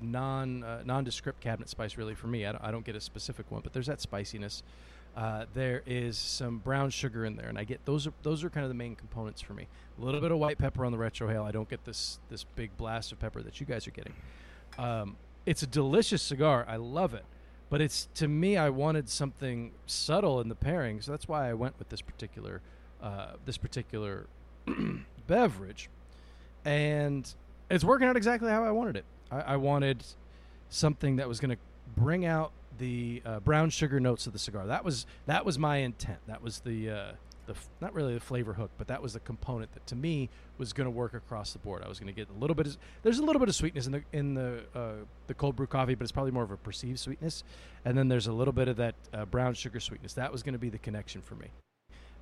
non 0.00 0.64
uh, 0.64 0.82
nondescript 0.84 1.40
cabinet 1.40 1.68
spice, 1.68 1.96
really 1.96 2.16
for 2.16 2.26
me. 2.26 2.44
I 2.44 2.50
don't, 2.50 2.64
I 2.64 2.72
don't 2.72 2.84
get 2.84 2.96
a 2.96 3.00
specific 3.00 3.48
one, 3.52 3.60
but 3.62 3.72
there's 3.72 3.86
that 3.86 4.00
spiciness. 4.00 4.64
Uh, 5.16 5.44
there 5.54 5.84
is 5.86 6.18
some 6.18 6.58
brown 6.58 6.90
sugar 6.90 7.24
in 7.24 7.36
there, 7.36 7.48
and 7.48 7.56
I 7.56 7.62
get 7.62 7.84
those 7.84 8.08
are 8.08 8.12
those 8.24 8.42
are 8.42 8.50
kind 8.50 8.64
of 8.64 8.70
the 8.70 8.74
main 8.74 8.96
components 8.96 9.40
for 9.40 9.54
me. 9.54 9.68
A 9.96 10.04
little 10.04 10.20
bit 10.20 10.32
of 10.32 10.38
white 10.38 10.58
pepper 10.58 10.84
on 10.84 10.90
the 10.90 10.98
retrohale. 10.98 11.44
I 11.44 11.52
don't 11.52 11.68
get 11.68 11.84
this 11.84 12.18
this 12.30 12.42
big 12.42 12.76
blast 12.76 13.12
of 13.12 13.20
pepper 13.20 13.42
that 13.42 13.60
you 13.60 13.66
guys 13.66 13.86
are 13.86 13.92
getting. 13.92 14.14
Um, 14.76 15.16
it's 15.46 15.62
a 15.62 15.68
delicious 15.68 16.20
cigar. 16.20 16.66
I 16.68 16.76
love 16.76 17.14
it, 17.14 17.24
but 17.70 17.80
it's 17.80 18.08
to 18.16 18.26
me. 18.26 18.56
I 18.56 18.70
wanted 18.70 19.08
something 19.08 19.70
subtle 19.86 20.40
in 20.40 20.48
the 20.48 20.56
pairing, 20.56 21.00
so 21.00 21.12
that's 21.12 21.28
why 21.28 21.48
I 21.48 21.54
went 21.54 21.78
with 21.78 21.90
this 21.90 22.00
particular 22.00 22.60
uh, 23.00 23.34
this 23.44 23.56
particular 23.56 24.26
beverage, 25.28 25.88
and 26.68 27.34
it's 27.70 27.82
working 27.82 28.06
out 28.06 28.16
exactly 28.16 28.50
how 28.50 28.62
I 28.62 28.70
wanted 28.70 28.96
it. 28.96 29.04
I, 29.30 29.40
I 29.40 29.56
wanted 29.56 30.04
something 30.68 31.16
that 31.16 31.26
was 31.26 31.40
going 31.40 31.50
to 31.50 31.56
bring 31.96 32.26
out 32.26 32.52
the 32.76 33.22
uh, 33.24 33.40
brown 33.40 33.70
sugar 33.70 33.98
notes 33.98 34.26
of 34.26 34.34
the 34.34 34.38
cigar. 34.38 34.66
That 34.66 34.84
was 34.84 35.06
that 35.26 35.46
was 35.46 35.58
my 35.58 35.78
intent. 35.78 36.18
That 36.26 36.42
was 36.42 36.60
the 36.60 36.90
uh, 36.90 37.12
the 37.46 37.54
f- 37.54 37.68
not 37.80 37.94
really 37.94 38.12
the 38.12 38.20
flavor 38.20 38.52
hook, 38.52 38.70
but 38.76 38.86
that 38.88 39.00
was 39.00 39.14
the 39.14 39.20
component 39.20 39.72
that 39.72 39.86
to 39.86 39.96
me 39.96 40.28
was 40.58 40.74
going 40.74 40.84
to 40.84 40.90
work 40.90 41.14
across 41.14 41.54
the 41.54 41.58
board. 41.58 41.82
I 41.82 41.88
was 41.88 41.98
going 41.98 42.12
to 42.12 42.16
get 42.16 42.28
a 42.28 42.38
little 42.38 42.54
bit. 42.54 42.66
Of, 42.66 42.76
there's 43.02 43.18
a 43.18 43.24
little 43.24 43.40
bit 43.40 43.48
of 43.48 43.54
sweetness 43.54 43.86
in 43.86 43.92
the 43.92 44.02
in 44.12 44.34
the 44.34 44.60
uh, 44.74 44.92
the 45.26 45.34
cold 45.34 45.56
brew 45.56 45.66
coffee, 45.66 45.94
but 45.94 46.02
it's 46.02 46.12
probably 46.12 46.32
more 46.32 46.44
of 46.44 46.50
a 46.50 46.58
perceived 46.58 46.98
sweetness. 46.98 47.44
And 47.86 47.96
then 47.96 48.08
there's 48.08 48.26
a 48.26 48.32
little 48.32 48.52
bit 48.52 48.68
of 48.68 48.76
that 48.76 48.94
uh, 49.14 49.24
brown 49.24 49.54
sugar 49.54 49.80
sweetness. 49.80 50.12
That 50.12 50.30
was 50.30 50.42
going 50.42 50.52
to 50.52 50.58
be 50.58 50.68
the 50.68 50.78
connection 50.78 51.22
for 51.22 51.34
me. 51.34 51.48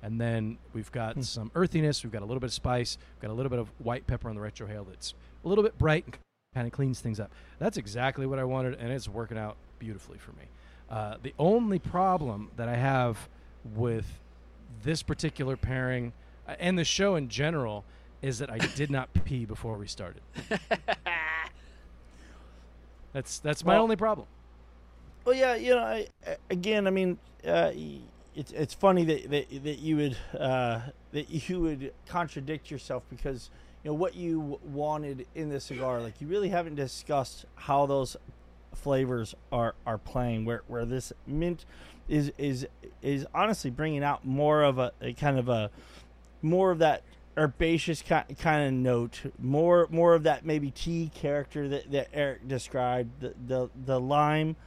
And 0.03 0.21
then 0.21 0.57
we've 0.73 0.91
got 0.91 1.15
Hmm. 1.15 1.21
some 1.21 1.51
earthiness. 1.55 2.03
We've 2.03 2.11
got 2.13 2.21
a 2.21 2.25
little 2.25 2.39
bit 2.39 2.47
of 2.47 2.53
spice. 2.53 2.97
We've 3.15 3.21
got 3.23 3.31
a 3.31 3.33
little 3.33 3.49
bit 3.49 3.59
of 3.59 3.69
white 3.79 4.05
pepper 4.07 4.29
on 4.29 4.35
the 4.35 4.41
retrohale 4.41 4.87
that's 4.87 5.13
a 5.43 5.47
little 5.47 5.63
bit 5.63 5.77
bright 5.77 6.05
and 6.05 6.17
kind 6.53 6.67
of 6.67 6.73
cleans 6.73 6.99
things 7.01 7.19
up. 7.19 7.31
That's 7.59 7.77
exactly 7.77 8.25
what 8.25 8.39
I 8.39 8.43
wanted, 8.43 8.75
and 8.75 8.91
it's 8.91 9.07
working 9.09 9.37
out 9.37 9.57
beautifully 9.79 10.17
for 10.17 10.31
me. 10.33 10.43
Uh, 10.89 11.17
the 11.21 11.33
only 11.39 11.79
problem 11.79 12.51
that 12.57 12.69
I 12.69 12.75
have 12.75 13.27
with 13.75 14.19
this 14.83 15.03
particular 15.03 15.57
pairing 15.57 16.13
uh, 16.47 16.55
and 16.59 16.77
the 16.77 16.85
show 16.85 17.15
in 17.15 17.27
general 17.27 17.83
is 18.21 18.39
that 18.39 18.49
I 18.49 18.57
did 18.57 18.89
not 18.89 19.09
pee 19.25 19.45
before 19.45 19.77
we 19.77 19.87
started. 19.87 20.21
That's 23.13 23.39
that's 23.39 23.63
my 23.65 23.73
Well- 23.73 23.83
only 23.83 23.95
problem. 23.95 24.27
Well, 25.25 25.35
yeah, 25.35 25.55
you 25.55 25.71
know, 25.71 25.83
I, 25.83 26.07
again, 26.49 26.87
I 26.87 26.89
mean, 26.89 27.17
uh, 27.45 27.71
it's 28.37 28.51
it's 28.51 28.73
funny 28.75 29.03
that 29.03 29.31
that, 29.31 29.63
that 29.63 29.79
you 29.79 29.97
would 29.97 30.17
uh, 30.39 30.81
that 31.11 31.49
you 31.49 31.59
would 31.59 31.91
contradict 32.05 32.69
yourself 32.69 33.03
because 33.09 33.49
you 33.83 33.89
know 33.89 33.95
what 33.95 34.15
you 34.15 34.59
wanted 34.63 35.25
in 35.33 35.49
the 35.49 35.59
cigar. 35.59 35.99
Like 35.99 36.21
you 36.21 36.27
really 36.27 36.49
haven't 36.49 36.75
discussed 36.75 37.45
how 37.55 37.87
those 37.87 38.15
flavors 38.75 39.33
are 39.51 39.73
are 39.87 39.97
playing. 39.97 40.45
Where 40.45 40.61
where 40.67 40.85
this 40.85 41.11
mint 41.25 41.65
is 42.07 42.31
is 42.37 42.67
is 43.01 43.25
honestly 43.33 43.71
bringing 43.71 44.03
out 44.03 44.23
more 44.23 44.61
of 44.61 44.77
a, 44.77 44.91
a 45.01 45.13
kind 45.13 45.39
of 45.39 45.49
a 45.49 45.71
more 46.43 46.69
of 46.69 46.77
that 46.77 47.01
herbaceous 47.35 48.03
ki- 48.03 48.35
kind 48.39 48.67
of 48.67 48.73
note, 48.73 49.31
more 49.39 49.87
more 49.89 50.13
of 50.13 50.23
that 50.23 50.45
maybe 50.45 50.69
tea 50.69 51.11
character 51.15 51.67
that, 51.69 51.91
that 51.91 52.09
Eric 52.13 52.47
described. 52.47 53.19
The 53.19 53.33
the, 53.47 53.69
the 53.83 53.99
lime 53.99 54.57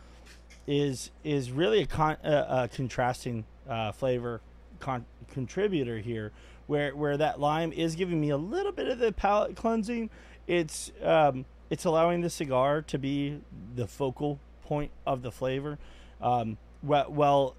is 0.66 1.10
is 1.22 1.52
really 1.52 1.82
a, 1.82 1.86
con, 1.86 2.16
uh, 2.24 2.64
a 2.64 2.68
contrasting 2.68 3.44
uh, 3.70 3.92
flavor 3.92 4.40
con- 4.80 5.06
contributor 5.30 5.98
here, 5.98 6.32
where 6.66 6.94
where 6.94 7.16
that 7.16 7.40
lime 7.40 7.72
is 7.72 7.94
giving 7.94 8.20
me 8.20 8.30
a 8.30 8.36
little 8.36 8.72
bit 8.72 8.88
of 8.88 8.98
the 8.98 9.12
palate 9.12 9.56
cleansing. 9.56 10.10
It's 10.46 10.92
um, 11.02 11.46
it's 11.70 11.84
allowing 11.84 12.20
the 12.20 12.30
cigar 12.30 12.82
to 12.82 12.98
be 12.98 13.40
the 13.76 13.86
focal 13.86 14.40
point 14.64 14.90
of 15.06 15.22
the 15.22 15.30
flavor, 15.32 15.78
um, 16.20 16.58
while, 16.82 17.54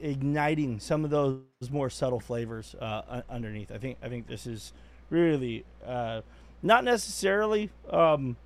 igniting 0.00 0.78
some 0.78 1.04
of 1.04 1.10
those 1.10 1.40
more 1.70 1.90
subtle 1.90 2.20
flavors 2.20 2.76
uh, 2.80 3.22
underneath. 3.28 3.72
I 3.72 3.78
think 3.78 3.98
I 4.02 4.08
think 4.08 4.28
this 4.28 4.46
is 4.46 4.72
really 5.10 5.64
uh, 5.84 6.20
not 6.62 6.84
necessarily 6.84 7.70
um, 7.90 8.36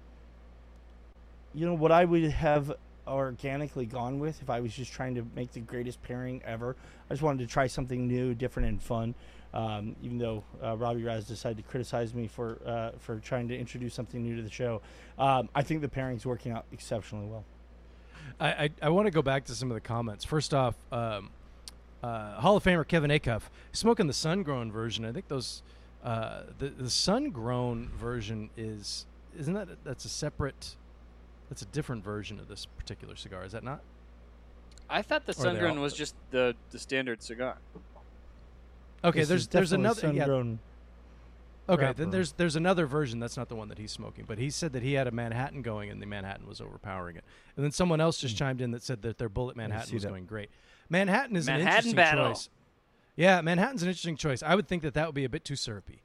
you 1.55 1.67
know 1.67 1.75
what 1.75 1.93
I 1.93 2.05
would 2.05 2.23
have 2.31 2.73
organically 3.09 3.87
gone 3.87 4.19
with 4.19 4.41
if 4.43 4.51
I 4.51 4.61
was 4.61 4.75
just 4.75 4.93
trying 4.93 5.15
to 5.15 5.27
make 5.35 5.53
the 5.53 5.61
greatest 5.61 6.03
pairing 6.03 6.43
ever. 6.45 6.77
I 7.09 7.15
just 7.15 7.23
wanted 7.23 7.47
to 7.47 7.53
try 7.53 7.67
something 7.67 8.07
new, 8.07 8.35
different, 8.35 8.69
and 8.69 8.83
fun. 8.83 9.15
Um, 9.55 9.97
even 10.03 10.19
though 10.19 10.45
uh, 10.63 10.77
Robby 10.77 11.03
Raz 11.03 11.27
decided 11.27 11.57
to 11.57 11.63
criticize 11.63 12.15
me 12.15 12.27
for 12.27 12.59
uh, 12.67 12.91
for 12.99 13.19
trying 13.19 13.49
to 13.49 13.57
introduce 13.57 13.95
something 13.95 14.23
new 14.23 14.37
to 14.37 14.43
the 14.43 14.51
show, 14.51 14.83
um, 15.19 15.49
I 15.55 15.63
think 15.63 15.81
the 15.81 15.89
pairing's 15.89 16.27
working 16.27 16.53
out 16.53 16.67
exceptionally 16.71 17.27
well. 17.27 17.45
I, 18.39 18.49
I, 18.49 18.71
I 18.83 18.89
want 18.91 19.07
to 19.07 19.11
go 19.11 19.23
back 19.23 19.45
to 19.47 19.55
some 19.55 19.71
of 19.71 19.75
the 19.75 19.81
comments. 19.81 20.25
First 20.25 20.53
off, 20.53 20.75
um, 20.93 21.31
uh, 22.03 22.35
Hall 22.41 22.57
of 22.57 22.65
Famer 22.65 22.87
Kevin 22.87 23.11
Acuff 23.11 23.43
smoking 23.73 24.07
the 24.07 24.13
sun 24.13 24.43
grown 24.43 24.71
version. 24.71 25.05
I 25.05 25.13
think 25.13 25.29
those 25.29 25.63
uh, 26.05 26.43
the 26.59 26.69
the 26.69 26.91
sun 26.91 27.31
grown 27.31 27.89
version 27.97 28.51
is 28.57 29.07
isn't 29.39 29.55
that 29.55 29.69
that's 29.85 30.05
a 30.05 30.09
separate 30.09 30.77
that's 31.49 31.63
a 31.63 31.67
different 31.67 32.05
version 32.05 32.39
of 32.39 32.49
this 32.49 32.67
particular 32.67 33.17
cigar. 33.17 33.45
Is 33.45 33.53
that 33.53 33.65
not? 33.65 33.81
I 34.91 35.03
thought 35.03 35.27
the 35.27 35.33
Or 35.33 35.53
they 35.53 35.59
Sungrown 35.61 35.77
all- 35.77 35.83
was 35.83 35.95
just 35.95 36.15
the 36.31 36.55
the 36.71 36.79
standard 36.79 37.23
cigar. 37.23 37.59
Okay, 39.05 39.21
This 39.21 39.29
there's 39.29 39.41
is 39.43 39.49
there's 39.49 39.73
another 39.73 40.13
yeah, 40.13 40.25
sun-grown 40.25 40.59
Okay, 41.69 41.83
wrapper. 41.83 41.99
then 41.99 42.11
there's 42.11 42.33
there's 42.33 42.57
another 42.57 42.87
version. 42.87 43.21
That's 43.21 43.37
not 43.37 43.49
the 43.49 43.55
one 43.55 43.69
that 43.69 43.79
he's 43.79 43.93
smoking, 43.93 44.25
but 44.27 44.39
he 44.39 44.49
said 44.51 44.73
that 44.73 44.83
he 44.83 44.95
had 44.95 45.07
a 45.07 45.11
Manhattan 45.11 45.61
going, 45.63 45.91
and 45.91 46.01
the 46.01 46.07
Manhattan 46.07 46.47
was 46.47 46.61
overpowering 46.61 47.17
it. 47.17 47.25
And 47.57 47.65
then 47.65 47.71
someone 47.73 48.01
else 48.01 48.19
just 48.19 48.37
chimed 48.37 48.61
in 48.63 48.71
that 48.71 48.83
said 48.83 49.03
that 49.03 49.19
their 49.19 49.29
Bulleit 49.29 49.55
Manhattan 49.57 49.93
was 49.95 50.03
that. 50.03 50.09
going 50.09 50.25
great. 50.25 50.51
Manhattan 50.89 51.37
is 51.37 51.47
an 51.49 51.61
interesting 51.61 51.95
battle. 51.95 52.29
choice. 52.29 52.49
Yeah, 53.17 53.41
Manhattan's 53.43 53.83
an 53.83 53.89
interesting 53.89 54.17
choice. 54.17 54.43
I 54.43 54.55
would 54.55 54.67
think 54.67 54.83
that 54.83 54.95
that 54.95 55.07
would 55.07 55.15
be 55.15 55.25
a 55.25 55.29
bit 55.29 55.45
too 55.45 55.57
syrupy 55.57 56.01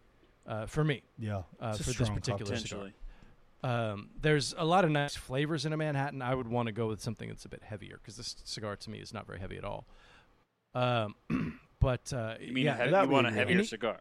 uh, 0.46 0.66
for 0.66 0.84
me 0.84 1.04
Yeah, 1.18 1.44
uh, 1.62 1.74
for 1.74 1.84
this 1.84 2.10
particular 2.10 2.40
cocktail. 2.40 2.58
cigar. 2.58 2.90
Um, 3.64 4.10
there's 4.22 4.54
a 4.58 4.66
lot 4.66 4.84
of 4.84 4.92
nice 4.92 5.16
flavors 5.16 5.66
in 5.66 5.72
a 5.74 5.78
Manhattan. 5.78 6.22
I 6.22 6.36
would 6.36 6.48
want 6.48 6.68
to 6.68 6.72
go 6.74 6.88
with 6.88 7.02
something 7.02 7.30
that's 7.30 7.46
a 7.46 7.50
bit 7.50 7.64
heavier 7.64 7.98
because 8.02 8.18
this 8.18 8.36
cigar 8.44 8.76
to 8.76 8.90
me 8.90 9.00
is 9.00 9.14
not 9.14 9.26
very 9.26 9.40
heavy 9.40 9.58
at 9.58 9.64
all. 9.64 9.86
Um, 10.76 11.16
but 11.80 12.12
uh, 12.12 12.36
You 12.42 12.54
mean 12.54 12.66
yeah, 12.66 12.76
heavy, 12.76 12.92
that 12.92 13.06
you 13.06 13.10
want 13.12 13.28
a 13.28 13.32
heavier 13.32 13.58
Any- 13.58 13.66
cigar 13.66 14.00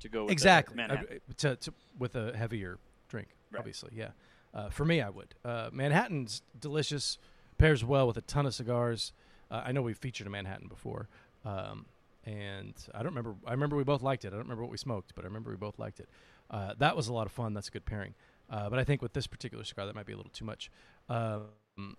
to 0.00 0.08
go 0.08 0.24
with 0.24 0.32
exactly 0.32 0.76
Manhattan. 0.76 1.06
Uh, 1.28 1.32
to, 1.38 1.56
to, 1.56 1.74
with 1.98 2.14
a 2.14 2.36
heavier 2.36 2.78
drink 3.08 3.28
Right. 3.50 3.60
obviously 3.60 3.90
yeah 3.94 4.10
uh, 4.52 4.68
for 4.68 4.84
me 4.84 5.00
i 5.00 5.08
would 5.08 5.34
uh, 5.44 5.70
manhattan's 5.72 6.42
delicious 6.60 7.16
pairs 7.56 7.82
well 7.82 8.06
with 8.06 8.18
a 8.18 8.20
ton 8.20 8.44
of 8.44 8.54
cigars 8.54 9.12
uh, 9.50 9.62
i 9.64 9.72
know 9.72 9.80
we've 9.80 9.96
featured 9.96 10.26
a 10.26 10.30
manhattan 10.30 10.68
before 10.68 11.08
um, 11.46 11.86
and 12.26 12.74
i 12.94 12.98
don't 12.98 13.06
remember 13.06 13.34
i 13.46 13.52
remember 13.52 13.74
we 13.74 13.84
both 13.84 14.02
liked 14.02 14.24
it 14.26 14.28
i 14.28 14.30
don't 14.32 14.40
remember 14.40 14.62
what 14.62 14.70
we 14.70 14.76
smoked 14.76 15.14
but 15.14 15.24
i 15.24 15.26
remember 15.26 15.50
we 15.50 15.56
both 15.56 15.78
liked 15.78 15.98
it 15.98 16.08
uh, 16.50 16.74
that 16.78 16.94
was 16.94 17.08
a 17.08 17.12
lot 17.12 17.24
of 17.26 17.32
fun 17.32 17.54
that's 17.54 17.68
a 17.68 17.70
good 17.70 17.86
pairing 17.86 18.14
uh, 18.50 18.68
but 18.70 18.78
i 18.78 18.84
think 18.84 19.02
with 19.02 19.12
this 19.12 19.26
particular 19.26 19.64
cigar 19.64 19.86
that 19.86 19.94
might 19.94 20.06
be 20.06 20.12
a 20.12 20.16
little 20.16 20.32
too 20.32 20.44
much 20.44 20.70
um, 21.08 21.42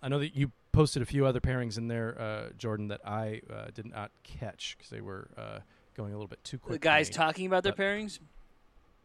i 0.02 0.08
know 0.08 0.18
that 0.18 0.34
you 0.36 0.50
posted 0.72 1.02
a 1.02 1.06
few 1.06 1.26
other 1.26 1.40
pairings 1.40 1.76
in 1.78 1.88
there 1.88 2.20
uh, 2.20 2.50
jordan 2.56 2.88
that 2.88 3.00
i 3.04 3.40
uh, 3.52 3.66
did 3.74 3.86
not 3.86 4.10
catch 4.22 4.76
because 4.76 4.90
they 4.90 5.00
were 5.00 5.28
uh, 5.36 5.58
going 5.96 6.12
a 6.12 6.16
little 6.16 6.28
bit 6.28 6.42
too 6.44 6.58
quick 6.58 6.72
The 6.72 6.78
guys 6.78 7.10
talking 7.10 7.46
about 7.46 7.62
their 7.62 7.72
But- 7.72 7.82
pairings. 7.84 8.18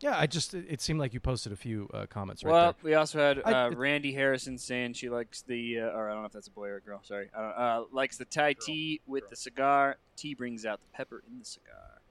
Yeah, 0.02 0.18
I 0.20 0.28
just 0.28 0.54
it 0.54 0.66
it 0.68 0.82
seemed 0.82 1.00
like 1.00 1.14
you 1.14 1.22
posted 1.22 1.54
a 1.54 1.56
few 1.56 1.90
uh, 1.94 2.06
comments 2.08 2.44
right 2.44 2.52
well, 2.52 2.66
there. 2.74 2.76
we 2.84 2.94
also 2.96 3.18
had 3.18 3.42
I- 3.46 3.64
uh, 3.64 3.70
it- 3.70 3.78
Randy 3.78 4.12
Harrison 4.12 4.58
saying 4.58 4.92
she 4.94 5.10
likes 5.10 5.42
the, 5.42 5.80
uh, 5.80 5.84
or 5.86 6.10
I 6.10 6.14
don't 6.14 6.22
know 6.22 6.26
if 6.28 6.34
that's 6.34 6.48
a 6.50 6.52
boy 6.52 6.68
or 6.68 6.76
a 6.76 6.82
girl. 6.82 7.00
Sorry, 7.02 7.30
I 7.34 7.42
don't, 7.42 7.52
uh, 7.58 7.84
likes 7.94 8.18
the 8.18 8.26
Thai 8.26 8.54
tea 8.60 9.00
with 9.08 9.30
the 9.30 9.38
cigar. 9.38 9.96
Tea 10.18 10.34
brings 10.34 10.66
out 10.66 10.82
the 10.82 10.98
pepper 10.98 11.24
in 11.32 11.40
the 11.40 11.46
cigar. 11.46 12.02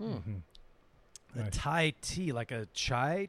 Mhm. 0.00 0.42
The 1.34 1.42
Nice. 1.42 1.52
Thai 1.56 1.94
tea, 2.00 2.30
like 2.30 2.52
a 2.52 2.66
chai 2.74 3.28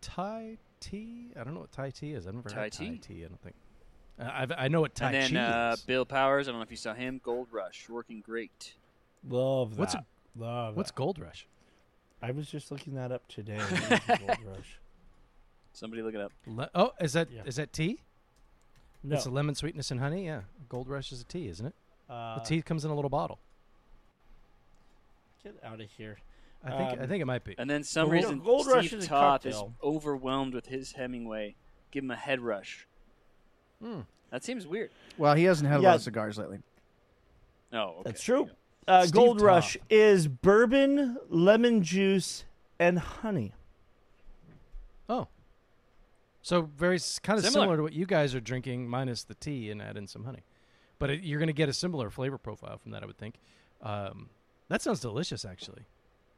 Thai 0.00 0.58
tea. 0.90 1.28
I 1.38 1.44
don't 1.44 1.54
know 1.54 1.60
what 1.60 1.72
Thai 1.72 1.90
tea 1.90 2.12
is. 2.12 2.26
I've 2.26 2.34
never 2.34 2.48
Thai 2.48 2.64
had 2.64 2.72
Thai 2.72 2.84
tea? 2.86 2.98
tea. 2.98 3.24
I 3.24 3.28
don't 3.28 3.40
think. 3.42 3.54
Uh, 4.18 4.30
I've, 4.32 4.52
I 4.56 4.68
know 4.68 4.80
what 4.80 4.94
Thai 4.94 5.12
and 5.12 5.36
then 5.36 5.42
uh. 5.42 5.76
Bill 5.86 6.04
Powers. 6.06 6.48
I 6.48 6.50
don't 6.52 6.60
know 6.60 6.64
if 6.64 6.70
you 6.70 6.76
saw 6.76 6.94
him. 6.94 7.20
Gold 7.22 7.48
Rush, 7.50 7.88
working 7.88 8.20
great. 8.20 8.74
Love 9.28 9.70
that. 9.76 9.78
What's 9.80 9.94
a- 9.94 10.04
Love 10.38 10.76
What's 10.76 10.90
that. 10.90 10.96
Gold 10.96 11.18
Rush? 11.18 11.46
I 12.22 12.30
was 12.30 12.48
just 12.50 12.70
looking 12.70 12.94
that 12.94 13.10
up 13.12 13.26
today. 13.28 13.58
Gold 14.08 14.38
Rush. 14.46 14.78
Somebody 15.72 16.02
look 16.02 16.14
it 16.14 16.20
up. 16.20 16.32
Le- 16.46 16.70
oh, 16.74 16.92
is 17.00 17.12
that 17.14 17.28
is 17.28 17.34
Yeah. 17.58 17.62
that 17.64 17.72
tea? 17.72 18.00
No, 19.02 19.16
It's 19.16 19.26
a 19.26 19.30
lemon 19.30 19.54
sweetness 19.54 19.90
and 19.90 20.00
honey. 20.00 20.26
Yeah, 20.26 20.42
Gold 20.68 20.88
Rush 20.88 21.12
is 21.12 21.20
a 21.20 21.24
tea, 21.24 21.48
isn't 21.48 21.66
it? 21.66 21.74
uh, 22.08 22.38
the 22.38 22.44
tea 22.44 22.62
comes 22.62 22.84
in 22.84 22.90
a 22.90 22.94
little 22.94 23.10
bottle. 23.10 23.38
Get 25.44 25.54
out 25.64 25.80
of 25.80 25.88
here. 25.96 26.18
I 26.66 26.70
think 26.76 26.98
I 26.98 27.02
Um, 27.04 27.08
think 27.08 27.22
it 27.22 27.26
might 27.26 27.44
be. 27.44 27.54
And 27.58 27.68
then 27.70 27.82
some 27.84 28.04
Gold- 28.06 28.12
reason 28.12 28.38
Gold 28.40 28.66
Rush 28.66 28.88
Steve 28.88 28.98
is 29.00 29.06
Toth 29.06 29.46
is 29.46 29.60
overwhelmed 29.82 30.52
with 30.54 30.66
his 30.66 30.92
Hemingway. 30.92 31.54
Give 31.90 32.02
him 32.04 32.10
a 32.10 32.16
head 32.16 32.40
rush. 32.40 32.86
Hmm. 33.80 34.00
That 34.30 34.42
seems 34.44 34.66
weird. 34.66 34.90
Well, 35.16 35.34
he 35.34 35.44
hasn't 35.44 35.68
had 35.70 35.80
a 35.80 35.82
lot 35.82 35.96
of 35.96 36.02
cigars 36.02 36.36
lately. 36.38 36.58
Oh, 37.72 37.78
okay. 37.78 38.02
That's 38.04 38.22
true. 38.22 38.50
Uh, 38.88 39.02
Steve 39.02 39.14
Gold 39.14 39.40
Rush 39.40 39.76
is 39.90 40.28
bourbon, 40.28 41.16
lemon 41.28 41.82
juice, 41.82 42.44
and 42.78 42.98
honey. 42.98 43.52
Oh, 45.08 45.28
so 46.42 46.62
very 46.62 46.98
kind 47.22 47.38
of 47.38 47.44
Similar. 47.44 47.50
similar. 47.64 47.76
to 47.76 47.82
what 47.82 47.92
you 47.92 48.06
guys 48.06 48.34
are 48.34 48.40
drinking, 48.40 48.88
minus 48.88 49.24
the 49.24 49.34
tea 49.34 49.70
and 49.70 49.80
add 49.82 49.96
in 49.96 50.06
some 50.06 50.24
honey. 50.24 50.42
But 50.98 51.10
it, 51.10 51.22
you're 51.22 51.38
going 51.38 51.48
to 51.48 51.52
get 51.52 51.68
a 51.68 51.72
similar 51.72 52.10
flavor 52.10 52.38
profile 52.38 52.78
from 52.78 52.92
that, 52.92 53.02
I 53.02 53.06
would 53.06 53.18
think. 53.18 53.36
Um, 53.82 54.30
that 54.68 54.82
sounds 54.82 55.00
delicious, 55.00 55.44
actually. 55.44 55.86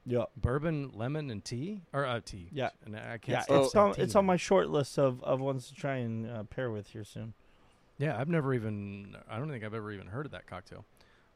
Yeah. 0.08 0.24
Bourbon, 0.36 0.90
lemon, 0.94 1.30
and 1.30 1.44
tea, 1.44 1.82
or 1.92 2.06
uh, 2.06 2.20
tea. 2.24 2.48
Yeah. 2.50 2.70
and 2.84 2.96
I 2.96 3.18
can't. 3.18 3.44
Yeah, 3.48 3.60
it's 3.60 3.74
on 3.74 3.94
tea 3.94 4.02
it's 4.02 4.16
on 4.16 4.24
my 4.24 4.36
short 4.36 4.70
list 4.70 4.98
of, 4.98 5.22
of 5.22 5.38
ones 5.40 5.68
to 5.68 5.74
try 5.74 5.96
and 5.96 6.28
uh, 6.28 6.44
pair 6.44 6.70
with 6.70 6.88
here 6.88 7.04
soon. 7.04 7.34
Yeah, 7.98 8.18
I've 8.18 8.28
never 8.28 8.54
even. 8.54 9.16
I 9.30 9.38
don't 9.38 9.50
think 9.50 9.64
I've 9.64 9.74
ever 9.74 9.92
even 9.92 10.06
heard 10.06 10.24
of 10.24 10.32
that 10.32 10.46
cocktail. 10.46 10.84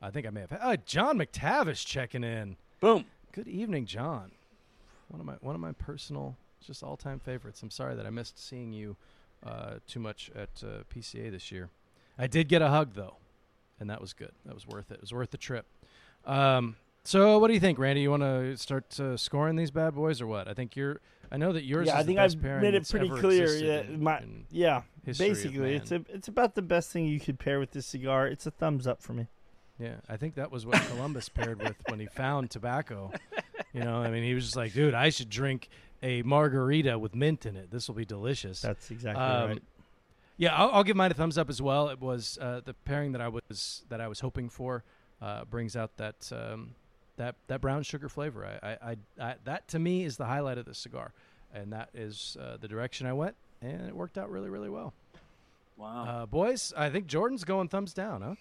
I 0.00 0.10
think 0.10 0.26
I 0.26 0.30
may 0.30 0.40
have. 0.40 0.50
Had, 0.50 0.60
uh, 0.62 0.76
John 0.86 1.18
McTavish 1.18 1.84
checking 1.84 2.24
in. 2.24 2.56
Boom. 2.80 3.04
Good 3.32 3.48
evening, 3.48 3.86
John. 3.86 4.32
One 5.08 5.20
of 5.20 5.26
my 5.26 5.34
one 5.40 5.54
of 5.54 5.60
my 5.60 5.72
personal, 5.72 6.36
just 6.64 6.82
all 6.82 6.96
time 6.96 7.18
favorites. 7.18 7.62
I'm 7.62 7.70
sorry 7.70 7.94
that 7.94 8.06
I 8.06 8.10
missed 8.10 8.42
seeing 8.42 8.72
you 8.72 8.96
uh, 9.44 9.74
too 9.86 10.00
much 10.00 10.30
at 10.34 10.62
uh, 10.64 10.84
PCA 10.94 11.30
this 11.30 11.52
year. 11.52 11.68
I 12.18 12.26
did 12.26 12.48
get 12.48 12.62
a 12.62 12.68
hug 12.68 12.94
though, 12.94 13.16
and 13.78 13.90
that 13.90 14.00
was 14.00 14.12
good. 14.12 14.32
That 14.46 14.54
was 14.54 14.66
worth 14.66 14.90
it. 14.90 14.94
It 14.94 15.00
was 15.00 15.12
worth 15.12 15.30
the 15.30 15.38
trip. 15.38 15.66
Um, 16.24 16.76
so, 17.04 17.38
what 17.38 17.48
do 17.48 17.54
you 17.54 17.60
think, 17.60 17.78
Randy? 17.78 18.02
You 18.02 18.10
want 18.10 18.22
to 18.22 18.56
start 18.56 18.98
uh, 19.00 19.16
scoring 19.16 19.56
these 19.56 19.70
bad 19.70 19.94
boys 19.94 20.20
or 20.20 20.26
what? 20.26 20.48
I 20.48 20.54
think 20.54 20.76
you're. 20.76 21.00
I 21.30 21.38
know 21.38 21.52
that 21.52 21.64
yours. 21.64 21.86
yeah, 21.86 21.98
I 21.98 22.02
think 22.02 22.18
I've 22.18 22.36
made 22.42 22.74
it 22.74 22.88
pretty 22.88 23.08
clear. 23.08 23.48
Yeah, 23.56 23.80
in- 23.80 24.02
my, 24.02 24.20
in 24.20 24.44
yeah. 24.50 24.82
Basically, 25.04 25.74
it's 25.74 25.90
a, 25.90 26.04
it's 26.10 26.28
about 26.28 26.54
the 26.54 26.62
best 26.62 26.90
thing 26.90 27.06
you 27.06 27.18
could 27.18 27.38
pair 27.38 27.58
with 27.58 27.70
this 27.72 27.86
cigar. 27.86 28.26
It's 28.26 28.46
a 28.46 28.50
thumbs 28.50 28.86
up 28.86 29.02
for 29.02 29.14
me. 29.14 29.26
Yeah, 29.78 29.96
I 30.08 30.16
think 30.16 30.34
that 30.36 30.52
was 30.52 30.64
what 30.66 30.80
Columbus 30.88 31.28
paired 31.28 31.60
with 31.60 31.76
when 31.88 31.98
he 31.98 32.06
found 32.06 32.50
tobacco. 32.50 33.10
You 33.72 33.80
know, 33.80 33.96
I 33.96 34.10
mean, 34.10 34.22
he 34.22 34.34
was 34.34 34.44
just 34.44 34.56
like, 34.56 34.74
dude, 34.74 34.94
I 34.94 35.08
should 35.08 35.30
drink 35.30 35.70
a 36.02 36.22
margarita 36.22 36.98
with 36.98 37.14
mint 37.14 37.46
in 37.46 37.56
it. 37.56 37.70
This 37.70 37.88
will 37.88 37.94
be 37.94 38.04
delicious. 38.04 38.60
That's 38.60 38.90
exactly 38.90 39.24
Um, 39.24 39.48
right. 39.48 39.62
Yeah, 40.36 40.54
I'll, 40.54 40.70
I'll 40.70 40.84
give 40.84 40.96
mine 40.96 41.10
a 41.10 41.14
thumbs 41.14 41.38
up 41.38 41.48
as 41.48 41.62
well. 41.62 41.88
It 41.88 42.00
was 42.00 42.38
uh, 42.40 42.60
the 42.64 42.74
pairing 42.74 43.12
that 43.12 43.20
I 43.20 43.28
was 43.28 43.84
that 43.88 44.00
I 44.00 44.08
was 44.08 44.20
hoping 44.20 44.48
for. 44.50 44.84
Uh, 45.20 45.44
brings 45.44 45.76
out 45.76 45.96
that 45.96 46.30
um, 46.32 46.74
that 47.16 47.34
that 47.46 47.60
brown 47.60 47.82
sugar 47.82 48.08
flavor. 48.08 48.46
I, 48.62 48.66
I, 48.68 48.72
I, 48.90 48.96
I 49.20 49.34
that 49.44 49.68
to 49.68 49.78
me 49.78 50.04
is 50.04 50.16
the 50.16 50.26
highlight 50.26 50.58
of 50.58 50.64
this 50.64 50.78
cigar, 50.78 51.12
and 51.54 51.72
that 51.72 51.90
is 51.94 52.36
uh, 52.40 52.56
the 52.60 52.68
direction 52.68 53.06
I 53.06 53.12
went, 53.12 53.34
and 53.60 53.82
it 53.88 53.94
worked 53.94 54.18
out 54.18 54.30
really 54.30 54.50
really 54.50 54.70
well. 54.70 54.92
Wow. 55.76 56.04
Uh, 56.04 56.26
boys, 56.26 56.72
I 56.76 56.90
think 56.90 57.06
Jordan's 57.06 57.44
going 57.44 57.68
thumbs 57.68 57.92
down, 57.94 58.36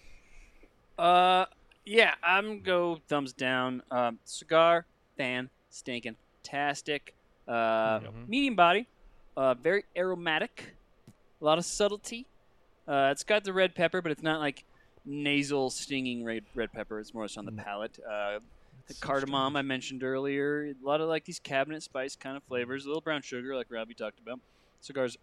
huh? 0.98 1.02
Uh, 1.02 1.46
yeah, 1.84 2.14
I'm 2.22 2.60
go 2.60 3.00
thumbs 3.08 3.32
down. 3.32 3.82
Um, 3.90 4.18
cigar, 4.24 4.84
fan, 5.16 5.50
stinking, 5.70 6.16
tastic. 6.42 7.14
Uh, 7.48 7.98
Mhm. 8.00 8.28
medium 8.28 8.54
body, 8.54 8.86
uh, 9.36 9.54
very 9.54 9.84
aromatic, 9.96 10.76
a 11.40 11.44
lot 11.44 11.58
of 11.58 11.64
subtlety. 11.64 12.24
Uh, 12.86 13.08
it's 13.10 13.24
got 13.24 13.42
the 13.42 13.52
red 13.52 13.74
pepper, 13.74 14.00
but 14.00 14.12
it's 14.12 14.22
not 14.22 14.38
like 14.38 14.64
nasal 15.04 15.68
stinging 15.70 16.24
red 16.24 16.44
red 16.54 16.72
pepper. 16.72 17.00
It's 17.00 17.12
more 17.12 17.24
just 17.24 17.36
on 17.38 17.44
the 17.46 17.50
palate. 17.52 17.98
Uh, 18.08 18.38
the 19.00 19.06
cardamom 19.06 19.56
I 19.56 19.62
mentioned 19.62 20.02
earlier, 20.02 20.64
a 20.64 20.86
lot 20.86 21.00
of 21.00 21.08
like 21.08 21.24
these 21.24 21.38
cabinet 21.38 21.82
spice 21.82 22.16
kind 22.16 22.36
of 22.36 22.42
flavors. 22.44 22.84
A 22.84 22.88
little 22.88 23.00
brown 23.00 23.22
sugar, 23.22 23.54
like 23.56 23.66
Robby 23.70 23.94
talked 23.94 24.20
about. 24.20 24.40
Cigars, 24.80 25.16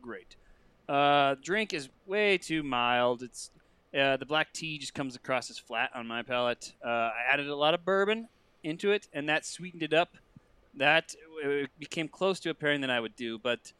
great. 0.00 0.36
Uh, 0.88 1.34
drink 1.42 1.72
is 1.72 1.88
way 2.06 2.38
too 2.38 2.62
mild. 2.62 3.22
It's 3.22 3.50
uh, 3.98 4.16
the 4.16 4.26
black 4.26 4.52
tea 4.52 4.78
just 4.78 4.94
comes 4.94 5.16
across 5.16 5.50
as 5.50 5.58
flat 5.58 5.90
on 5.94 6.06
my 6.06 6.22
palate. 6.22 6.72
Uh, 6.84 6.88
I 6.88 7.12
added 7.32 7.48
a 7.48 7.56
lot 7.56 7.74
of 7.74 7.84
bourbon 7.84 8.28
into 8.62 8.92
it, 8.92 9.06
and 9.12 9.28
that 9.28 9.44
sweetened 9.44 9.82
it 9.82 9.92
up. 9.92 10.10
That 10.74 11.14
uh, 11.44 11.66
became 11.78 12.08
close 12.08 12.38
to 12.40 12.50
a 12.50 12.54
pairing 12.54 12.82
that 12.82 12.90
I 12.90 13.00
would 13.00 13.16
do, 13.16 13.38
but 13.38 13.72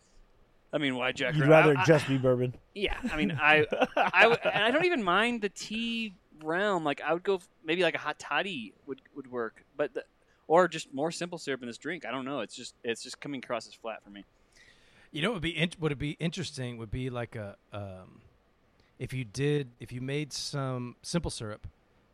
I 0.73 0.79
mean, 0.79 0.97
why 0.97 1.13
Jack? 1.13 1.35
You'd 1.37 1.47
rather 1.49 1.77
I- 1.77 1.85
just 1.85 2.09
be 2.09 2.17
bourbon. 2.17 2.55
yeah, 2.75 2.97
I 3.13 3.17
mean, 3.17 3.39
I 3.41 3.67
and 3.97 4.65
I 4.65 4.71
don't 4.71 4.85
even 4.87 5.03
mind 5.03 5.43
the 5.43 5.51
tea 5.51 6.15
realm. 6.43 6.85
Like, 6.85 7.01
I 7.01 7.13
would 7.13 7.23
go 7.23 7.41
maybe 7.65 7.83
like 7.83 7.95
a 7.95 7.99
hot 7.99 8.19
toddy 8.19 8.73
would 8.87 9.01
would 9.15 9.31
work, 9.31 9.65
but 9.77 9.95
the, 9.95 10.05
or 10.49 10.69
just 10.69 10.93
more 10.95 11.11
simple 11.11 11.39
syrup 11.39 11.63
in 11.63 11.67
this 11.69 11.79
drink. 11.79 12.05
I 12.07 12.11
don't 12.11 12.25
know. 12.25 12.41
It's 12.41 12.55
just 12.55 12.75
it's 12.85 13.03
just 13.03 13.21
coming 13.21 13.39
across 13.43 13.67
as 13.67 13.75
flat 13.75 14.03
for 14.05 14.11
me. 14.11 14.25
You 15.13 15.23
know, 15.23 15.29
what 15.31 15.35
would 15.37 15.43
be 15.43 15.57
int- 15.57 15.81
would 15.81 15.93
it 15.93 15.99
be 15.99 16.13
interesting? 16.21 16.77
Would 16.79 16.91
be 16.91 17.11
like 17.11 17.37
a 17.37 17.57
um, 17.73 18.21
if 18.99 19.13
you 19.13 19.25
did 19.25 19.71
if 19.81 19.93
you 19.93 20.01
made 20.01 20.33
some 20.33 20.97
simple 21.03 21.31
syrup 21.31 21.67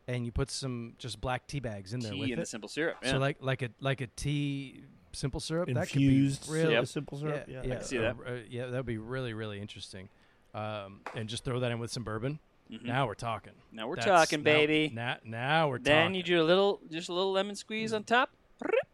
and 0.08 0.24
you 0.24 0.32
put 0.32 0.50
some 0.50 0.94
just 0.98 1.20
black 1.20 1.46
tea 1.46 1.60
bags 1.60 1.92
in 1.94 2.00
there 2.00 2.12
Tea 2.12 2.20
with 2.20 2.30
and 2.32 2.40
it. 2.42 2.48
simple 2.48 2.68
syrup. 2.68 2.96
Yeah. 3.02 3.12
So 3.12 3.18
like 3.18 3.38
like 3.40 3.62
a 3.62 3.68
like 3.80 4.00
a 4.00 4.06
tea 4.08 4.82
simple 5.12 5.40
syrup 5.40 5.68
Infused 5.68 5.88
that 5.88 5.92
could 5.92 5.98
be 6.00 6.60
really 6.60 6.74
Yep. 6.74 6.86
simple 6.86 7.18
syrup. 7.18 7.44
yeah, 7.46 7.54
Yeah, 7.62 7.68
yeah, 7.68 7.74
can 7.76 7.84
see 7.84 7.98
uh, 7.98 8.02
that. 8.02 8.16
uh, 8.26 8.34
yeah, 8.48 8.66
that 8.66 8.76
would 8.76 8.86
be 8.86 8.98
really 8.98 9.32
really 9.34 9.60
interesting. 9.60 10.08
Um, 10.54 11.00
and 11.14 11.28
just 11.28 11.44
throw 11.44 11.60
that 11.60 11.70
in 11.72 11.78
with 11.78 11.90
some 11.90 12.02
bourbon. 12.04 12.38
Mhm. 12.70 12.84
Now 12.84 13.06
we're 13.06 13.14
talking. 13.14 13.52
now 13.70 13.86
we're 13.88 13.96
That's- 13.96 14.28
talking, 14.28 14.42
baby. 14.42 14.90
Now, 14.94 15.16
now 15.24 15.68
we're 15.68 15.78
talking. 15.78 15.84
then 15.84 16.02
talking. 16.04 16.14
you 16.16 16.22
do 16.22 16.42
a 16.42 16.44
little, 16.44 16.80
just 16.90 17.08
a 17.08 17.12
little 17.12 17.32
lemon 17.32 17.54
squeeze 17.54 17.92
on 17.92 18.04
top. 18.04 18.30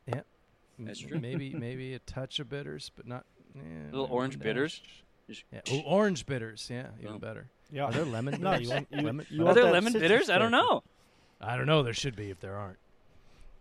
Yeah, 0.07 0.23
That's 0.79 0.99
true. 1.01 1.19
Maybe 1.21 1.53
maybe 1.55 1.95
a 1.95 1.99
touch 2.01 2.39
of 2.41 2.49
bitters, 2.49 2.91
but 2.97 3.07
not 3.07 3.25
yeah, 3.55 3.63
Little 3.91 4.09
orange 4.11 4.37
one 4.37 4.43
bitters. 4.45 4.83
Yeah. 5.29 5.61
Oh, 5.71 5.81
orange 5.87 6.25
bitters. 6.27 6.69
Yeah, 6.71 6.87
even 7.01 7.13
Boom. 7.13 7.19
better. 7.21 7.49
Yeah. 7.71 7.85
Are 7.85 7.93
there 7.93 8.05
lemon? 8.05 8.41
No, 8.41 8.55
you 8.55 8.71
want- 8.71 8.89
you- 8.91 9.03
lemon, 9.03 9.27
you 9.31 9.47
Are 9.47 9.55
there 9.55 9.65
lemon 9.65 9.93
citrus 9.93 10.09
bitters? 10.11 10.31
I 10.31 10.39
don't 10.39 10.51
know. 10.53 10.83
I 11.41 11.57
don't 11.57 11.67
know. 11.67 11.83
There 11.83 11.93
should 11.95 12.17
be 12.17 12.31
if 12.31 12.41
there 12.41 12.57
aren't. 12.57 12.79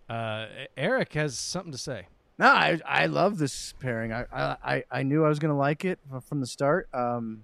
Uh, 0.09 0.47
Eric 0.77 1.13
has 1.13 1.37
something 1.37 1.71
to 1.73 1.77
say. 1.77 2.07
No, 2.39 2.45
I 2.47 2.79
I 2.85 3.05
love 3.07 3.37
this 3.39 3.73
pairing. 3.79 4.13
I 4.13 4.25
I, 4.31 4.57
I- 4.63 4.83
I 4.91 5.03
knew 5.03 5.25
I 5.25 5.29
was 5.29 5.39
gonna 5.39 5.57
like 5.57 5.83
it 5.85 5.99
from 6.27 6.39
the 6.39 6.47
start. 6.47 6.87
Um, 6.93 7.43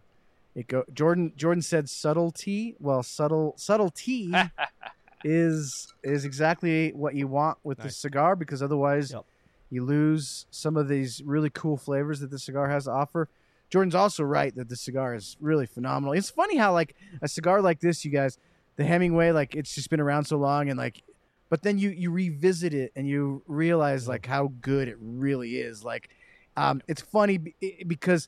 it 0.56 0.68
go 0.68 0.84
Jordan 0.94 1.34
Jordan 1.36 1.62
said 1.62 1.90
subtlety. 1.90 2.76
Well, 2.80 3.04
subtle 3.04 3.54
subtlety 3.58 4.34
is 5.24 5.94
is 6.04 6.26
exactly 6.26 6.92
what 6.92 7.16
you 7.16 7.28
want 7.28 7.58
with 7.64 7.80
the 7.80 7.90
cigar 7.90 8.36
because 8.36 8.62
otherwise 8.62 9.12
Yep. 9.12 9.26
you 9.70 9.84
lose 9.84 10.46
some 10.52 10.76
of 10.78 10.88
these 10.88 11.22
really 11.26 11.50
cool 11.50 11.78
flavors 11.78 12.20
that 12.20 12.30
the 12.32 12.40
cigar 12.40 12.70
has 12.70 12.86
to 12.86 12.92
offer. 12.92 13.30
Jordan's 13.70 13.96
also 13.96 14.24
right 14.24 14.54
that 14.56 14.70
the 14.70 14.76
cigar 14.76 15.16
is 15.16 15.36
really 15.40 15.66
phenomenal. 15.66 16.14
It's 16.14 16.30
funny 16.30 16.58
how 16.58 16.74
like 16.74 16.96
a 17.22 17.28
cigar 17.28 17.62
like 17.62 17.80
this, 17.80 18.06
you 18.06 18.12
guys, 18.12 18.38
the 18.76 18.84
Hemingway, 18.84 19.32
like 19.32 19.56
it's 19.56 19.74
just 19.74 19.90
been 19.90 20.00
around 20.02 20.26
so 20.26 20.38
long 20.38 20.70
and 20.70 20.78
like 20.78 21.02
but 21.50 21.62
then 21.62 21.78
you 21.78 21.90
you 21.90 22.12
revisit 22.12 22.74
it 22.74 22.92
and 22.96 23.08
you 23.08 23.44
realize 23.48 24.08
like 24.08 24.26
how 24.26 24.52
good 24.62 24.88
it 24.88 24.98
really 25.00 25.58
is 25.58 25.84
like 25.84 26.10
um 26.58 26.82
it's 26.88 27.02
funny 27.02 27.38
be- 27.38 27.84
because 27.88 28.28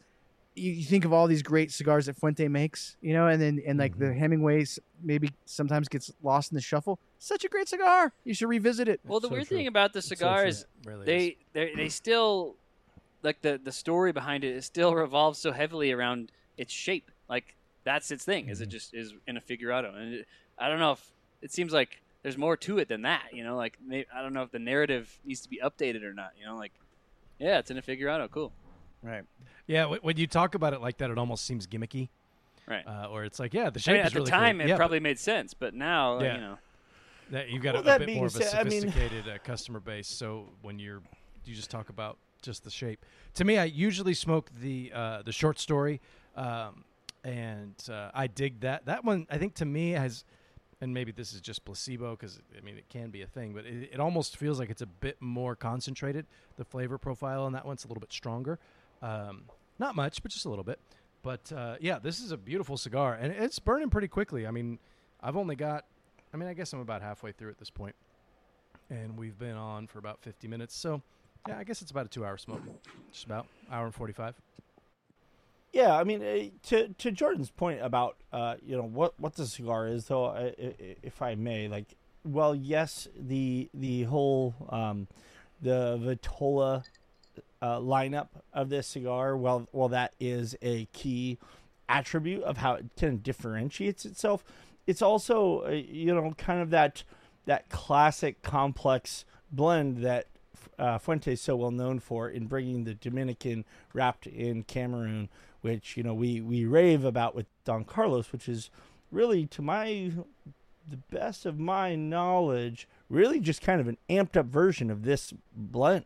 you, 0.55 0.71
you 0.71 0.83
think 0.83 1.05
of 1.05 1.13
all 1.13 1.27
these 1.27 1.43
great 1.43 1.71
cigars 1.71 2.05
that 2.05 2.15
Fuente 2.15 2.47
makes, 2.47 2.95
you 3.01 3.13
know, 3.13 3.27
and 3.27 3.41
then 3.41 3.61
and 3.65 3.77
like 3.77 3.97
the 3.97 4.05
mm-hmm. 4.05 4.19
Hemingways 4.19 4.79
maybe 5.03 5.29
sometimes 5.45 5.87
gets 5.87 6.11
lost 6.23 6.51
in 6.51 6.55
the 6.55 6.61
shuffle. 6.61 6.99
Such 7.19 7.43
a 7.43 7.49
great 7.49 7.67
cigar. 7.67 8.13
You 8.23 8.33
should 8.33 8.49
revisit 8.49 8.87
it. 8.87 9.01
Well, 9.05 9.19
the 9.19 9.27
so 9.27 9.33
weird 9.33 9.47
true. 9.47 9.57
thing 9.57 9.67
about 9.67 9.93
the 9.93 10.01
so 10.01 10.09
cigar 10.09 10.41
true. 10.41 10.49
is 10.49 10.65
Really 10.85 11.05
they 11.05 11.37
they 11.53 11.73
they 11.75 11.89
still 11.89 12.55
like 13.23 13.41
the 13.41 13.59
the 13.61 13.71
story 13.71 14.11
behind 14.11 14.43
it 14.43 14.55
is 14.55 14.65
still 14.65 14.95
revolves 14.95 15.39
so 15.39 15.51
heavily 15.51 15.91
around 15.91 16.31
its 16.57 16.73
shape. 16.73 17.11
Like 17.29 17.55
that's 17.83 18.11
its 18.11 18.23
thing. 18.23 18.49
Is 18.49 18.61
it 18.61 18.65
mm-hmm. 18.65 18.71
just 18.71 18.93
is 18.93 19.13
in 19.27 19.37
a 19.37 19.41
figurado? 19.41 19.93
And 19.95 20.13
it, 20.15 20.27
I 20.57 20.69
don't 20.69 20.79
know 20.79 20.93
if 20.93 21.11
it 21.41 21.51
seems 21.51 21.73
like 21.73 22.01
there's 22.23 22.37
more 22.37 22.57
to 22.57 22.79
it 22.79 22.87
than 22.87 23.03
that. 23.03 23.23
You 23.33 23.43
know, 23.43 23.55
like 23.55 23.77
maybe, 23.85 24.07
I 24.15 24.21
don't 24.21 24.33
know 24.33 24.43
if 24.43 24.51
the 24.51 24.59
narrative 24.59 25.19
needs 25.25 25.41
to 25.41 25.49
be 25.49 25.59
updated 25.63 26.03
or 26.03 26.13
not. 26.13 26.31
You 26.39 26.45
know, 26.45 26.55
like 26.55 26.71
yeah, 27.39 27.59
it's 27.59 27.71
in 27.71 27.77
a 27.77 27.81
figurado. 27.81 28.29
Cool. 28.29 28.53
Right. 29.05 29.23
Yeah, 29.67 29.85
when 29.85 30.17
you 30.17 30.27
talk 30.27 30.55
about 30.55 30.73
it 30.73 30.81
like 30.81 30.97
that, 30.97 31.09
it 31.09 31.17
almost 31.17 31.45
seems 31.45 31.67
gimmicky. 31.67 32.09
Right. 32.67 32.85
Uh, 32.87 33.07
or 33.11 33.23
it's 33.23 33.39
like, 33.39 33.53
yeah, 33.53 33.69
the 33.69 33.79
I 33.79 33.81
shape 33.81 33.93
mean, 33.93 34.01
is 34.01 34.05
at 34.07 34.13
the 34.13 34.19
really 34.19 34.31
time, 34.31 34.57
cool. 34.57 34.65
it 34.65 34.69
yeah, 34.69 34.75
probably 34.75 34.99
made 34.99 35.19
sense, 35.19 35.53
but 35.53 35.73
now, 35.73 36.19
Yeah. 36.19 36.35
you 36.35 36.41
know, 36.41 36.57
that 37.31 37.49
you've 37.49 37.61
got 37.63 37.73
Well, 37.75 37.83
a, 37.83 37.85
that 37.85 37.95
a 37.97 37.99
bit 37.99 38.05
being 38.07 38.17
more 38.19 38.27
of 38.27 38.35
a 38.35 38.43
said, 38.43 38.59
I 38.59 38.63
mean- 38.69 38.81
sophisticated 38.81 39.27
uh, 39.27 39.37
customer 39.43 39.79
base. 39.79 40.07
So 40.07 40.49
when 40.61 40.79
you're 40.79 41.01
you 41.45 41.53
just 41.53 41.69
talk 41.69 41.89
about 41.89 42.17
just 42.41 42.63
the 42.63 42.71
shape. 42.71 43.05
To 43.35 43.45
me, 43.45 43.57
I 43.57 43.65
usually 43.65 44.13
smoke 44.15 44.49
the 44.61 44.91
uh, 44.93 45.21
the 45.23 45.31
short 45.31 45.59
story, 45.59 46.01
um, 46.35 46.83
and 47.23 47.75
uh, 47.89 48.09
I 48.13 48.27
dig 48.27 48.61
that. 48.61 48.85
That 48.85 49.03
one, 49.03 49.27
I 49.29 49.37
think, 49.37 49.55
to 49.55 49.65
me 49.65 49.91
has. 49.91 50.23
And 50.81 50.93
maybe 50.93 51.13
this 51.13 51.33
is 51.33 51.39
just 51.39 51.63
placebo 51.63 52.11
because 52.11 52.41
I 52.55 52.59
mean 52.61 52.77
it 52.77 52.89
can 52.89 53.09
be 53.09 53.21
a 53.21 53.27
thing, 53.27 53.53
but 53.53 53.65
it, 53.65 53.91
it 53.93 53.99
almost 53.99 54.35
feels 54.35 54.59
like 54.59 54.69
it's 54.69 54.81
a 54.81 54.85
bit 54.85 55.15
more 55.21 55.55
concentrated. 55.55 56.25
The 56.57 56.65
flavor 56.65 56.97
profile 56.97 57.43
on 57.43 57.53
that 57.53 57.65
one's 57.65 57.85
a 57.85 57.87
little 57.87 58.01
bit 58.01 58.11
stronger, 58.11 58.59
um, 59.01 59.43
not 59.79 59.95
much, 59.95 60.21
but 60.21 60.31
just 60.31 60.45
a 60.45 60.49
little 60.49 60.63
bit. 60.63 60.79
But 61.21 61.51
uh, 61.51 61.75
yeah, 61.79 61.99
this 61.99 62.19
is 62.19 62.31
a 62.31 62.37
beautiful 62.37 62.77
cigar, 62.77 63.15
and 63.15 63.33
it's 63.33 63.59
burning 63.59 63.89
pretty 63.89 64.07
quickly. 64.07 64.45
I 64.45 64.51
mean, 64.51 64.77
I've 65.21 65.35
only 65.35 65.55
got, 65.55 65.85
I 66.33 66.37
mean, 66.37 66.47
I 66.47 66.53
guess 66.53 66.71
I'm 66.71 66.79
about 66.79 67.01
halfway 67.01 67.31
through 67.31 67.49
at 67.49 67.57
this 67.57 67.71
point, 67.71 67.95
and 68.89 69.17
we've 69.17 69.37
been 69.37 69.55
on 69.55 69.87
for 69.87 69.97
about 69.97 70.21
50 70.21 70.47
minutes. 70.47 70.75
So, 70.75 71.01
yeah, 71.47 71.57
I 71.57 71.63
guess 71.63 71.81
it's 71.81 71.89
about 71.89 72.05
a 72.05 72.09
two-hour 72.09 72.37
smoke, 72.37 72.61
just 73.11 73.25
about 73.25 73.47
hour 73.71 73.85
and 73.85 73.95
45. 73.95 74.35
Yeah, 75.73 75.97
I 75.97 76.03
mean, 76.03 76.21
uh, 76.23 76.67
to 76.69 76.89
to 76.89 77.11
Jordan's 77.11 77.49
point 77.49 77.81
about 77.81 78.15
uh, 78.31 78.55
you 78.65 78.77
know 78.77 78.83
what 78.83 79.19
what 79.19 79.35
the 79.35 79.45
cigar 79.45 79.87
is, 79.87 80.05
though, 80.05 80.33
if 80.57 81.21
I 81.21 81.35
may, 81.35 81.67
like, 81.67 81.95
well, 82.23 82.55
yes, 82.55 83.07
the 83.19 83.67
the 83.73 84.03
whole 84.03 84.55
um, 84.69 85.07
the 85.61 85.97
Vitola 86.01 86.83
uh, 87.61 87.79
lineup 87.79 88.27
of 88.53 88.69
this 88.69 88.87
cigar, 88.87 89.35
well, 89.37 89.67
well, 89.71 89.89
that 89.89 90.13
is 90.19 90.55
a 90.61 90.85
key 90.93 91.37
attribute 91.87 92.43
of 92.43 92.57
how 92.57 92.73
it 92.73 92.85
kind 92.99 93.13
of 93.13 93.23
differentiates 93.23 94.05
itself. 94.05 94.43
It's 94.87 95.01
also 95.01 95.65
uh, 95.65 95.69
you 95.71 96.13
know 96.13 96.33
kind 96.37 96.61
of 96.61 96.69
that 96.71 97.03
that 97.45 97.69
classic 97.69 98.41
complex 98.41 99.25
blend 99.51 99.97
that 99.97 100.27
uh, 100.77 100.97
Fuente 100.97 101.33
is 101.33 101.41
so 101.41 101.55
well 101.55 101.71
known 101.71 101.99
for 101.99 102.29
in 102.29 102.47
bringing 102.47 102.83
the 102.83 102.93
Dominican 102.93 103.65
wrapped 103.93 104.27
in 104.27 104.63
Cameroon, 104.63 105.29
which 105.61 105.97
you 105.97 106.03
know 106.03 106.13
we 106.13 106.41
we 106.41 106.65
rave 106.65 107.03
about 107.03 107.35
with 107.35 107.47
Don 107.63 107.83
Carlos, 107.83 108.31
which 108.31 108.49
is 108.49 108.69
really 109.11 109.45
to 109.47 109.61
my 109.61 110.11
the 110.87 110.97
best 110.97 111.45
of 111.45 111.59
my 111.59 111.95
knowledge, 111.95 112.87
really 113.09 113.39
just 113.39 113.61
kind 113.61 113.81
of 113.81 113.87
an 113.87 113.97
amped 114.09 114.37
up 114.37 114.45
version 114.45 114.91
of 114.91 115.03
this 115.03 115.33
blend. 115.55 116.05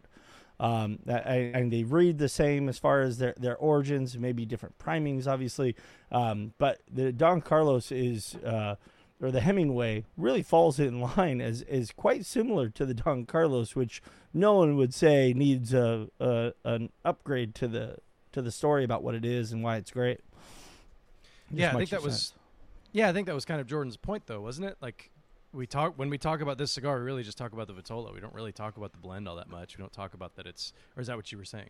Um, 0.60 1.00
that- 1.06 1.26
and 1.26 1.56
and 1.56 1.74
they 1.74 1.84
read 1.84 2.18
the 2.18 2.28
same 2.30 2.68
as 2.68 2.78
far 2.78 3.02
as 3.02 3.18
their, 3.18 3.34
their 3.38 3.56
origins, 3.58 4.18
maybe 4.18 4.46
different 4.46 4.78
primings, 4.78 5.28
obviously. 5.28 5.76
Um, 6.12 6.54
but 6.58 6.82
the 6.92 7.12
Don 7.14 7.40
Carlos 7.42 7.92
is, 7.92 8.36
uh, 8.46 8.76
or 9.22 9.32
the 9.32 9.40
Hemingway, 9.42 10.06
really 10.18 10.42
falls 10.44 10.80
in 10.80 11.00
line 11.16 11.40
as 11.40 11.62
is 11.64 11.92
quite 11.92 12.26
similar 12.26 12.70
to 12.70 12.86
the 12.86 12.94
Don 12.94 13.26
Carlos, 13.26 13.76
which 13.76 14.02
no 14.34 14.56
one 14.56 14.76
would 14.76 14.94
say 14.94 15.34
needs 15.34 15.74
a, 15.74 16.08
a 16.20 16.54
an 16.66 16.90
upgrade 17.06 17.56
to 17.56 17.68
the 17.68 17.98
to 18.32 18.42
the 18.42 18.52
story 18.52 18.84
about 18.84 19.02
what 19.02 19.16
it 19.16 19.26
is 19.26 19.52
and 19.52 19.64
why 19.64 19.78
it's 19.78 19.92
great. 19.92 20.20
Just 21.50 21.60
yeah, 21.60 21.70
I 21.72 21.78
think 21.78 21.90
that 21.90 22.04
was. 22.04 22.14
cents. 22.14 22.34
Yeah, 22.92 23.08
I 23.10 23.14
think 23.14 23.28
that 23.28 23.36
was 23.36 23.46
kind 23.46 23.62
of 23.62 23.68
Jordan's 23.68 23.98
point, 23.98 24.24
though, 24.28 24.42
wasn't 24.42 24.68
it? 24.68 24.78
Like 24.82 25.10
we 25.52 25.66
talk 25.66 25.94
when 25.98 26.10
we 26.10 26.18
talk 26.18 26.42
about 26.42 26.58
this 26.58 26.72
cigar, 26.72 26.98
we 27.00 27.04
really 27.06 27.24
just 27.24 27.38
talk 27.38 27.54
about 27.54 27.68
the 27.68 27.74
Vitola. 27.74 28.14
We 28.14 28.20
don't 28.20 28.34
really 28.34 28.52
talk 28.52 28.78
about 28.78 28.92
the 28.92 28.98
blend 29.00 29.28
all 29.28 29.36
that 29.38 29.50
much. 29.50 29.78
We 29.78 29.82
don't 29.82 29.92
talk 29.94 30.14
about 30.14 30.36
that 30.36 30.46
it's, 30.46 30.74
or 30.96 31.02
is 31.02 31.08
that 31.08 31.16
what 31.18 31.32
you 31.32 31.38
were 31.38 31.46
saying? 31.46 31.70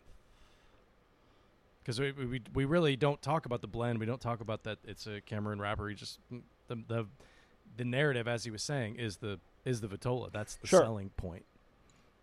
Because 1.81 1.99
we, 1.99 2.11
we 2.11 2.41
we 2.53 2.65
really 2.65 2.95
don't 2.95 3.21
talk 3.21 3.45
about 3.45 3.61
the 3.61 3.67
blend. 3.67 3.99
We 3.99 4.05
don't 4.05 4.21
talk 4.21 4.41
about 4.41 4.63
that 4.63 4.79
it's 4.83 5.07
a 5.07 5.21
Cameroon 5.21 5.59
wrapper. 5.59 5.91
Just 5.93 6.19
the 6.67 6.75
the 6.87 7.05
the 7.77 7.85
narrative, 7.85 8.27
as 8.27 8.43
he 8.43 8.51
was 8.51 8.61
saying, 8.63 8.97
is 8.97 9.17
the 9.17 9.39
is 9.65 9.81
the 9.81 9.87
Vitola. 9.87 10.31
That's 10.31 10.55
the 10.55 10.67
Sure. 10.67 10.81
selling 10.81 11.09
point. 11.11 11.45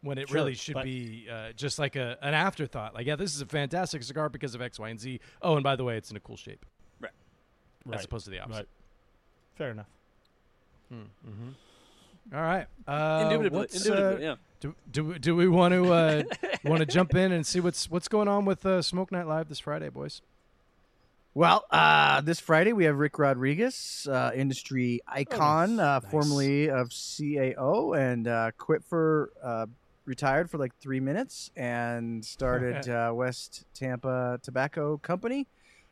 When 0.03 0.19
it 0.19 0.29
Sure, 0.29 0.37
really 0.37 0.55
should 0.55 0.81
be 0.83 1.27
uh, 1.31 1.53
just 1.53 1.79
like 1.79 1.97
a 1.97 2.19
an 2.23 2.35
afterthought. 2.35 2.95
Like, 2.95 3.07
yeah, 3.07 3.17
this 3.17 3.35
is 3.35 3.41
a 3.41 3.47
fantastic 3.47 4.03
cigar 4.03 4.29
because 4.29 4.55
of 4.55 4.61
X, 4.61 4.79
Y, 4.79 4.89
and 4.91 5.01
Z. 5.01 5.21
Oh, 5.43 5.55
and 5.55 5.65
by 5.65 5.75
the 5.75 5.85
way, 5.85 5.97
it's 5.97 6.11
in 6.11 6.17
a 6.17 6.21
cool 6.21 6.37
shape, 6.37 6.65
as 7.03 7.11
Right, 7.87 7.99
As 7.99 8.05
opposed 8.05 8.25
to 8.27 8.31
the 8.31 8.41
opposite. 8.41 8.59
right. 8.59 8.69
Fair 9.57 9.71
enough. 9.71 9.87
Mm-hmm. 10.93 12.35
All 12.35 12.41
right. 12.43 12.67
Uh, 12.87 13.21
indubitably, 13.25 13.59
what's, 13.59 13.87
indubitably, 13.87 14.27
uh, 14.27 14.31
yeah. 14.31 14.37
do, 14.61 14.75
do 14.91 15.19
do 15.19 15.37
we 15.37 15.49
want 15.49 15.73
to 15.75 15.93
uh, 15.93 16.23
want 16.65 16.81
to 16.81 16.87
jump 16.87 17.15
in 17.15 17.33
and 17.33 17.47
see 17.47 17.61
what's 17.61 17.91
what's 17.91 18.09
going 18.09 18.29
on 18.29 18.45
with 18.45 18.65
uh, 18.67 18.83
Smoke 18.83 19.13
Night 19.13 19.27
Live 19.27 19.49
this 19.49 19.61
Friday, 19.61 19.89
boys? 19.89 20.23
Well, 21.35 21.65
uh, 21.71 22.23
this 22.23 22.41
Friday 22.41 22.73
we 22.73 22.85
have 22.85 22.97
Rick 22.97 23.19
Rodriguez, 23.19 24.09
uh, 24.11 24.31
industry 24.35 25.03
icon, 25.07 25.77
nice. 25.77 25.85
uh, 25.85 26.01
Nice. 26.03 26.11
formerly 26.11 26.71
of 26.71 26.89
CAO, 26.89 27.97
and 27.97 28.27
uh, 28.27 28.53
quit 28.57 28.83
for 28.83 29.31
uh, 29.43 29.67
retired 30.07 30.49
for 30.51 30.57
like 30.57 30.75
three 30.81 30.99
minutes 31.01 31.51
and 31.55 32.25
started 32.25 32.89
uh, 32.89 33.13
West 33.15 33.67
Tampa 33.75 34.41
Tobacco 34.43 34.97
Company. 34.97 35.47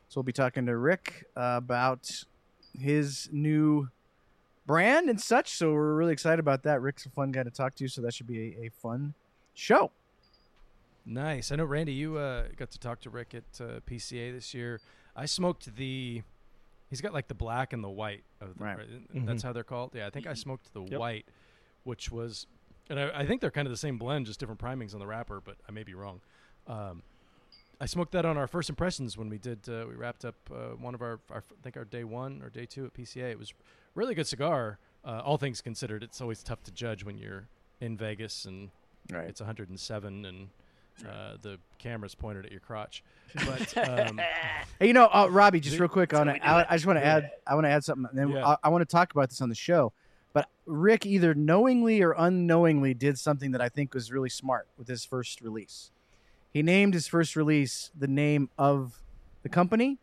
So 0.09 0.19
we'll 0.19 0.23
be 0.23 0.33
talking 0.33 0.65
to 0.65 0.75
Rick 0.77 1.25
uh, 1.37 1.55
about 1.57 2.09
his 2.77 3.29
new 3.31 3.87
brand 4.65 5.09
and 5.09 5.19
such. 5.19 5.49
So 5.51 5.71
we're 5.73 5.93
really 5.95 6.13
excited 6.13 6.39
about 6.39 6.63
that. 6.63 6.81
Rick's 6.81 7.05
a 7.05 7.09
fun 7.09 7.31
guy 7.31 7.43
to 7.43 7.51
talk 7.51 7.75
to, 7.75 7.87
so 7.87 8.01
that 8.01 8.13
should 8.13 8.27
be 8.27 8.55
a, 8.61 8.65
a 8.65 8.69
fun 8.69 9.13
show. 9.53 9.91
Nice. 11.05 11.51
I 11.51 11.55
know 11.55 11.65
Randy, 11.65 11.93
you 11.93 12.17
uh, 12.17 12.45
got 12.57 12.71
to 12.71 12.79
talk 12.79 12.99
to 13.01 13.09
Rick 13.09 13.35
at 13.35 13.43
uh, 13.61 13.79
PCA 13.89 14.33
this 14.33 14.53
year. 14.53 14.79
I 15.15 15.25
smoked 15.25 15.75
the. 15.75 16.23
He's 16.89 17.01
got 17.01 17.13
like 17.13 17.27
the 17.27 17.35
black 17.35 17.73
and 17.73 17.83
the 17.83 17.89
white 17.89 18.23
of 18.41 18.57
the, 18.57 18.63
Right. 18.63 18.77
That's 19.13 19.43
how 19.43 19.53
they're 19.53 19.63
called. 19.63 19.91
Yeah, 19.93 20.07
I 20.07 20.09
think 20.09 20.27
I 20.27 20.33
smoked 20.33 20.73
the 20.73 20.81
Yep. 20.83 20.99
white, 20.99 21.25
which 21.83 22.11
was, 22.11 22.45
and 22.89 22.99
I, 22.99 23.09
I 23.21 23.25
think 23.25 23.41
they're 23.41 23.51
kind 23.51 23.67
of 23.67 23.71
the 23.71 23.77
same 23.77 23.97
blend, 23.97 24.27
just 24.27 24.39
different 24.39 24.59
primings 24.59 24.93
on 24.93 24.99
the 24.99 25.07
wrapper, 25.07 25.41
but 25.43 25.55
I 25.67 25.71
may 25.71 25.83
be 25.83 25.93
wrong. 25.95 26.21
Um, 26.67 27.01
I 27.81 27.87
smoked 27.87 28.11
that 28.13 28.23
on 28.23 28.37
our 28.37 28.47
first 28.47 28.69
impressions 28.69 29.17
when 29.17 29.29
we 29.29 29.37
did. 29.39 29.67
Uh, 29.67 29.85
we 29.89 29.95
wrapped 29.95 30.25
up 30.25 30.35
uh, 30.51 30.75
one 30.79 30.93
of 30.93 31.01
our, 31.01 31.19
our, 31.31 31.43
I 31.51 31.61
think 31.63 31.75
our 31.75 31.85
day 31.85 32.03
one 32.03 32.41
or 32.43 32.49
day 32.49 32.65
two 32.65 32.85
at 32.85 32.93
PCA. 32.93 33.31
It 33.31 33.39
was 33.39 33.51
really 33.95 34.13
good 34.15 34.27
cigar. 34.27 34.77
Uh, 35.03 35.21
all 35.23 35.37
things 35.37 35.61
considered, 35.61 36.03
it's 36.03 36.19
always 36.21 36.41
tough 36.43 36.63
to 36.63 36.71
judge 36.71 37.03
when 37.03 37.17
you're 37.17 37.47
in 37.81 37.97
Vegas 37.97 38.45
and 38.45 38.69
Right. 39.11 39.27
it's 39.29 39.39
107 39.39 40.25
and 40.25 40.47
uh, 41.07 41.37
the 41.41 41.59
camera's 41.77 42.15
pointed 42.15 42.45
at 42.45 42.51
your 42.51 42.61
crotch. 42.61 43.03
But 43.45 43.77
um, 44.09 44.17
Hey, 44.79 44.87
you 44.87 44.93
know, 44.93 45.07
uh, 45.13 45.27
Robby, 45.29 45.59
just 45.59 45.77
real 45.77 45.89
quick 45.89 46.13
on 46.13 46.29
it. 46.29 46.41
I, 46.43 46.61
it. 46.61 46.67
I 46.69 46.75
just 46.75 46.85
want 46.87 46.97
to 46.99 47.05
add. 47.05 47.31
I 47.45 47.53
want 47.53 47.65
to 47.65 47.69
add 47.69 47.83
something. 47.83 48.07
And 48.09 48.17
then 48.17 48.29
Yeah. 48.29 48.47
I, 48.47 48.57
I 48.63 48.69
want 48.69 48.81
to 48.81 48.91
talk 48.91 49.11
about 49.11 49.29
this 49.29 49.41
on 49.41 49.49
the 49.49 49.55
show. 49.55 49.91
But 50.33 50.49
Rick 50.65 51.05
either 51.05 51.33
knowingly 51.35 52.01
or 52.01 52.13
unknowingly 52.17 52.93
did 52.93 53.19
something 53.19 53.51
that 53.51 53.61
I 53.61 53.69
think 53.69 53.93
was 53.93 54.11
really 54.11 54.29
smart 54.29 54.67
with 54.77 54.87
his 54.87 55.05
first 55.05 55.39
release. 55.41 55.91
He 56.51 56.61
named 56.63 56.93
his 56.93 57.07
first 57.07 57.35
release 57.35 57.91
the 57.97 58.07
name 58.07 58.49
of 58.57 59.01
the 59.43 59.49
company. 59.49 59.97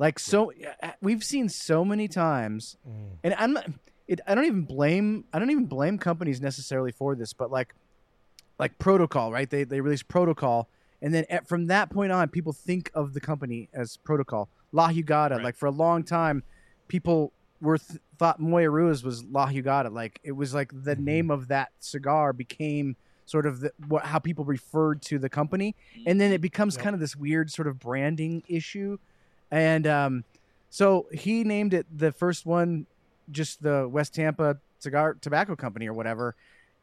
Like 0.00 0.18
so, 0.18 0.50
uh, 0.82 0.92
we've 1.02 1.22
seen 1.22 1.50
so 1.50 1.84
many 1.84 2.08
times, 2.08 2.78
Mm. 2.88 3.18
and 3.22 3.34
I'm 3.34 3.52
not. 3.52 3.66
It, 4.08 4.20
I 4.26 4.34
don't 4.34 4.46
even 4.46 4.62
blame. 4.64 5.26
I 5.30 5.38
don't 5.38 5.50
even 5.50 5.66
blame 5.66 5.98
companies 5.98 6.40
necessarily 6.40 6.90
for 6.90 7.14
this, 7.14 7.34
but 7.34 7.50
like, 7.50 7.74
like 8.58 8.78
protocol, 8.78 9.30
right? 9.30 9.48
They 9.48 9.64
they 9.64 9.82
release 9.82 10.02
protocol, 10.02 10.68
and 11.02 11.12
then 11.12 11.26
at, 11.28 11.46
from 11.46 11.66
that 11.66 11.90
point 11.90 12.12
on, 12.12 12.28
people 12.30 12.54
think 12.54 12.90
of 12.94 13.12
the 13.12 13.20
company 13.20 13.68
as 13.74 13.98
protocol. 13.98 14.48
La 14.72 14.88
Jugada, 14.90 15.32
Right. 15.32 15.42
like 15.44 15.56
for 15.56 15.66
a 15.66 15.70
long 15.70 16.02
time, 16.02 16.44
people 16.88 17.32
were 17.60 17.76
th- 17.76 18.00
thought 18.16 18.40
Moya 18.40 18.70
Ruiz 18.70 19.04
was 19.04 19.22
La 19.24 19.48
Jugada. 19.48 19.92
Like 19.92 20.18
it 20.24 20.32
was 20.32 20.54
like 20.54 20.72
the 20.72 20.96
Mhm. 20.96 21.00
name 21.00 21.30
of 21.30 21.48
that 21.48 21.72
cigar 21.78 22.32
became 22.32 22.96
sort 23.26 23.44
of 23.44 23.60
the, 23.60 23.70
what 23.86 24.06
how 24.06 24.18
people 24.18 24.46
referred 24.46 25.02
to 25.02 25.18
the 25.18 25.28
company, 25.28 25.76
and 26.06 26.18
then 26.18 26.32
it 26.32 26.40
becomes 26.40 26.76
Yep. 26.76 26.84
kind 26.84 26.94
of 26.94 27.00
this 27.00 27.14
weird 27.14 27.50
sort 27.50 27.68
of 27.68 27.78
branding 27.78 28.42
issue, 28.48 28.96
and 29.50 29.86
um, 29.86 30.24
so 30.68 31.06
he 31.12 31.44
named 31.44 31.74
it 31.74 31.86
the 31.96 32.12
first 32.12 32.46
one, 32.46 32.86
just 33.30 33.62
the 33.62 33.88
West 33.88 34.14
Tampa 34.14 34.58
Cigar 34.78 35.14
Tobacco 35.14 35.56
Company 35.56 35.88
or 35.88 35.92
whatever. 35.92 36.34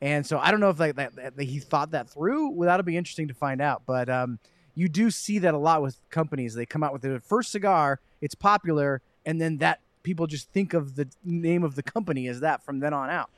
And 0.01 0.25
so 0.25 0.37
I 0.37 0.51
don't 0.51 0.59
know 0.59 0.69
if 0.69 0.79
like 0.79 0.95
that, 0.95 1.15
that, 1.15 1.37
that 1.37 1.43
he 1.43 1.59
thought 1.59 1.91
that 1.91 2.09
through. 2.09 2.49
Well, 2.49 2.67
that'll 2.67 2.83
be 2.83 2.97
interesting 2.97 3.27
to 3.29 3.33
find 3.33 3.61
out. 3.61 3.83
But 3.85 4.09
um, 4.09 4.39
you 4.75 4.87
do 4.87 5.09
see 5.09 5.39
that 5.39 5.53
a 5.53 5.57
lot 5.57 5.81
with 5.81 5.97
companies. 6.09 6.53
They 6.53 6.65
come 6.65 6.83
out 6.83 6.93
with 6.93 7.01
their 7.01 7.19
first 7.19 7.51
cigar, 7.51 7.99
it's 8.21 8.35
popular, 8.35 9.01
and 9.25 9.41
then 9.41 9.57
that 9.57 9.79
people 10.03 10.27
just 10.27 10.51
think 10.51 10.73
of 10.73 10.95
the 10.95 11.07
name 11.23 11.63
of 11.63 11.75
the 11.75 11.83
company 11.83 12.27
as 12.27 12.41
that 12.41 12.63
from 12.63 12.79
then 12.79 12.93
on 12.93 13.09
out. 13.09 13.29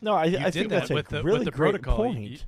No, 0.00 0.14
I, 0.14 0.24
I 0.24 0.50
think 0.50 0.68
that 0.68 0.88
that's 0.88 0.90
a 0.90 1.02
the, 1.02 1.24
really 1.24 1.38
with 1.38 1.44
the 1.46 1.50
great 1.50 1.72
protocol. 1.72 1.96
Point. 1.96 2.18
You, 2.20 2.38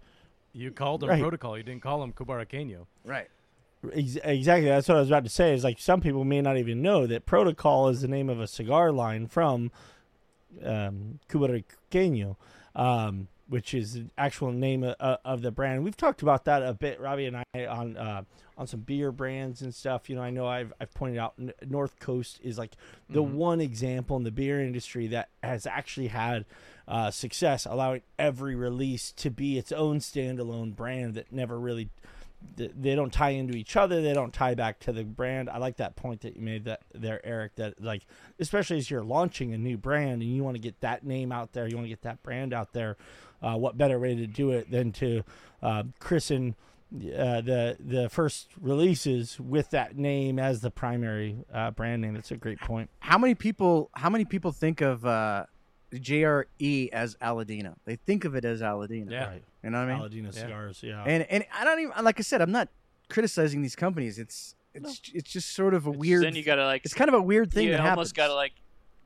you 0.53 0.71
called 0.71 1.03
him 1.03 1.11
Right. 1.11 1.21
protocol. 1.21 1.57
You 1.57 1.65
didn't 1.65 1.83
call 1.83 2.01
them 2.01 2.13
Cubariqueño. 2.13 2.87
Right. 3.05 3.29
Ex- 3.95 4.19
Exactly. 4.25 4.69
That's 4.69 4.89
what 4.89 4.97
I 4.97 5.01
was 5.01 5.09
about 5.11 5.25
to 5.25 5.31
say. 5.31 5.53
Is 5.55 5.65
like 5.65 5.79
some 5.79 6.01
people 6.01 6.25
may 6.25 6.41
not 6.41 6.57
even 6.59 6.83
know 6.83 7.07
that 7.07 7.27
Protocol 7.27 7.89
is 7.89 8.01
the 8.01 8.09
name 8.09 8.29
of 8.29 8.41
a 8.41 8.47
cigar 8.47 8.93
line 8.93 9.27
from 9.27 9.71
um, 10.65 11.19
Cubariqueño, 11.29 12.37
um, 12.75 13.29
which 13.49 13.75
is 13.75 13.95
the 13.95 14.07
actual 14.19 14.53
name 14.53 14.83
of, 14.85 15.19
of 15.25 15.43
the 15.43 15.51
brand. 15.51 15.85
We've 15.85 15.97
talked 15.97 16.23
about 16.23 16.45
that 16.47 16.63
a 16.63 16.75
bit, 16.75 17.01
Robby 17.01 17.27
and 17.27 17.37
I, 17.55 17.67
on 17.67 17.97
uh, 17.97 18.23
on 18.59 18.67
some 18.67 18.81
beer 18.81 19.13
brands 19.13 19.61
and 19.63 19.75
stuff. 19.75 20.09
You 20.09 20.17
know, 20.17 20.23
I 20.23 20.31
know 20.31 20.47
I've 20.47 20.73
I've 20.81 20.93
pointed 20.95 21.19
out 21.19 21.35
North 21.69 21.99
Coast 22.01 22.41
is 22.43 22.59
like 22.59 22.73
the 23.11 23.23
Mhm. 23.23 23.33
one 23.33 23.61
example 23.61 24.17
in 24.17 24.25
the 24.25 24.31
beer 24.31 24.61
industry 24.61 25.07
that 25.09 25.29
has 25.43 25.67
actually 25.67 26.09
had 26.09 26.45
uh, 26.89 27.11
success, 27.11 27.67
allowing 27.67 28.03
every 28.19 28.55
release 28.55 29.11
to 29.13 29.29
be 29.31 29.59
its 29.59 29.73
own 29.73 29.99
standalone 29.99 30.75
brand 30.75 31.15
that 31.15 31.33
never 31.33 31.59
really 31.59 31.91
they 32.57 32.95
don't 32.95 33.13
tie 33.13 33.31
into 33.31 33.57
each 33.57 33.77
other. 33.77 34.03
They 34.03 34.13
don't 34.13 34.33
tie 34.33 34.55
back 34.55 34.79
to 34.81 34.93
the 34.93 35.05
brand. 35.05 35.51
I 35.51 35.59
like 35.59 35.77
that 35.77 35.97
point 35.97 36.23
that 36.23 36.37
you 36.37 36.43
made 36.43 36.65
that 36.65 36.83
there, 36.95 37.25
Eric. 37.25 37.57
That 37.57 37.83
like, 37.83 38.07
especially 38.39 38.79
as 38.79 38.91
you're 38.91 39.05
launching 39.05 39.53
a 39.53 39.59
new 39.59 39.77
brand 39.77 40.23
and 40.23 40.35
you 40.35 40.45
want 40.45 40.57
to 40.57 40.63
get 40.63 40.81
that 40.81 41.05
name 41.05 41.33
out 41.33 41.53
there, 41.53 41.67
you 41.69 41.77
want 41.77 41.87
to 41.87 41.91
get 41.91 42.03
that 42.03 42.23
brand 42.23 42.53
out 42.53 42.73
there. 42.73 42.97
Uh, 43.43 43.57
what 43.57 43.77
better 43.77 43.99
way 43.99 44.15
to 44.15 44.27
do 44.27 44.51
it 44.51 44.71
than 44.71 44.93
to 44.93 45.23
uh, 45.63 45.83
christen 45.99 46.55
uh, 46.95 47.41
the 47.41 47.77
the 47.81 48.09
first 48.09 48.49
releases 48.61 49.39
with 49.39 49.71
that 49.71 49.97
name 49.97 50.39
as 50.39 50.61
the 50.61 50.71
primary 50.71 51.45
uh, 51.53 51.71
brand 51.71 52.03
name? 52.03 52.15
That's 52.15 52.31
a 52.31 52.37
great 52.37 52.61
point. 52.61 52.91
How 53.01 53.19
many 53.19 53.35
people? 53.35 53.91
How 53.95 54.11
many 54.11 54.25
people 54.25 54.53
think 54.53 54.81
of 54.81 55.05
uh, 55.97 56.03
JRE 56.03 56.89
as 56.91 57.17
Aladino? 57.17 57.75
They 57.85 57.97
think 57.97 58.25
of 58.25 58.35
it 58.35 58.45
as 58.45 58.61
Aladino. 58.61 59.11
Yeah. 59.11 59.29
Right. 59.29 59.43
You 59.63 59.71
know 59.71 59.85
what 59.85 59.91
I 59.91 59.99
mean? 60.01 60.25
Aladino 60.25 60.35
Yeah. 60.37 60.43
cigars. 60.43 60.83
Yeah. 60.83 61.03
And 61.05 61.25
and 61.31 61.45
I 61.55 61.65
don't 61.65 61.81
even 61.81 62.05
like 62.05 62.19
I 62.19 62.23
said, 62.23 62.41
I'm 62.41 62.53
not 62.53 62.69
criticizing 63.09 63.63
these 63.63 63.77
companies. 63.77 64.19
It's 64.19 64.55
it's 64.75 65.01
it's 65.15 65.31
just 65.33 65.55
sort 65.55 65.75
of 65.75 65.87
a 65.87 65.91
It's- 65.91 66.01
weird. 66.01 66.25
Then 66.25 66.35
you 66.37 66.43
gotta 66.45 66.65
like. 66.67 66.85
it's 66.85 66.95
kind 66.95 67.09
of 67.09 67.15
a 67.15 67.23
weird 67.23 67.53
thing 67.53 67.67
you 67.67 67.73
that 67.73 67.81
almost 67.81 67.91
happens. 67.91 68.13
gotta 68.13 68.35
like. 68.35 68.53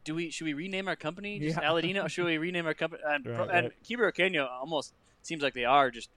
Do 0.05 0.14
we 0.14 0.30
should 0.30 0.45
we 0.47 0.55
rename 0.55 0.88
our 0.88 0.97
company 0.97 1.38
just 1.38 1.59
Yeah. 1.59 1.68
Aladino? 1.70 2.09
should 2.09 2.24
we 2.24 2.38
rename 2.38 2.66
our 2.66 2.74
company? 2.74 3.03
And, 3.07 3.24
pro, 3.24 3.34
Right, 3.34 3.51
and 3.51 3.64
right. 3.66 3.72
Cubariqueño 3.84 4.49
almost 4.51 4.95
seems 5.22 5.43
like 5.43 5.53
they 5.55 5.66
are 5.66 5.91
just 5.91 6.09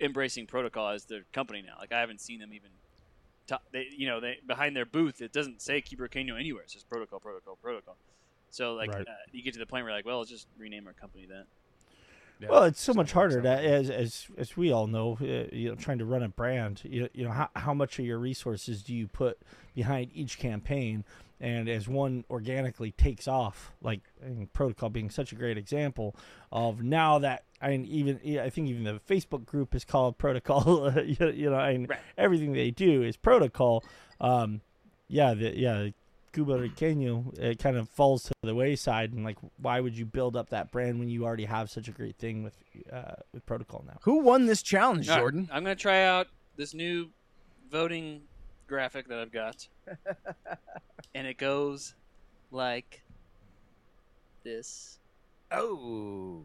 embracing 0.00 0.46
protocol 0.46 0.88
as 0.90 1.04
their 1.06 1.22
company 1.32 1.60
now. 1.62 1.74
Like 1.78 1.92
I 1.92 2.00
haven't 2.00 2.20
seen 2.20 2.38
them 2.40 2.52
even. 2.54 2.70
ta- 3.48 3.60
they, 3.72 3.88
you 3.96 4.06
know, 4.06 4.20
they 4.20 4.38
behind 4.46 4.76
their 4.76 4.86
booth, 4.86 5.20
it 5.20 5.32
doesn't 5.32 5.60
say 5.60 5.82
Cubariqueño 5.82 6.38
anywhere. 6.38 6.62
It 6.62 6.70
says 6.70 6.84
protocol, 6.84 7.18
protocol, 7.18 7.56
protocol. 7.60 7.96
So 8.50 8.74
like 8.74 8.90
Right. 8.92 9.06
uh, 9.06 9.12
you 9.32 9.42
get 9.42 9.52
to 9.54 9.58
the 9.60 9.66
point 9.66 9.84
where 9.84 9.92
like, 9.92 10.04
well, 10.04 10.18
let's 10.18 10.30
just 10.30 10.46
rename 10.58 10.86
our 10.86 10.92
company 10.92 11.26
that. 11.26 11.46
Yeah. 12.40 12.48
Well, 12.48 12.64
it's 12.64 12.80
so 12.80 12.94
much 12.94 13.12
harder 13.12 13.42
like 13.42 13.60
to, 13.60 13.68
as 13.68 13.90
as 13.90 14.26
as 14.38 14.56
we 14.56 14.72
all 14.72 14.86
know. 14.86 15.18
Uh, 15.20 15.54
you 15.54 15.68
know, 15.68 15.74
trying 15.74 15.98
to 15.98 16.06
run 16.06 16.22
a 16.22 16.28
brand. 16.28 16.80
You, 16.84 17.08
you 17.12 17.24
know, 17.24 17.32
how 17.32 17.50
how 17.54 17.74
much 17.74 17.98
of 17.98 18.06
your 18.06 18.18
resources 18.18 18.82
do 18.82 18.94
you 18.94 19.08
put 19.08 19.38
behind 19.74 20.10
each 20.14 20.38
campaign? 20.38 21.04
And 21.42 21.68
as 21.70 21.88
one 21.88 22.24
organically 22.30 22.92
takes 22.92 23.26
off, 23.28 23.72
like 23.82 24.00
I 24.24 24.46
Protocol 24.52 24.90
being 24.90 25.10
such 25.10 25.32
a 25.32 25.34
great 25.34 25.56
example 25.58 26.14
of 26.50 26.82
now 26.82 27.18
that 27.18 27.44
I 27.60 27.70
mean, 27.70 27.84
even 27.86 28.20
I 28.38 28.48
think 28.50 28.68
even 28.68 28.84
the 28.84 29.00
Facebook 29.08 29.44
group 29.44 29.74
is 29.74 29.84
called 29.84 30.16
Protocol. 30.16 30.90
you, 31.04 31.28
you 31.30 31.50
know, 31.50 31.60
and 31.60 31.88
Right. 31.90 31.98
everything 32.16 32.52
they 32.52 32.70
do 32.70 33.02
is 33.02 33.16
Protocol. 33.18 33.84
Um, 34.20 34.62
yeah, 35.08 35.34
the, 35.34 35.56
yeah, 35.58 35.88
Cubariqueño, 36.32 37.38
it 37.38 37.58
kind 37.58 37.76
of 37.76 37.88
falls 37.88 38.24
to 38.24 38.32
the 38.42 38.54
wayside. 38.54 39.12
And 39.12 39.24
like, 39.24 39.38
why 39.60 39.80
would 39.80 39.96
you 39.96 40.06
build 40.06 40.36
up 40.36 40.50
that 40.50 40.70
brand 40.70 40.98
when 40.98 41.08
you 41.08 41.24
already 41.24 41.44
have 41.44 41.70
such 41.70 41.88
a 41.88 41.92
great 41.92 42.16
thing 42.16 42.42
with 42.42 42.56
uh, 42.92 43.14
with 43.32 43.44
Protocol 43.46 43.84
now? 43.86 43.98
Who 44.02 44.20
won 44.20 44.46
this 44.46 44.62
challenge, 44.62 45.08
All 45.08 45.16
right, 45.16 45.20
Jordan? 45.20 45.48
I'm 45.52 45.62
gonna 45.62 45.74
try 45.74 46.04
out 46.04 46.28
this 46.56 46.74
new 46.74 47.10
voting 47.70 48.22
graphic 48.66 49.08
that 49.08 49.18
I've 49.18 49.32
got, 49.32 49.68
and 51.14 51.26
it 51.26 51.38
goes 51.38 51.94
like 52.50 53.02
this. 54.44 54.98
Oh, 55.52 56.44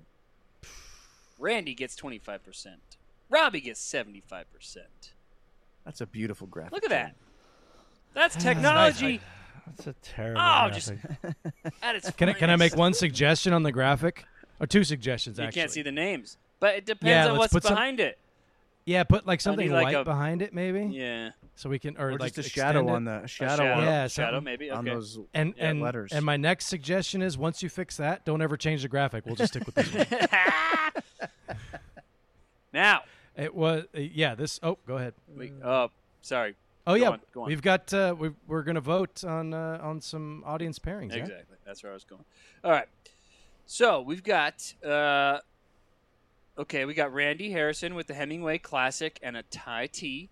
Randy 1.37 1.75
gets 1.75 1.95
25%. 1.95 2.67
Robby 3.29 3.61
gets 3.61 3.93
75%. 3.93 4.45
that's 5.83 6.01
a 6.01 6.07
beautiful 6.07 6.47
graphic. 6.47 6.73
Look 6.73 6.83
at 6.85 6.89
that. 6.89 7.15
That's 8.15 8.35
technology 8.43 9.21
That's 9.67 9.87
a 9.87 9.93
terrible. 10.01 10.41
Oh, 10.41 10.69
just- 10.71 10.93
at 11.81 11.95
its 11.95 12.11
Can 12.11 12.29
I, 12.29 12.33
can 12.33 12.49
I 12.49 12.55
make 12.55 12.75
one 12.75 12.93
suggestion 12.93 13.53
on 13.53 13.63
the 13.63 13.71
graphic? 13.71 14.25
Or 14.59 14.67
two 14.67 14.83
suggestions, 14.85 15.37
actually. 15.37 15.43
You 15.43 15.47
actually. 15.47 15.61
can't 15.61 15.71
see 15.71 15.81
the 15.81 15.91
names, 15.91 16.37
but 16.61 16.75
it 16.75 16.85
depends 16.85 17.09
Yeah, 17.09 17.23
on 17.25 17.31
let's 17.31 17.39
what's 17.39 17.53
put 17.53 17.63
some- 17.63 17.73
behind 17.73 17.99
it. 17.99 18.17
Yeah, 18.87 19.03
put 19.03 19.25
like 19.25 19.41
something 19.41 19.71
like 19.71 19.85
white 19.85 19.95
a- 19.95 20.03
behind 20.03 20.43
it, 20.43 20.53
maybe, 20.53 20.85
Yeah, 20.95 21.31
so 21.55 21.69
we 21.71 21.79
can, 21.79 21.97
or, 21.97 22.09
Or 22.11 22.17
like 22.19 22.35
just 22.35 22.47
a 22.49 22.51
shadow 22.51 22.87
it. 22.87 22.91
on 22.91 23.03
the 23.05 23.11
a 23.21 23.23
A 23.23 23.27
shadow, 23.27 23.55
shadow, 23.63 23.73
on, 23.73 23.83
Yeah, 23.83 24.07
shadow 24.07 24.37
something 24.37 24.43
maybe. 24.45 24.69
on 24.69 24.87
Okay. 24.87 24.93
those 24.95 25.19
And 25.33 25.55
yeah, 25.57 25.69
and 25.71 25.81
letters. 25.81 26.11
and 26.13 26.23
my 26.23 26.37
next 26.37 26.67
suggestion 26.67 27.23
is 27.23 27.35
once 27.35 27.63
you 27.63 27.69
fix 27.69 27.97
that, 27.97 28.23
don't 28.25 28.43
ever 28.43 28.55
change 28.55 28.83
the 28.83 28.87
graphic. 28.87 29.25
We'll 29.25 29.35
just 29.35 29.53
stick 29.53 29.65
with 29.65 29.73
this 29.73 29.89
now, 32.73 33.01
It 33.35 33.53
was 33.55 33.85
uh, 33.95 33.99
yeah. 33.99 34.35
This 34.35 34.59
oh, 34.63 34.77
go 34.87 34.97
ahead. 34.97 35.13
we, 35.35 35.51
oh, 35.63 35.89
sorry. 36.21 36.55
Oh 36.87 36.93
Go 36.95 37.01
yeah, 37.01 37.09
on, 37.09 37.19
go 37.45 37.47
on. 37.47 37.49
we've 37.49 37.61
got 37.61 37.93
uh, 37.93 38.15
we 38.17 38.31
we're 38.47 38.63
gonna 38.63 38.81
vote 38.81 39.23
on 39.23 39.53
uh, 39.53 39.79
on 39.81 40.01
some 40.01 40.43
audience 40.45 40.79
pairings. 40.79 41.11
yeah? 41.11 41.23
Exactly. 41.23 41.57
That's 41.65 41.83
where 41.83 41.91
I 41.91 41.95
was 41.95 42.03
going. 42.03 42.25
All 42.63 42.71
right. 42.71 42.87
So 43.65 44.01
we've 44.01 44.23
got. 44.23 44.73
Uh, 44.83 45.39
okay, 46.57 46.85
we 46.85 46.93
got 46.93 47.13
Randy 47.13 47.51
Harrison 47.51 47.95
with 47.95 48.07
the 48.07 48.13
Hemingway 48.13 48.57
Classic 48.57 49.19
and 49.21 49.35
a 49.35 49.43
Thai 49.43 49.87
tea. 49.87 50.29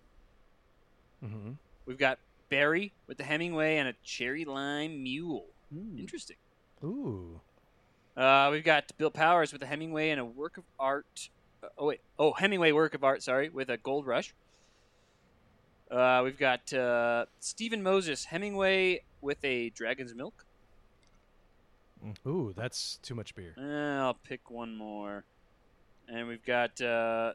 Mm-hmm. 1.24 1.52
We've 1.86 1.98
got 1.98 2.18
Barry 2.48 2.92
with 3.06 3.18
the 3.18 3.24
Hemingway 3.24 3.76
and 3.76 3.88
a 3.88 3.94
Cherry 4.04 4.44
Lime 4.44 5.02
Mule. 5.02 5.46
Hmm. 5.72 5.98
Interesting. 5.98 6.36
Ooh. 6.82 7.40
Uh, 8.16 8.48
we've 8.52 8.64
got 8.64 8.92
Bill 8.96 9.10
Powers 9.10 9.52
with 9.52 9.60
the 9.60 9.66
Hemingway 9.66 10.10
and 10.10 10.20
a 10.20 10.24
work 10.24 10.56
of 10.56 10.64
art. 10.78 11.30
Uh, 11.62 11.68
oh 11.78 11.86
wait, 11.86 12.00
oh 12.18 12.32
Hemingway 12.32 12.72
work 12.72 12.94
of 12.94 13.02
art. 13.02 13.22
Sorry, 13.22 13.48
with 13.48 13.70
a 13.70 13.76
Gold 13.76 14.06
Rush. 14.06 14.34
Uh, 15.90 16.22
we've 16.24 16.38
got 16.38 16.72
uh, 16.72 17.26
Stephen 17.40 17.82
Moses 17.82 18.24
Hemingway 18.24 19.02
with 19.20 19.38
a 19.44 19.70
Dragon's 19.70 20.14
Milk. 20.14 20.44
Ooh, 22.26 22.52
that's 22.56 22.98
too 23.02 23.14
much 23.14 23.34
beer. 23.34 23.54
Eh, 23.56 23.98
I'll 24.00 24.14
pick 24.14 24.50
one 24.50 24.76
more. 24.76 25.24
And 26.08 26.28
we've 26.28 26.44
got 26.44 26.80
uh, 26.80 27.32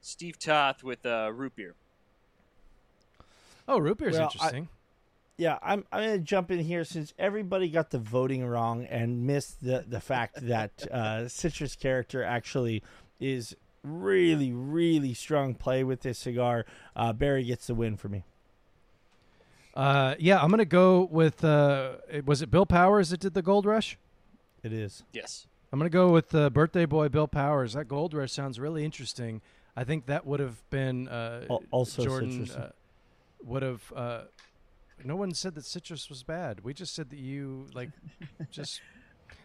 Steve 0.00 0.38
Toth 0.38 0.84
with 0.84 1.04
uh, 1.04 1.30
root 1.34 1.56
beer. 1.56 1.74
Oh, 3.66 3.78
root 3.78 3.98
beer's 3.98 4.12
Well, 4.14 4.22
I- 4.22 4.24
interesting. 4.26 4.68
Yeah, 5.38 5.58
I'm 5.62 5.84
I'm 5.90 6.02
gonna 6.04 6.18
jump 6.18 6.50
in 6.50 6.60
here 6.60 6.84
since 6.84 7.14
everybody 7.18 7.68
got 7.68 7.90
the 7.90 7.98
voting 7.98 8.46
wrong 8.46 8.84
and 8.84 9.26
missed 9.26 9.64
the 9.64 9.82
the 9.88 9.98
fact 9.98 10.46
that 10.46 10.86
uh, 10.92 11.26
citrus 11.26 11.74
character 11.74 12.22
actually 12.22 12.82
is 13.18 13.56
really 13.82 14.52
really 14.52 15.14
strong 15.14 15.54
play 15.54 15.84
with 15.84 16.02
this 16.02 16.18
cigar. 16.18 16.64
Uh, 16.94 17.12
Barry 17.12 17.44
gets 17.44 17.66
the 17.66 17.74
win 17.74 17.96
for 17.96 18.08
me. 18.08 18.24
Uh, 19.74 20.14
yeah, 20.18 20.42
I'm 20.42 20.50
gonna 20.50 20.64
go 20.64 21.08
with. 21.10 21.44
Uh, 21.44 21.94
was 22.24 22.42
it 22.42 22.50
Bill 22.50 22.66
Powers 22.66 23.10
that 23.10 23.20
did 23.20 23.34
the 23.34 23.42
Gold 23.42 23.66
Rush? 23.66 23.98
It 24.62 24.72
is. 24.72 25.02
Yes. 25.12 25.46
I'm 25.72 25.78
gonna 25.78 25.90
go 25.90 26.10
with 26.10 26.34
uh, 26.34 26.50
birthday 26.50 26.84
boy 26.84 27.08
Bill 27.08 27.28
Powers. 27.28 27.72
That 27.72 27.88
Gold 27.88 28.12
Rush 28.12 28.32
sounds 28.32 28.60
really 28.60 28.84
interesting. 28.84 29.40
I 29.74 29.84
think 29.84 30.06
that 30.06 30.26
would 30.26 30.40
have 30.40 30.62
been 30.68 31.08
uh, 31.08 31.46
also 31.70 32.04
Jordan. 32.04 32.50
Uh, 32.50 32.70
would 33.42 33.62
have. 33.62 33.92
Uh, 33.94 34.20
no 35.04 35.16
one 35.16 35.32
said 35.34 35.54
that 35.54 35.64
citrus 35.64 36.08
was 36.08 36.22
bad. 36.22 36.60
We 36.62 36.74
just 36.74 36.94
said 36.94 37.10
that 37.10 37.18
you 37.18 37.66
like 37.74 37.90
just 38.50 38.80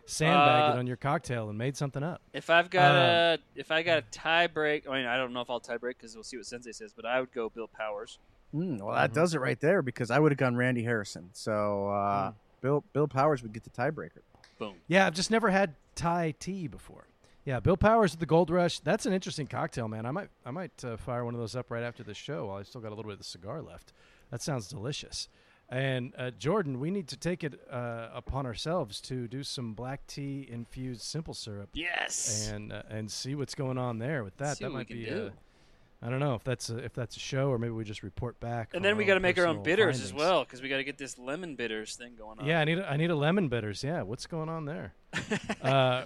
sandbagged 0.07 0.73
it 0.73 0.77
Uh, 0.77 0.79
on 0.79 0.87
your 0.87 0.97
cocktail 0.97 1.49
and 1.49 1.57
made 1.57 1.77
something 1.77 2.01
up. 2.03 2.21
If 2.33 2.49
I've 2.49 2.69
got 2.69 2.95
Uh, 2.95 3.37
a 3.37 3.59
if 3.59 3.71
I 3.71 3.83
got 3.83 3.99
a 3.99 4.01
tie 4.03 4.47
break, 4.47 4.87
I 4.87 4.93
mean 4.97 5.05
I 5.05 5.17
don't 5.17 5.33
know 5.33 5.41
if 5.41 5.49
I'll 5.49 5.59
tie 5.59 5.77
break 5.77 5.97
because 5.97 6.15
we'll 6.15 6.23
see 6.23 6.37
what 6.37 6.45
Sensei 6.45 6.71
says, 6.71 6.93
but 6.93 7.05
I 7.05 7.19
would 7.19 7.31
go 7.31 7.49
Bill 7.49 7.67
Powers. 7.67 8.17
Mm, 8.55 8.81
well, 8.81 8.95
that 8.95 9.13
does 9.13 9.33
it 9.35 9.39
right 9.41 9.59
there 9.59 9.81
because 9.81 10.09
I 10.09 10.19
would 10.19 10.31
have 10.31 10.39
gone 10.39 10.55
Randy 10.55 10.83
Harrison. 10.83 11.29
So 11.33 11.89
uh, 11.89 12.31
Bill 12.61 12.83
Bill 12.93 13.07
Powers 13.07 13.43
would 13.43 13.53
get 13.53 13.63
the 13.63 13.69
tiebreaker. 13.69 14.21
Boom. 14.57 14.75
Yeah, 14.87 15.05
I've 15.05 15.13
just 15.13 15.29
never 15.29 15.49
had 15.49 15.75
Thai 15.95 16.33
tea 16.39 16.67
before. 16.67 17.05
Yeah, 17.45 17.59
Bill 17.59 17.77
Powers 17.77 18.11
with 18.11 18.19
the 18.19 18.25
Gold 18.25 18.49
Rush. 18.49 18.79
That's 18.79 19.05
an 19.05 19.13
interesting 19.13 19.47
cocktail, 19.47 19.87
man. 19.87 20.05
I 20.05 20.11
might 20.11 20.29
I 20.45 20.51
might 20.51 20.83
uh, 20.83 20.97
fire 20.97 21.23
one 21.25 21.33
of 21.33 21.39
those 21.39 21.55
up 21.55 21.69
right 21.69 21.83
after 21.83 22.03
the 22.03 22.13
show 22.13 22.47
while 22.47 22.57
I 22.57 22.63
still 22.63 22.81
got 22.81 22.89
a 22.89 22.95
little 22.95 23.03
bit 23.05 23.13
of 23.13 23.19
the 23.19 23.23
cigar 23.25 23.61
left. 23.61 23.93
That 24.31 24.41
sounds 24.41 24.67
delicious. 24.67 25.29
And 25.69 26.13
uh, 26.17 26.31
Jordan, 26.31 26.79
we 26.79 26.91
need 26.91 27.09
to 27.09 27.17
take 27.17 27.43
it 27.43 27.59
uh, 27.69 28.07
upon 28.13 28.45
ourselves 28.45 29.01
to 29.01 29.27
do 29.27 29.43
some 29.43 29.73
black 29.73 30.07
tea 30.07 30.47
infused 30.49 31.01
simple 31.01 31.33
syrup 31.33 31.69
Yes. 31.73 32.49
and 32.49 32.71
uh, 32.71 32.83
and 32.89 33.11
see 33.11 33.35
what's 33.35 33.53
going 33.53 33.77
on 33.77 33.99
there 33.99 34.23
with 34.23 34.37
that. 34.37 34.57
See 34.57 34.63
that 34.63 34.71
what 34.71 34.75
we 34.75 34.79
might 34.79 34.87
can 34.87 34.97
be. 34.97 35.05
do. 35.05 35.27
Uh, 35.27 36.05
I 36.05 36.09
don't 36.11 36.19
know 36.19 36.35
if 36.35 36.43
that's 36.43 36.69
a, 36.69 36.77
if 36.77 36.93
that's 36.93 37.17
a 37.17 37.19
show 37.19 37.49
or 37.49 37.57
maybe 37.57 37.71
we 37.71 37.83
just 37.83 38.03
report 38.03 38.39
back. 38.39 38.69
and 38.75 38.85
then 38.85 38.97
we 38.97 39.03
got 39.03 39.15
to 39.15 39.19
make 39.19 39.37
our 39.39 39.45
own 39.47 39.57
personal 39.57 39.63
bitters 39.63 40.01
as 40.01 40.13
well 40.13 40.43
because 40.43 40.61
we 40.61 40.69
got 40.69 40.77
to 40.77 40.83
get 40.83 40.97
this 40.99 41.17
lemon 41.17 41.55
bitters 41.55 41.95
thing 41.95 42.13
going 42.15 42.39
on. 42.39 42.45
Yeah, 42.45 42.59
I 42.61 42.65
need 42.65 42.77
a, 42.77 42.87
I 42.89 42.97
need 42.97 43.09
a 43.09 43.15
lemon 43.15 43.49
bitters. 43.49 43.83
Yeah, 43.83 44.03
what's 44.03 44.27
going 44.27 44.47
on 44.47 44.65
there? 44.65 44.93
uh, 45.63 46.03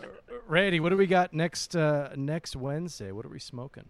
Randy, 0.47 0.79
what 0.79 0.89
do 0.89 0.97
we 0.97 1.07
got 1.07 1.33
next 1.33 1.75
uh, 1.75 2.09
next 2.15 2.55
Wednesday? 2.55 3.11
What 3.11 3.25
are 3.25 3.29
we 3.29 3.39
smoking? 3.39 3.89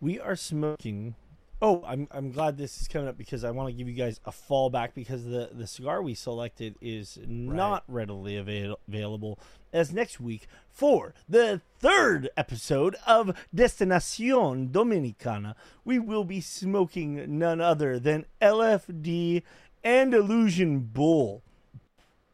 We 0.00 0.20
are 0.20 0.36
smoking. 0.36 1.16
Oh, 1.62 1.82
I'm 1.86 2.06
I'm 2.10 2.32
glad 2.32 2.58
this 2.58 2.78
is 2.82 2.86
coming 2.86 3.08
up 3.08 3.16
because 3.16 3.42
I 3.42 3.50
want 3.50 3.70
to 3.70 3.72
give 3.74 3.88
you 3.88 3.94
guys 3.94 4.20
a 4.26 4.30
fallback 4.30 4.90
because 4.94 5.24
the 5.24 5.48
the 5.54 5.66
cigar 5.66 6.02
we 6.02 6.12
selected 6.14 6.76
is 6.82 7.18
not 7.26 7.82
readily 7.88 8.36
avail- 8.36 8.78
available 8.86 9.38
as 9.72 9.90
next 9.90 10.20
week 10.20 10.48
for 10.70 11.14
the 11.26 11.62
third 11.78 12.28
episode 12.36 12.96
of 13.06 13.34
Destinacion 13.54 14.70
Dominicana 14.70 15.54
we 15.82 15.98
will 15.98 16.24
be 16.24 16.42
smoking 16.42 17.38
none 17.38 17.62
other 17.62 17.98
than 17.98 18.26
LFD 18.42 19.42
Andalusian 19.82 20.80
Bull. 20.80 21.42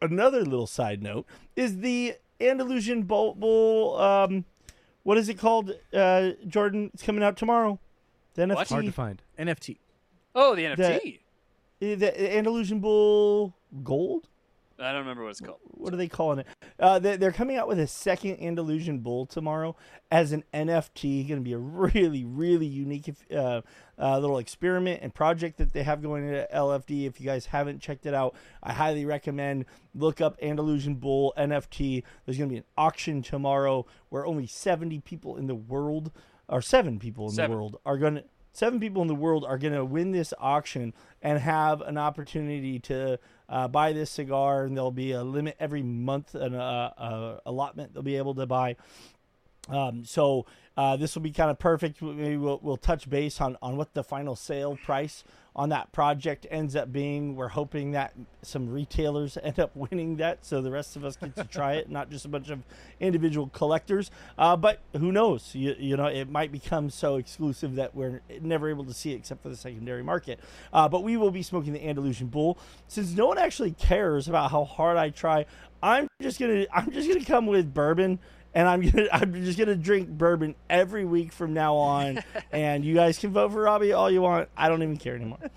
Another 0.01 0.41
little 0.45 0.67
side 0.67 1.01
note 1.01 1.27
is 1.55 1.79
the 1.79 2.15
Andalusian 2.41 3.05
Bull, 3.05 3.35
Bull 3.37 4.01
um 4.01 4.47
what 5.05 5.17
is 5.17 5.29
it 5.29 5.39
called 5.39 5.77
uh 5.95 6.31
Jordan 6.45 6.91
it's 6.93 7.05
coming 7.05 7.23
out 7.23 7.37
tomorrow. 7.37 7.79
The 8.35 8.43
NFT 8.43 8.55
What? 8.55 8.69
Hard 8.69 8.85
to 8.87 8.93
find. 8.93 9.23
NFT. 9.39 9.79
Oh, 10.35 10.55
the 10.55 10.65
NFT. 10.65 11.19
Uh, 11.19 11.97
the 11.97 12.37
Andalusian 12.37 12.81
Bull 12.81 13.55
Gold. 13.83 14.29
I 14.79 14.91
don't 14.91 15.03
remember 15.03 15.23
what 15.23 15.31
it's 15.31 15.41
called. 15.41 15.61
What 15.63 15.93
are 15.95 15.97
they 15.97 16.09
calling 16.09 16.41
it? 16.41 16.47
Uh, 16.79 16.99
they, 16.99 17.17
they're 17.17 17.31
coming 17.33 17.57
out 17.57 17.69
with 17.69 17.79
a 17.79 17.87
second 17.87 18.41
Andalusian 18.41 18.99
Bull 18.99 19.27
tomorrow 19.27 19.77
as 20.11 20.33
an 20.33 20.43
NFT. 20.53 21.29
Going 21.29 21.41
to 21.41 21.45
be 21.45 21.53
a 21.53 21.59
really, 21.59 22.25
really 22.25 22.67
unique 22.67 23.15
uh, 23.33 23.61
uh, 23.99 24.19
little 24.19 24.39
experiment 24.39 25.01
and 25.03 25.15
project 25.15 25.59
that 25.59 25.73
they 25.73 25.85
have 25.85 26.03
going 26.03 26.27
into 26.27 26.49
LFD. 26.53 27.07
If 27.07 27.21
you 27.21 27.27
guys 27.27 27.47
haven't 27.47 27.81
checked 27.81 28.07
it 28.07 28.15
out, 28.15 28.35
I 28.63 28.73
highly 28.73 29.05
recommend 29.05 29.67
look 29.95 30.21
up 30.21 30.37
Andalusian 30.43 30.97
Bull 30.97 31.33
NFT. 31.37 32.03
There's 32.25 32.39
going 32.39 32.49
to 32.49 32.53
be 32.55 32.59
an 32.59 32.65
auction 32.77 33.23
tomorrow 33.23 33.87
where 34.09 34.27
only 34.27 34.47
70 34.47 35.01
people 35.01 35.37
in 35.37 35.47
the 35.47 35.55
world, 35.55 36.11
or 36.53 36.63
seven 36.63 36.99
people 36.99 37.29
in 37.29 37.35
Seven. 37.35 37.51
the 37.51 37.57
world, 37.57 37.81
are 37.85 37.99
going 37.99 38.17
to 38.17 38.25
seven 38.53 38.79
people 38.79 39.03
in 39.03 39.09
the 39.09 39.15
world 39.15 39.45
are 39.45 39.59
going 39.59 39.73
to 39.73 39.85
win 39.85 40.13
this 40.13 40.35
auction 40.39 40.93
and 41.23 41.39
have 41.39 41.81
an 41.81 41.97
opportunity 41.97 42.79
to 42.79 43.19
uh, 43.49 43.67
buy 43.69 43.93
this 43.93 44.11
cigar. 44.11 44.65
And 44.65 44.77
there'll 44.77 44.91
be 44.91 45.13
a 45.13 45.25
limit 45.25 45.57
every 45.59 45.83
month, 45.83 46.35
an 46.35 46.55
uh, 46.55 46.93
uh, 46.97 47.41
allotment 47.47 47.95
they'll 47.95 48.03
be 48.03 48.17
able 48.17 48.35
to 48.35 48.47
buy. 48.47 48.77
Um, 49.69 50.05
so 50.05 50.47
uh, 50.77 50.97
this 50.97 51.15
will 51.15 51.23
be 51.23 51.31
kind 51.31 51.51
of 51.51 51.59
perfect. 51.59 52.03
Maybe 52.03 52.37
we'll, 52.37 52.61
we'll 52.63 52.77
touch 52.77 53.09
base 53.09 53.41
on, 53.41 53.57
on 53.63 53.77
what 53.77 53.95
the 53.95 54.05
final 54.05 54.37
sale 54.37 54.77
price 54.85 55.25
on 55.55 55.69
that 55.69 55.93
project 55.93 56.47
ends 56.51 56.75
up 56.75 56.93
being. 56.93 57.37
We're 57.37 57.49
hoping 57.49 57.93
that 57.93 58.15
some 58.43 58.71
retailers 58.71 59.37
end 59.43 59.59
up 59.59 59.75
winning 59.77 60.17
that, 60.17 60.45
so 60.45 60.61
the 60.63 60.71
rest 60.71 60.97
of 60.97 61.05
us 61.05 61.17
get 61.17 61.37
to 61.37 61.45
try 61.45 61.75
it, 61.75 61.91
not 61.91 62.11
just 62.11 62.25
a 62.25 62.29
bunch 62.29 62.51
of 62.51 62.61
individual 63.01 63.49
collectors. 63.49 64.11
Uh, 64.39 64.57
but 64.57 64.81
who 64.97 65.13
knows? 65.13 65.55
You, 65.55 65.75
you 65.79 65.97
know, 65.97 66.07
it 66.07 66.31
might 66.31 66.53
become 66.53 66.91
so 66.91 67.17
exclusive 67.17 67.75
that 67.77 67.95
we're 67.95 68.23
never 68.41 68.69
able 68.69 68.85
to 68.85 68.95
see 68.95 69.13
it 69.13 69.17
except 69.17 69.43
for 69.43 69.49
the 69.49 69.57
secondary 69.57 70.03
market. 70.03 70.41
Uh, 70.73 70.89
but 70.89 71.03
we 71.03 71.17
will 71.17 71.31
be 71.31 71.43
smoking 71.43 71.73
the 71.73 71.87
Andalusian 71.87 72.29
Bull. 72.29 72.59
Since 72.89 73.13
no 73.15 73.27
one 73.27 73.39
actually 73.39 73.73
cares 73.73 74.29
about 74.29 74.51
how 74.51 74.65
hard 74.65 74.97
I 74.97 75.11
try, 75.11 75.47
I'm 75.83 76.09
just 76.21 76.39
gonna 76.39 76.67
I'm 76.73 76.91
just 76.93 77.09
gonna 77.09 77.25
come 77.25 77.47
with 77.47 77.75
bourbon 77.75 78.21
and 78.55 78.69
I'm 78.69 78.81
gonna 78.83 79.09
I'm 79.13 79.33
just 79.45 79.59
gonna 79.59 79.75
drink 79.77 80.09
bourbon 80.09 80.55
every 80.69 81.05
week 81.05 81.33
from 81.33 81.55
now 81.55 81.77
on. 81.77 82.21
and 82.53 82.85
you 82.85 82.95
guys 82.95 83.19
can 83.19 83.31
vote 83.31 83.53
for 83.53 83.63
Robby 83.63 83.93
all 83.93 84.11
you 84.11 84.23
want. 84.23 84.49
I 84.57 84.69
don't 84.69 84.83
even 84.83 84.97
care 84.97 85.17
anymore. 85.17 85.39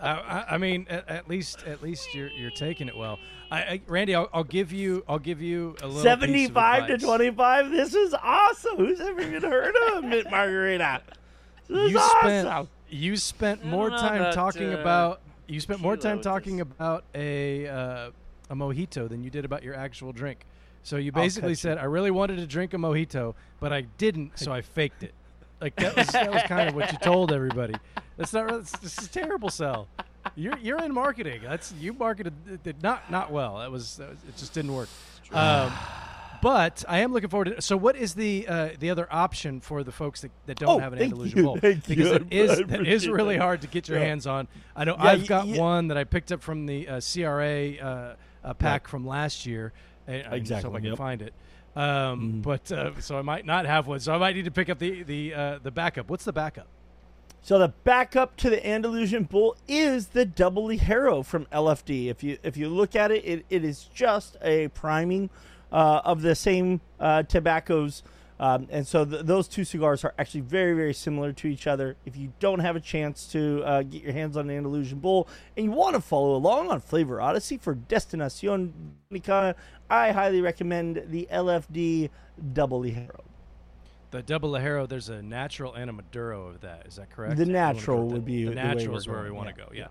Uh, 0.00 0.04
I, 0.04 0.54
I 0.54 0.58
mean, 0.58 0.86
at, 0.88 1.08
at 1.08 1.28
least 1.28 1.64
at 1.66 1.82
least 1.82 2.14
you're 2.14 2.30
you're 2.30 2.50
taking 2.50 2.88
it 2.88 2.96
well. 2.96 3.18
I, 3.50 3.58
I, 3.60 3.80
Randy, 3.86 4.14
I'll, 4.14 4.30
I'll 4.32 4.44
give 4.44 4.72
you 4.72 5.04
I'll 5.08 5.18
give 5.18 5.42
you 5.42 5.76
a 5.82 5.86
little 5.86 6.02
Seventy 6.02 6.48
five 6.48 6.86
to 6.86 6.96
twenty 6.98 7.30
five. 7.30 7.70
This 7.70 7.94
is 7.94 8.14
awesome. 8.14 8.76
Who's 8.76 9.00
ever 9.00 9.20
even 9.20 9.42
heard 9.42 9.74
of 9.92 10.04
Mint 10.04 10.30
Margarita? 10.30 11.02
This 11.68 11.78
is 11.78 11.92
You 11.92 12.00
spent 12.20 12.48
awesome. 12.48 12.68
you 12.88 13.16
spent 13.16 13.64
more 13.64 13.90
time 13.90 14.32
talking 14.32 14.72
uh, 14.72 14.78
about 14.78 15.20
you 15.46 15.60
spent 15.60 15.80
more 15.80 15.96
time 15.96 16.22
talking 16.22 16.56
this. 16.56 16.62
about 16.62 17.04
a 17.14 17.66
uh, 17.68 18.10
a 18.50 18.54
mojito 18.54 19.08
than 19.08 19.22
you 19.24 19.30
did 19.30 19.44
about 19.46 19.62
your 19.62 19.74
actual 19.74 20.12
drink. 20.12 20.44
So 20.82 20.96
you 20.96 21.12
basically 21.12 21.54
said, 21.54 21.78
"I 21.78 21.84
really 21.84 22.10
wanted 22.10 22.36
to 22.36 22.46
drink 22.46 22.74
a 22.74 22.76
mojito, 22.76 23.34
but 23.60 23.72
I 23.72 23.82
didn't, 23.98 24.38
so 24.38 24.52
I 24.52 24.60
faked 24.60 25.02
it." 25.02 25.14
Like 25.60 25.76
that 25.76 25.94
was 25.96 26.06
that 26.08 26.32
was 26.32 26.42
kind 26.48 26.68
of 26.68 26.74
what 26.74 26.90
you 26.92 26.98
told 26.98 27.32
everybody. 27.32 27.74
That's 28.16 28.32
not. 28.32 28.48
That's, 28.48 28.72
this 28.78 28.98
is 28.98 29.06
a 29.06 29.10
terrible 29.10 29.48
sell. 29.50 29.88
You're 30.36 30.58
you're 30.58 30.82
in 30.82 30.92
marketing. 30.92 31.40
That's 31.42 31.72
you 31.80 31.92
marketed 31.94 32.62
did 32.62 32.82
not 32.82 33.10
not 33.10 33.30
well. 33.30 33.58
That 33.58 33.70
was, 33.70 33.96
that 33.96 34.10
was 34.10 34.18
it. 34.28 34.36
Just 34.36 34.52
didn't 34.54 34.74
work. 34.74 34.88
Um, 35.32 35.72
but 36.42 36.82
I 36.88 37.00
am 37.00 37.12
looking 37.12 37.28
forward 37.28 37.56
to. 37.56 37.60
So, 37.62 37.76
what 37.76 37.94
is 37.96 38.14
the 38.14 38.46
uh, 38.48 38.68
the 38.78 38.88
other 38.90 39.06
option 39.10 39.60
for 39.60 39.84
the 39.84 39.92
folks 39.92 40.22
that, 40.22 40.30
that 40.46 40.58
don't 40.58 40.76
Oh, 40.76 40.78
have 40.78 40.94
an 40.94 41.02
Andalusian 41.02 41.38
you, 41.38 41.44
bowl? 41.44 41.58
thank 41.60 41.86
because 41.86 42.06
you. 42.08 42.14
it 42.14 42.26
is 42.30 42.58
that 42.68 42.86
is 42.86 43.06
really 43.08 43.36
hard 43.36 43.60
to 43.62 43.66
get 43.66 43.88
your 43.88 43.98
Yeah. 43.98 44.06
hands 44.06 44.26
on. 44.26 44.48
I 44.74 44.84
know 44.84 44.96
Yeah, 44.96 45.04
I've 45.04 45.26
got 45.26 45.46
y- 45.46 45.58
one 45.58 45.88
that 45.88 45.98
I 45.98 46.04
picked 46.04 46.32
up 46.32 46.40
from 46.42 46.64
the 46.66 46.88
uh, 46.88 47.00
CRA 47.00 47.72
uh, 47.76 48.14
uh, 48.44 48.54
pack 48.54 48.88
from 48.88 49.06
last 49.06 49.46
year. 49.46 49.72
And 50.06 50.26
I 50.26 50.38
just 50.38 50.52
Exactly, 50.52 50.70
I 50.70 50.80
can 50.80 50.84
yep. 50.90 50.98
find 50.98 51.22
it. 51.22 51.34
Um, 51.76 51.82
Mhm. 51.82 52.42
But 52.42 52.72
uh, 52.72 53.00
so 53.00 53.18
I 53.18 53.22
might 53.22 53.46
not 53.46 53.64
have 53.66 53.86
one. 53.86 54.00
So 54.00 54.12
I 54.12 54.18
might 54.18 54.34
need 54.34 54.44
to 54.46 54.50
pick 54.50 54.68
up 54.68 54.78
the 54.78 55.02
the 55.04 55.34
uh, 55.34 55.58
the 55.62 55.70
backup. 55.70 56.10
What's 56.10 56.24
the 56.24 56.32
backup? 56.32 56.66
So 57.42 57.58
the 57.58 57.68
backup 57.84 58.36
to 58.38 58.50
the 58.50 58.66
Andalusian 58.66 59.24
Bull 59.24 59.56
is 59.66 60.08
the 60.08 60.26
Double 60.26 60.66
Ligero 60.68 61.24
from 61.24 61.46
LFD. 61.46 62.08
If 62.10 62.22
you 62.22 62.38
if 62.42 62.56
you 62.56 62.68
look 62.68 62.94
at 62.96 63.10
it, 63.10 63.24
it, 63.24 63.46
it 63.48 63.64
is 63.64 63.84
just 63.94 64.36
a 64.42 64.68
priming 64.68 65.30
uh, 65.72 66.00
of 66.04 66.22
the 66.22 66.34
same 66.34 66.80
uh, 66.98 67.22
tobaccos, 67.22 68.02
um, 68.40 68.66
and 68.70 68.86
so 68.86 69.04
th- 69.04 69.26
those 69.26 69.46
two 69.46 69.64
cigars 69.64 70.02
are 70.02 70.14
actually 70.18 70.40
very 70.40 70.72
very 70.72 70.94
similar 70.94 71.32
to 71.34 71.46
each 71.46 71.66
other. 71.66 71.96
If 72.06 72.16
you 72.16 72.32
don't 72.40 72.60
have 72.60 72.74
a 72.74 72.80
chance 72.80 73.26
to 73.32 73.62
uh, 73.64 73.82
get 73.82 74.02
your 74.02 74.12
hands 74.12 74.36
on 74.36 74.48
an 74.48 74.56
Andalusian 74.56 74.98
Bull 74.98 75.28
and 75.56 75.66
you 75.66 75.70
want 75.70 75.94
to 75.94 76.00
follow 76.00 76.34
along 76.34 76.70
on 76.70 76.80
Flavor 76.80 77.20
Odyssey 77.20 77.58
for 77.58 77.74
Destinacion 77.74 78.72
Dominicana, 79.12 79.54
I 79.90 80.10
highly 80.12 80.40
recommend 80.40 81.04
the 81.08 81.28
LFD 81.30 82.08
Double 82.54 82.82
Ligero. 82.82 83.20
The 84.10 84.22
double 84.22 84.50
Ligero, 84.50 84.88
there's 84.88 85.08
a 85.08 85.22
natural 85.22 85.74
and 85.74 85.88
a 85.88 85.92
Maduro 85.92 86.48
of 86.48 86.62
that. 86.62 86.86
Is 86.86 86.96
that 86.96 87.10
correct? 87.10 87.36
The 87.36 87.46
natural 87.46 88.08
would 88.08 88.24
be 88.24 88.44
the 88.44 88.50
the 88.50 88.56
way 88.56 88.62
natural 88.62 88.96
is 88.96 89.06
where 89.06 89.22
we 89.22 89.30
want 89.30 89.54
to 89.54 89.60
yeah, 89.60 89.66
go. 89.66 89.72
Yeah. 89.74 89.86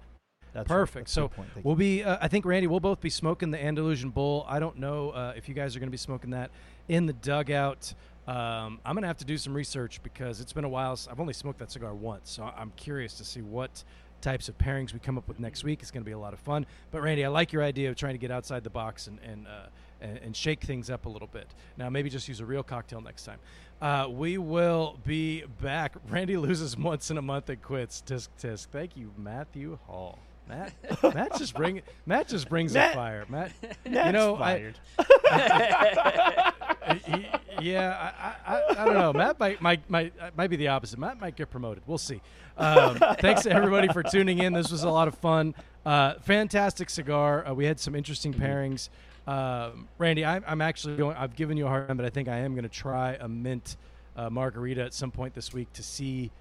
That's 0.54 0.68
Perfect. 0.68 1.06
That's 1.06 1.14
So 1.14 1.28
good 1.28 1.36
point. 1.36 1.50
Thank 1.54 1.64
you. 1.64 1.68
we'll 1.68 1.76
be. 1.76 2.04
Uh, 2.04 2.18
I 2.22 2.28
think 2.28 2.46
Randy, 2.46 2.68
we'll 2.68 2.80
both 2.80 3.02
be 3.02 3.10
smoking 3.10 3.52
the 3.52 3.64
Andalusian 3.64 4.10
Bull. 4.10 4.46
I 4.48 4.60
don't 4.60 4.78
know 4.78 5.12
uh, 5.12 5.34
if 5.36 5.48
you 5.48 5.56
guys 5.56 5.76
are 5.76 5.80
going 5.80 5.88
to 5.88 5.92
be 5.92 5.98
smoking 5.98 6.32
that 6.32 6.52
in 6.88 7.06
the 7.06 7.14
dugout. 7.14 7.94
Um, 8.28 8.80
I'm 8.86 8.94
gonna 8.96 9.08
have 9.08 9.18
to 9.18 9.26
do 9.26 9.40
some 9.40 9.56
research 9.56 10.04
because 10.04 10.40
it's 10.40 10.54
been 10.54 10.64
a 10.64 10.70
while. 10.70 11.00
I've 11.10 11.20
only 11.20 11.34
smoked 11.34 11.58
that 11.60 11.72
cigar 11.72 11.96
once, 11.96 12.30
so 12.30 12.44
I'm 12.44 12.72
curious 12.76 13.16
to 13.16 13.26
see 13.26 13.42
what 13.42 13.84
types 14.22 14.50
of 14.50 14.58
pairings 14.60 14.94
we 14.94 15.00
come 15.00 15.18
up 15.18 15.28
with 15.28 15.40
next 15.40 15.64
week. 15.64 15.82
It's 15.82 15.90
gonna 15.90 16.06
be 16.06 16.12
a 16.12 16.20
lot 16.20 16.34
of 16.34 16.40
fun. 16.40 16.68
But 16.92 17.02
Randy, 17.02 17.26
I 17.26 17.30
like 17.30 17.52
your 17.52 17.64
idea 17.64 17.90
of 17.90 17.96
trying 17.96 18.14
to 18.14 18.20
get 18.20 18.30
outside 18.30 18.64
the 18.64 18.70
box 18.70 19.08
and 19.08 19.18
and 19.24 19.48
uh, 19.48 19.68
and, 20.02 20.18
and 20.20 20.36
shake 20.36 20.62
things 20.64 20.90
up 20.92 21.08
a 21.08 21.10
little 21.10 21.28
bit. 21.28 21.48
Now, 21.76 21.90
maybe 21.90 22.10
just 22.10 22.28
use 22.28 22.40
a 22.40 22.46
real 22.46 22.64
cocktail 22.64 23.02
next 23.02 23.24
time. 23.26 23.40
Uh, 23.82 24.08
we 24.10 24.38
will 24.38 25.00
be 25.06 25.44
back. 25.62 25.96
Randy 26.08 26.38
loses 26.38 26.78
once 26.92 27.10
in 27.10 27.18
a 27.18 27.22
month 27.24 27.50
and 27.50 27.62
quits. 27.62 28.04
Tisk 28.06 28.30
tisk. 28.40 28.68
Thank 28.68 28.96
you, 28.96 29.12
Matthew 29.18 29.80
Hall. 29.88 30.20
Matt, 30.50 30.74
Matt 31.16 31.38
just 31.38 31.56
bring 31.56 31.82
Matt 32.06 32.28
just 32.28 32.50
brings 32.50 32.74
the 32.74 32.80
Matt- 32.80 32.96
fire. 32.96 33.26
Matt, 33.30 33.52
you 33.86 33.92
That's 33.94 34.14
know, 34.14 34.36
I, 34.36 34.40
fired. 34.40 34.80
he- 37.06 37.26
yeah, 37.62 38.12
I, 38.48 38.56
I, 38.56 38.62
I 38.82 38.86
don't 38.86 38.94
know. 38.96 39.14
Matt 39.14 39.40
might, 39.40 39.62
might, 39.62 39.88
might, 39.90 40.14
uh, 40.20 40.30
might 40.36 40.50
be 40.50 40.56
the 40.56 40.70
opposite. 40.70 40.98
Matt 40.98 41.20
might 41.20 41.36
get 41.36 41.50
promoted. 41.52 41.84
We'll 41.86 41.98
see. 41.98 42.22
Um, 42.58 42.96
thanks 43.20 43.44
to 43.44 43.52
everybody 43.52 43.90
for 43.90 44.02
tuning 44.02 44.40
in. 44.40 44.54
This 44.54 44.72
was 44.72 44.84
a 44.84 44.90
lot 44.90 45.08
of 45.08 45.16
fun. 45.16 45.54
Uh, 45.86 46.16
fantastic 46.22 46.90
cigar. 46.90 47.46
Uh, 47.48 47.54
we 47.54 47.66
had 47.66 47.80
some 47.80 47.96
interesting 47.96 48.34
pairings. 48.34 48.90
Um, 49.28 49.88
Randy, 49.98 50.26
I'm, 50.26 50.44
I'm 50.48 50.62
actually 50.62 50.96
going. 50.98 51.16
I've 51.18 51.36
given 51.36 51.58
you 51.58 51.66
a 51.66 51.70
hard 51.70 51.88
time, 51.90 51.98
but 51.98 52.06
I 52.06 52.10
think 52.10 52.28
I 52.28 52.38
am 52.38 52.54
going 52.54 52.64
to 52.64 52.70
try 52.70 53.18
a 53.20 53.28
mint 53.28 53.78
uh, 54.18 54.30
margarita 54.30 54.84
at 54.84 54.94
some 54.94 55.12
point 55.12 55.36
this 55.36 55.54
week 55.54 55.72
to 55.74 55.84
see 55.84 56.32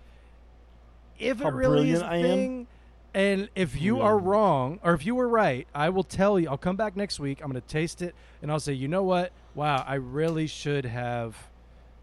if 1.18 1.40
How 1.40 1.48
it 1.48 1.54
really 1.54 1.90
is 1.90 2.00
a 2.00 2.06
I 2.06 2.16
am. 2.16 2.22
thing. 2.22 2.66
And 3.14 3.48
if 3.54 3.80
you 3.80 3.98
Yeah. 3.98 4.04
are 4.04 4.18
wrong, 4.18 4.78
or 4.82 4.92
if 4.94 5.04
you 5.06 5.14
were 5.14 5.28
right, 5.28 5.66
I 5.74 5.88
will 5.88 6.04
tell 6.04 6.38
you. 6.38 6.48
I'll 6.48 6.58
come 6.58 6.76
back 6.76 6.94
next 6.96 7.18
week. 7.18 7.40
I'm 7.42 7.50
going 7.50 7.60
to 7.60 7.66
taste 7.66 8.02
it, 8.02 8.14
and 8.42 8.50
I'll 8.50 8.60
say, 8.60 8.74
you 8.74 8.86
know 8.88 9.02
what? 9.02 9.32
Wow, 9.54 9.82
I 9.86 9.94
really 9.94 10.46
should 10.46 10.84
have 10.84 11.36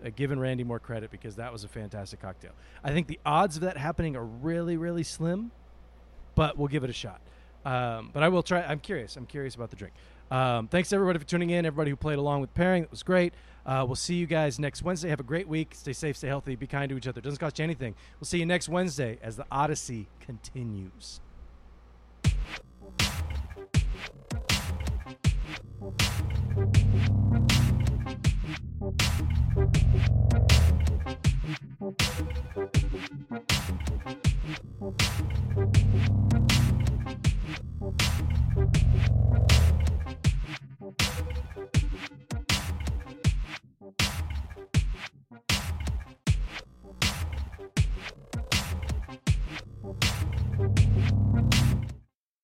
uh, 0.03 0.09
given 0.15 0.39
Randy 0.39 0.63
more 0.63 0.79
credit 0.79 1.11
because 1.11 1.35
that 1.37 1.53
was 1.53 1.63
a 1.63 1.67
fantastic 1.67 2.19
cocktail. 2.21 2.51
I 2.83 2.91
think 2.91 3.07
the 3.07 3.19
odds 3.25 3.55
of 3.55 3.61
that 3.61 3.77
happening 3.77 4.15
are 4.15 4.25
really, 4.25 4.77
really 4.77 5.03
slim, 5.03 5.51
but 6.33 6.57
we'll 6.57 6.67
give 6.67 6.83
it 6.83 6.89
a 6.89 6.93
shot. 6.93 7.21
Um, 7.65 8.09
but 8.13 8.21
I 8.21 8.29
will 8.29 8.43
try. 8.43 8.61
I'm 8.61 8.79
curious. 8.79 9.15
I'm 9.15 9.25
curious 9.25 9.55
about 9.55 9.69
the 9.69 9.75
drink. 9.75 9.93
Um, 10.31 10.67
thanks 10.67 10.91
everybody 10.91 11.19
for 11.19 11.25
tuning 11.25 11.51
in. 11.51 11.65
Everybody 11.65 11.91
who 11.91 11.95
played 11.95 12.17
along 12.17 12.41
with 12.41 12.53
pairing, 12.53 12.83
it 12.83 12.91
was 12.91 13.03
great. 13.03 13.33
Uh, 13.65 13.83
we'll 13.85 13.95
see 13.95 14.15
you 14.15 14.27
guys 14.27 14.59
next 14.59 14.83
Wednesday. 14.83 15.09
Have 15.09 15.19
a 15.19 15.23
great 15.23 15.47
week. 15.47 15.73
Stay 15.73 15.93
safe, 15.93 16.17
stay 16.17 16.27
healthy, 16.27 16.55
be 16.55 16.67
kind 16.67 16.89
to 16.89 16.97
each 16.97 17.07
other. 17.07 17.19
It 17.19 17.23
doesn't 17.23 17.39
cost 17.39 17.59
you 17.59 17.63
anything. 17.63 17.95
We'll 18.19 18.25
see 18.25 18.39
you 18.39 18.45
next 18.45 18.69
Wednesday 18.69 19.17
as 19.21 19.37
the 19.37 19.45
Odyssey 19.51 20.07
continues. 20.19 21.19